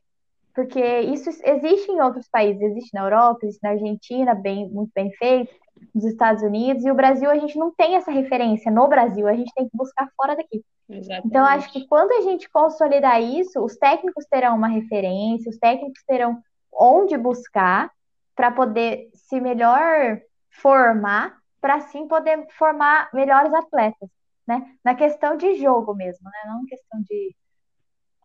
Porque 0.55 0.81
isso 1.01 1.29
existe 1.29 1.91
em 1.91 2.01
outros 2.01 2.27
países, 2.27 2.59
existe 2.63 2.91
na 2.95 3.01
Europa, 3.01 3.41
existe 3.43 3.61
na 3.61 3.69
Argentina, 3.69 4.33
bem, 4.33 4.67
muito 4.67 4.91
bem 4.95 5.11
feito, 5.11 5.53
nos 5.93 6.05
Estados 6.05 6.43
Unidos, 6.43 6.85
e 6.85 6.91
o 6.91 6.95
Brasil 6.95 7.29
a 7.29 7.37
gente 7.37 7.57
não 7.57 7.71
tem 7.71 7.95
essa 7.95 8.11
referência 8.11 8.71
no 8.71 8.87
Brasil, 8.87 9.27
a 9.27 9.33
gente 9.33 9.53
tem 9.53 9.67
que 9.67 9.75
buscar 9.75 10.09
fora 10.15 10.35
daqui. 10.35 10.63
Exatamente. 10.89 11.27
Então, 11.27 11.45
acho 11.45 11.71
que 11.71 11.85
quando 11.87 12.11
a 12.11 12.21
gente 12.21 12.49
consolidar 12.49 13.21
isso, 13.21 13.63
os 13.63 13.75
técnicos 13.75 14.25
terão 14.25 14.55
uma 14.55 14.67
referência, 14.67 15.49
os 15.49 15.57
técnicos 15.57 16.01
terão 16.07 16.41
onde 16.71 17.17
buscar 17.17 17.91
para 18.35 18.51
poder 18.51 19.09
se 19.13 19.39
melhor 19.41 20.21
formar, 20.61 21.37
para 21.59 21.75
assim 21.75 22.07
poder 22.07 22.45
formar 22.57 23.09
melhores 23.13 23.53
atletas, 23.53 24.09
né? 24.47 24.71
Na 24.83 24.95
questão 24.95 25.35
de 25.35 25.55
jogo 25.55 25.93
mesmo, 25.93 26.29
né? 26.29 26.51
Não 26.53 26.65
questão 26.65 27.01
de 27.01 27.35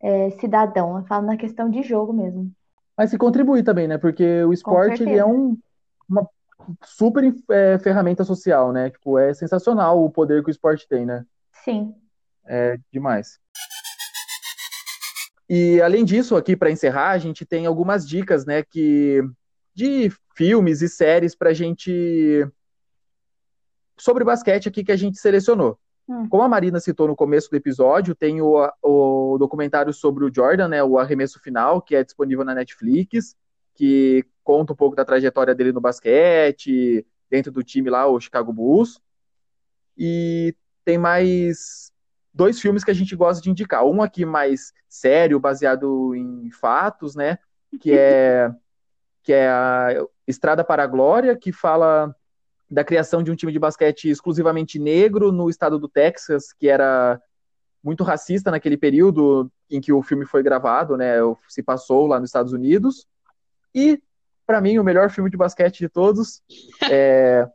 é, 0.02 0.30
cidadão, 0.32 0.98
eu 0.98 1.04
falo 1.06 1.26
na 1.26 1.36
questão 1.36 1.68
de 1.68 1.82
jogo 1.82 2.12
mesmo. 2.12 2.52
Mas 2.96 3.10
se 3.10 3.18
contribui 3.18 3.62
também, 3.62 3.88
né? 3.88 3.98
Porque 3.98 4.44
o 4.44 4.52
esporte 4.52 5.02
ele 5.02 5.16
é 5.16 5.24
um, 5.24 5.56
uma 6.08 6.28
super 6.84 7.34
é, 7.50 7.78
ferramenta 7.78 8.24
social, 8.24 8.72
né? 8.72 8.90
Tipo, 8.90 9.18
é 9.18 9.32
sensacional 9.34 10.02
o 10.02 10.10
poder 10.10 10.42
que 10.42 10.50
o 10.50 10.50
esporte 10.50 10.86
tem, 10.88 11.06
né? 11.06 11.24
Sim. 11.52 11.94
É 12.44 12.78
demais. 12.92 13.38
E 15.48 15.80
além 15.82 16.04
disso, 16.04 16.34
aqui 16.34 16.56
para 16.56 16.70
encerrar, 16.70 17.10
a 17.10 17.18
gente 17.18 17.44
tem 17.44 17.66
algumas 17.66 18.08
dicas, 18.08 18.46
né, 18.46 18.62
que 18.62 19.22
de 19.74 20.10
filmes 20.34 20.80
e 20.80 20.88
séries 20.88 21.34
pra 21.34 21.52
gente 21.52 22.46
sobre 23.98 24.24
basquete 24.24 24.68
aqui 24.68 24.82
que 24.82 24.92
a 24.92 24.96
gente 24.96 25.18
selecionou. 25.18 25.78
Hum. 26.08 26.28
Como 26.28 26.42
a 26.42 26.48
Marina 26.48 26.80
citou 26.80 27.06
no 27.06 27.14
começo 27.14 27.50
do 27.50 27.56
episódio, 27.56 28.14
tem 28.14 28.40
o, 28.40 28.66
o 28.82 29.36
documentário 29.38 29.92
sobre 29.92 30.24
o 30.24 30.34
Jordan, 30.34 30.68
né, 30.68 30.82
o 30.82 30.98
Arremesso 30.98 31.38
Final, 31.40 31.80
que 31.82 31.94
é 31.94 32.02
disponível 32.02 32.44
na 32.44 32.54
Netflix, 32.54 33.36
que 33.74 34.24
conta 34.44 34.72
um 34.72 34.76
pouco 34.76 34.96
da 34.96 35.04
trajetória 35.04 35.54
dele 35.54 35.72
no 35.72 35.80
basquete, 35.80 37.06
dentro 37.30 37.50
do 37.50 37.62
time 37.62 37.88
lá, 37.88 38.06
o 38.06 38.20
Chicago 38.20 38.52
Bulls. 38.52 39.00
E 39.96 40.54
tem 40.84 40.98
mais 40.98 41.92
dois 42.32 42.60
filmes 42.60 42.84
que 42.84 42.90
a 42.90 42.94
gente 42.94 43.14
gosta 43.14 43.42
de 43.42 43.50
indicar. 43.50 43.84
Um 43.84 44.02
aqui 44.02 44.24
mais 44.24 44.72
sério, 44.88 45.38
baseado 45.38 46.14
em 46.14 46.50
fatos, 46.50 47.14
né, 47.14 47.38
que 47.80 47.92
é 47.92 48.50
que 49.22 49.32
é 49.32 49.48
a 49.48 50.04
Estrada 50.26 50.64
para 50.64 50.82
a 50.82 50.86
Glória, 50.86 51.36
que 51.36 51.52
fala 51.52 52.14
da 52.68 52.82
criação 52.82 53.22
de 53.22 53.30
um 53.30 53.36
time 53.36 53.52
de 53.52 53.58
basquete 53.58 54.08
exclusivamente 54.08 54.78
negro 54.78 55.30
no 55.30 55.48
estado 55.48 55.78
do 55.78 55.88
Texas, 55.88 56.52
que 56.52 56.68
era 56.68 57.20
muito 57.84 58.02
racista 58.02 58.50
naquele 58.50 58.76
período 58.76 59.50
em 59.70 59.80
que 59.80 59.92
o 59.92 60.02
filme 60.02 60.24
foi 60.24 60.42
gravado, 60.42 60.96
né? 60.96 61.16
Se 61.48 61.62
passou 61.62 62.06
lá 62.06 62.18
nos 62.18 62.30
Estados 62.30 62.52
Unidos. 62.52 63.06
E, 63.74 64.00
para 64.46 64.60
mim, 64.60 64.78
o 64.78 64.84
melhor 64.84 65.10
filme 65.10 65.30
de 65.30 65.36
basquete 65.36 65.78
de 65.78 65.88
todos 65.88 66.42
é 66.90 67.46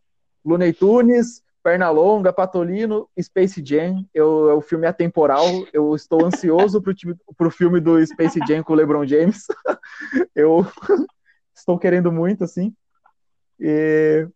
Looney 0.43 0.74
Tunes, 0.74 1.43
Pernalonga, 1.61 2.32
Patolino, 2.32 3.09
Space 3.20 3.61
Jam. 3.63 4.05
Eu, 4.13 4.49
é 4.49 4.53
o 4.53 4.61
filme 4.61 4.88
atemporal. 4.88 5.45
Eu 5.74 5.93
estou 5.95 6.26
ansioso 6.26 6.82
para 6.82 7.47
o 7.47 7.51
filme 7.51 7.80
do 7.80 8.03
Space 8.05 8.39
Jam 8.47 8.63
com 8.63 8.74
o 8.74 8.76
LeBron 8.76 9.05
James. 9.05 9.45
eu 10.34 10.65
estou 11.53 11.78
querendo 11.78 12.11
muito, 12.11 12.43
assim. 12.43 12.74
E 13.59 14.28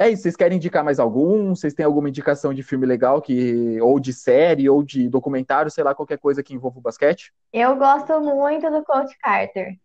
é 0.00 0.08
isso, 0.08 0.22
vocês 0.22 0.34
querem 0.34 0.56
indicar 0.56 0.82
mais 0.82 0.98
algum? 0.98 1.54
Vocês 1.54 1.74
têm 1.74 1.84
alguma 1.84 2.08
indicação 2.08 2.54
de 2.54 2.62
filme 2.62 2.86
legal 2.86 3.20
que 3.20 3.78
ou 3.82 4.00
de 4.00 4.14
série 4.14 4.68
ou 4.68 4.82
de 4.82 5.10
documentário, 5.10 5.70
sei 5.70 5.84
lá, 5.84 5.94
qualquer 5.94 6.16
coisa 6.18 6.42
que 6.42 6.54
envolva 6.54 6.78
o 6.78 6.82
basquete? 6.82 7.32
Eu 7.52 7.76
gosto 7.76 8.18
muito 8.18 8.70
do 8.70 8.82
Coach 8.82 9.14
Carter. 9.18 9.78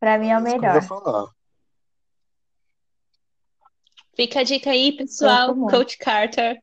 Para 0.00 0.18
mim 0.18 0.28
é 0.30 0.36
o 0.36 0.40
eu 0.40 0.42
melhor. 0.42 0.82
falar. 0.82 1.26
Fica 4.14 4.40
a 4.40 4.44
dica 4.44 4.70
aí, 4.70 4.92
pessoal. 4.96 5.54
Coach 5.54 5.98
Carter, 5.98 6.58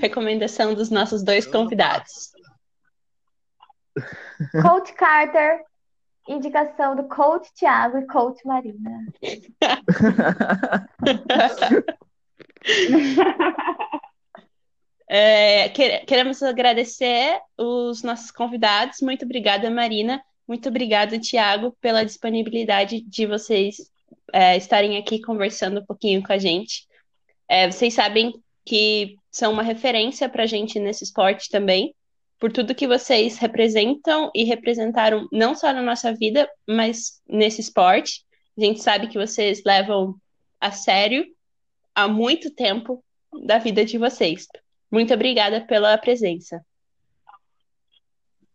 recomendação 0.00 0.74
dos 0.74 0.88
nossos 0.90 1.22
dois 1.22 1.46
convidados. 1.46 2.32
Coach 4.62 4.92
Carter, 4.94 5.62
indicação 6.28 6.94
do 6.96 7.04
Coach 7.04 7.52
Thiago 7.54 7.98
e 7.98 8.06
Coach 8.06 8.40
Marina. 8.46 9.04
É, 15.10 15.70
que- 15.70 16.00
queremos 16.00 16.42
agradecer 16.42 17.40
os 17.56 18.02
nossos 18.02 18.30
convidados. 18.30 19.00
Muito 19.00 19.24
obrigada, 19.24 19.70
Marina. 19.70 20.22
Muito 20.48 20.70
obrigada, 20.70 21.18
Tiago, 21.18 21.76
pela 21.78 22.02
disponibilidade 22.02 23.02
de 23.02 23.26
vocês 23.26 23.76
é, 24.32 24.56
estarem 24.56 24.96
aqui 24.96 25.20
conversando 25.20 25.80
um 25.80 25.84
pouquinho 25.84 26.22
com 26.22 26.32
a 26.32 26.38
gente. 26.38 26.86
É, 27.46 27.70
vocês 27.70 27.92
sabem 27.92 28.32
que 28.64 29.16
são 29.30 29.52
uma 29.52 29.62
referência 29.62 30.26
para 30.26 30.44
a 30.44 30.46
gente 30.46 30.80
nesse 30.80 31.04
esporte 31.04 31.50
também, 31.50 31.94
por 32.38 32.50
tudo 32.50 32.74
que 32.74 32.86
vocês 32.86 33.36
representam 33.36 34.30
e 34.34 34.44
representaram 34.44 35.28
não 35.30 35.54
só 35.54 35.70
na 35.70 35.82
nossa 35.82 36.14
vida, 36.14 36.48
mas 36.66 37.20
nesse 37.28 37.60
esporte. 37.60 38.24
A 38.56 38.64
gente 38.64 38.80
sabe 38.80 39.08
que 39.08 39.18
vocês 39.18 39.62
levam 39.66 40.14
a 40.58 40.72
sério 40.72 41.26
há 41.94 42.08
muito 42.08 42.50
tempo 42.54 43.04
da 43.44 43.58
vida 43.58 43.84
de 43.84 43.98
vocês. 43.98 44.46
Muito 44.90 45.12
obrigada 45.12 45.60
pela 45.66 45.98
presença. 45.98 46.64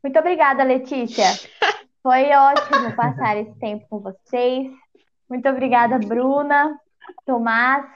Muito 0.04 0.18
obrigada, 0.18 0.64
Letícia. 0.64 1.28
Foi 2.04 2.30
ótimo 2.34 2.93
passar 2.97 3.38
esse 3.38 3.58
tempo 3.60 3.88
com 3.89 3.99
vocês. 4.01 4.70
Muito 5.30 5.47
obrigada, 5.47 5.97
Bruna, 5.97 6.78
Tomás. 7.26 7.89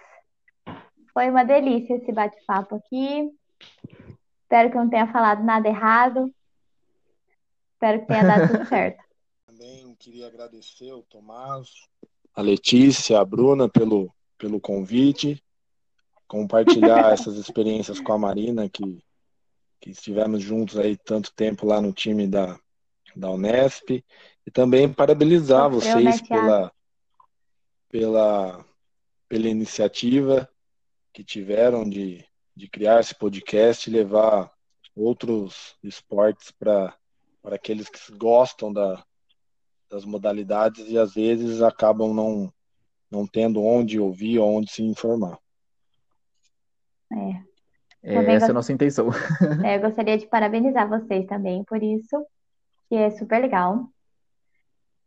Foi 1.13 1.29
uma 1.29 1.43
delícia 1.43 1.95
esse 1.95 2.13
bate-papo 2.13 2.75
aqui. 2.75 3.29
Espero 4.43 4.71
que 4.71 4.77
eu 4.77 4.81
não 4.81 4.89
tenha 4.89 5.11
falado 5.11 5.43
nada 5.43 5.67
errado. 5.67 6.33
Espero 7.73 7.99
que 7.99 8.07
tenha 8.07 8.23
dado 8.23 8.47
tudo 8.47 8.65
certo. 8.69 9.03
Também 9.45 9.93
queria 9.99 10.27
agradecer 10.27 10.93
o 10.93 11.03
Tomás, 11.03 11.69
a 12.33 12.41
Letícia, 12.41 13.19
a 13.19 13.25
Bruna 13.25 13.67
pelo, 13.67 14.09
pelo 14.37 14.61
convite, 14.61 15.43
compartilhar 16.29 17.11
essas 17.11 17.35
experiências 17.35 17.99
com 17.99 18.13
a 18.13 18.17
Marina, 18.17 18.69
que, 18.69 19.03
que 19.81 19.89
estivemos 19.89 20.41
juntos 20.41 20.77
aí 20.77 20.95
tanto 20.95 21.33
tempo 21.33 21.65
lá 21.65 21.81
no 21.81 21.91
time 21.91 22.25
da, 22.25 22.57
da 23.15 23.29
Unesp, 23.29 24.03
e 24.45 24.51
também 24.51 24.91
parabenizar 24.91 25.69
vocês 25.69 26.03
né, 26.03 26.11
Thiago? 26.11 26.27
pela, 26.27 26.71
pela, 27.89 28.65
pela 29.27 29.47
iniciativa 29.47 30.49
que 31.13 31.23
tiveram 31.23 31.87
de, 31.87 32.23
de 32.55 32.69
criar 32.69 32.99
esse 32.99 33.15
podcast 33.15 33.89
e 33.89 33.93
levar 33.93 34.51
outros 34.95 35.75
esportes 35.83 36.51
para 36.51 36.95
aqueles 37.43 37.89
que 37.89 38.11
gostam 38.17 38.71
da, 38.71 39.03
das 39.89 40.05
modalidades 40.05 40.87
e 40.87 40.97
às 40.97 41.13
vezes 41.13 41.61
acabam 41.61 42.13
não, 42.13 42.53
não 43.09 43.27
tendo 43.27 43.63
onde 43.63 43.99
ouvir 43.99 44.39
ou 44.39 44.57
onde 44.57 44.71
se 44.71 44.83
informar. 44.83 45.37
É. 47.11 47.47
É, 48.03 48.13
Também 48.13 48.35
essa 48.35 48.47
é 48.47 48.51
a 48.51 48.53
nossa 48.53 48.71
intenção. 48.71 49.09
É, 49.65 49.75
eu 49.77 49.81
gostaria 49.81 50.17
de 50.17 50.27
parabenizar 50.27 50.87
vocês 50.87 51.25
também 51.25 51.63
por 51.63 51.81
isso, 51.81 52.25
que 52.89 52.95
é 52.95 53.11
super 53.11 53.41
legal. 53.41 53.89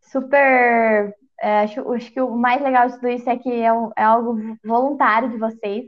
Super. 0.00 1.14
é, 1.40 1.60
acho, 1.60 1.92
acho 1.92 2.12
que 2.12 2.20
o 2.20 2.36
mais 2.36 2.62
legal 2.62 2.88
de 2.88 2.94
tudo 2.94 3.08
isso 3.08 3.28
é 3.28 3.38
que 3.38 3.50
é, 3.50 3.70
é 3.96 4.02
algo 4.04 4.36
voluntário 4.64 5.30
de 5.30 5.38
vocês, 5.38 5.86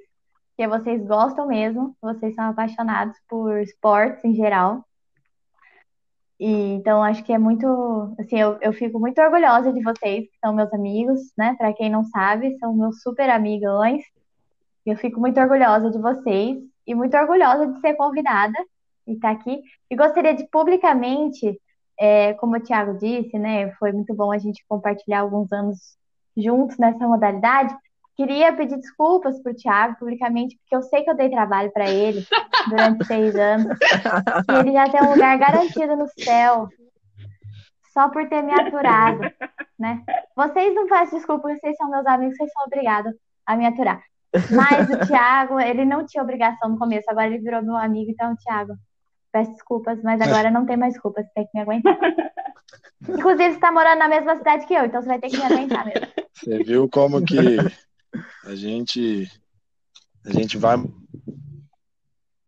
que 0.57 0.66
vocês 0.68 1.05
gostam 1.07 1.47
mesmo, 1.47 1.97
vocês 2.01 2.34
são 2.34 2.45
apaixonados 2.45 3.16
por 3.28 3.61
esportes 3.61 4.24
em 4.24 4.34
geral. 4.34 4.84
E, 6.38 6.74
então, 6.74 7.03
acho 7.05 7.22
que 7.24 7.32
é 7.32 7.38
muito. 7.38 7.66
Assim, 8.18 8.36
eu, 8.38 8.59
eu 8.61 8.72
fico 8.72 8.99
muito 8.99 9.20
orgulhosa 9.20 9.72
de 9.72 9.80
vocês, 9.82 10.24
que 10.24 10.38
são 10.45 10.53
meus 10.53 10.72
amigos, 10.72 11.20
né? 11.38 11.55
Para 11.57 11.72
quem 11.72 11.88
não 11.88 12.05
sabe, 12.05 12.59
são 12.59 12.74
meus 12.74 13.01
super 13.01 13.30
amigões. 13.30 14.03
Eu 14.84 14.97
fico 14.97 15.20
muito 15.20 15.38
orgulhosa 15.40 15.90
de 15.90 15.99
vocês 15.99 16.59
e 16.86 16.95
muito 16.95 17.16
orgulhosa 17.16 17.68
de 17.68 17.80
ser 17.80 17.95
convidada 17.95 18.59
e 19.07 19.12
estar 19.12 19.30
aqui. 19.30 19.62
E 19.88 19.95
gostaria 19.97 20.34
de 20.34 20.45
publicamente, 20.49 21.61
é, 22.05 22.35
como 22.35 22.57
o 22.57 22.61
Thiago 22.61 22.99
disse, 22.99 23.39
né, 23.39 23.71
foi 23.75 23.93
muito 23.93 24.13
bom 24.13 24.33
a 24.33 24.39
gente 24.39 24.65
compartilhar 24.69 25.21
alguns 25.21 25.53
anos 25.53 25.97
juntos 26.37 26.77
nessa 26.77 27.07
modalidade. 27.07 27.73
Queria 28.17 28.53
pedir 28.53 28.77
desculpas 28.77 29.41
para 29.41 29.53
o 29.53 29.55
Thiago 29.55 29.97
publicamente, 30.01 30.59
porque 30.59 30.75
eu 30.75 30.83
sei 30.83 31.05
que 31.05 31.11
eu 31.11 31.17
dei 31.17 31.31
trabalho 31.31 31.71
para 31.71 31.89
ele 31.89 32.27
durante 32.69 33.05
seis 33.05 33.37
anos. 33.37 33.79
E 34.51 34.53
ele 34.59 34.73
já 34.73 34.91
tem 34.91 35.01
um 35.01 35.13
lugar 35.13 35.39
garantido 35.39 35.95
no 35.95 36.09
céu, 36.19 36.69
só 37.93 38.09
por 38.09 38.29
ter 38.29 38.43
me 38.43 38.53
aturado, 38.53 39.21
né? 39.79 40.03
Vocês 40.35 40.75
não 40.75 40.89
fazem 40.89 41.21
desculpa, 41.21 41.55
vocês 41.55 41.77
são 41.77 41.89
meus 41.89 42.07
amigos, 42.07 42.37
vocês 42.37 42.51
são 42.53 42.65
obrigados 42.65 43.15
a 43.47 43.55
me 43.55 43.65
aturar. 43.65 44.03
Mas 44.51 44.91
o 44.91 45.07
Thiago, 45.07 45.61
ele 45.61 45.85
não 45.85 46.05
tinha 46.05 46.25
obrigação 46.25 46.71
no 46.71 46.79
começo, 46.79 47.09
agora 47.09 47.29
ele 47.29 47.39
virou 47.39 47.63
meu 47.63 47.77
amigo, 47.77 48.11
então, 48.11 48.35
Thiago, 48.35 48.73
peço 49.33 49.53
desculpas, 49.53 50.01
mas 50.03 50.20
agora 50.20 50.51
não 50.51 50.66
tem 50.66 50.76
mais 50.76 50.93
desculpas, 50.95 51.24
você 51.26 51.33
tem 51.35 51.47
que 51.47 51.51
me 51.55 51.62
aguentar. 51.62 51.99
Inclusive, 53.09 53.55
você 53.55 53.59
tá 53.61 53.72
morando 53.72 53.99
na 53.99 54.09
mesma 54.09 54.37
cidade 54.37 54.66
que 54.66 54.74
eu, 54.74 54.85
então 54.85 55.03
você 55.03 55.09
vai 55.09 55.18
ter 55.18 55.28
que 55.30 55.37
me 55.37 55.45
aguentar 55.45 55.85
mesmo. 55.87 56.07
Você 56.35 56.59
viu 56.64 56.89
como 56.89 57.24
que 57.24 57.39
a 58.45 58.55
gente 58.57 59.30
a 60.24 60.33
gente 60.33 60.57
vai 60.59 60.76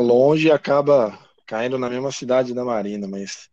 longe 0.02 0.48
e 0.48 0.50
acaba 0.50 1.16
caindo 1.46 1.78
na 1.78 1.88
mesma 1.88 2.10
cidade 2.10 2.52
da 2.54 2.64
Marina, 2.64 3.06
mas 3.06 3.48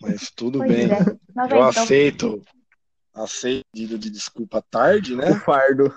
mas 0.00 0.30
tudo 0.30 0.58
Pois 0.60 0.70
bem. 0.70 0.90
é, 0.90 0.98
Eu 1.36 1.62
aguentou. 1.62 1.82
aceito 1.82 2.42
aceito 3.14 3.64
o 3.64 3.72
pedido 3.72 3.98
de 3.98 4.10
desculpa 4.10 4.62
tarde, 4.70 5.14
né? 5.14 5.30
O 5.30 5.40
fardo. 5.40 5.94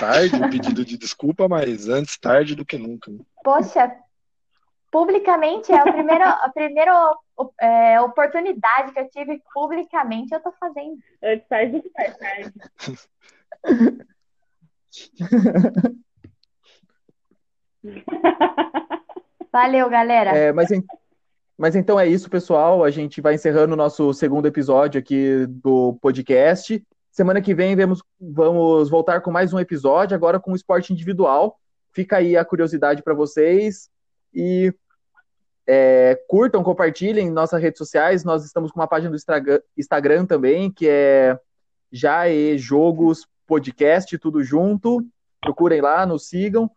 Tarde 0.00 0.36
o 0.36 0.50
pedido 0.50 0.84
de 0.84 0.96
desculpa, 0.96 1.46
mas 1.48 1.88
antes 1.88 2.18
tarde 2.18 2.54
do 2.54 2.64
que 2.64 2.78
nunca. 2.78 3.12
Poxa, 3.44 3.94
publicamente 4.90 5.72
é 5.72 5.76
a 5.80 5.92
primeira, 5.92 6.30
a 6.30 6.50
primeira 6.50 7.14
é, 7.60 8.00
oportunidade 8.00 8.92
que 8.92 9.00
eu 9.00 9.08
tive 9.10 9.42
publicamente, 9.52 10.32
eu 10.34 10.40
tô 10.40 10.52
fazendo. 10.52 10.98
Antes 11.22 11.48
tarde 11.48 11.72
do 11.72 11.82
que 11.82 11.90
mais 11.96 12.16
tarde. 12.18 12.52
Valeu, 19.52 19.88
galera. 19.88 20.30
É, 20.36 20.52
mas, 20.52 20.70
en- 20.70 20.84
mas 21.56 21.74
então 21.74 21.98
é 21.98 22.06
isso, 22.06 22.28
pessoal. 22.30 22.84
A 22.84 22.90
gente 22.90 23.20
vai 23.20 23.34
encerrando 23.34 23.74
o 23.74 23.76
nosso 23.76 24.12
segundo 24.12 24.46
episódio 24.46 24.98
aqui 24.98 25.46
do 25.46 25.96
podcast. 26.00 26.82
Semana 27.10 27.40
que 27.40 27.54
vem 27.54 27.74
vemos, 27.74 28.02
vamos 28.20 28.88
voltar 28.90 29.20
com 29.22 29.30
mais 29.30 29.52
um 29.52 29.58
episódio, 29.58 30.14
agora 30.14 30.38
com 30.38 30.52
o 30.52 30.56
esporte 30.56 30.92
individual. 30.92 31.58
Fica 31.92 32.18
aí 32.18 32.36
a 32.36 32.44
curiosidade 32.44 33.02
para 33.02 33.14
vocês. 33.14 33.90
E 34.40 34.72
é, 35.66 36.14
curtam, 36.28 36.62
compartilhem 36.62 37.26
em 37.26 37.30
nossas 37.30 37.60
redes 37.60 37.78
sociais. 37.78 38.22
Nós 38.22 38.44
estamos 38.44 38.70
com 38.70 38.78
uma 38.78 38.86
página 38.86 39.10
do 39.10 39.16
Instagram, 39.16 39.60
Instagram 39.76 40.26
também, 40.26 40.70
que 40.70 40.88
é 40.88 41.36
Jae 41.90 42.56
Jogos 42.56 43.26
Podcast, 43.48 44.16
tudo 44.16 44.44
junto. 44.44 45.04
Procurem 45.40 45.80
lá, 45.80 46.06
nos 46.06 46.28
sigam. 46.28 46.70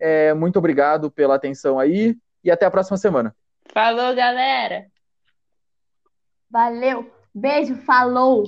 É, 0.00 0.34
muito 0.34 0.58
obrigado 0.58 1.12
pela 1.12 1.36
atenção 1.36 1.78
aí 1.78 2.16
e 2.42 2.50
até 2.50 2.66
a 2.66 2.70
próxima 2.70 2.96
semana. 2.96 3.34
Falou, 3.72 4.12
galera! 4.16 4.86
Valeu. 6.50 7.08
Beijo, 7.32 7.76
falou. 7.76 8.46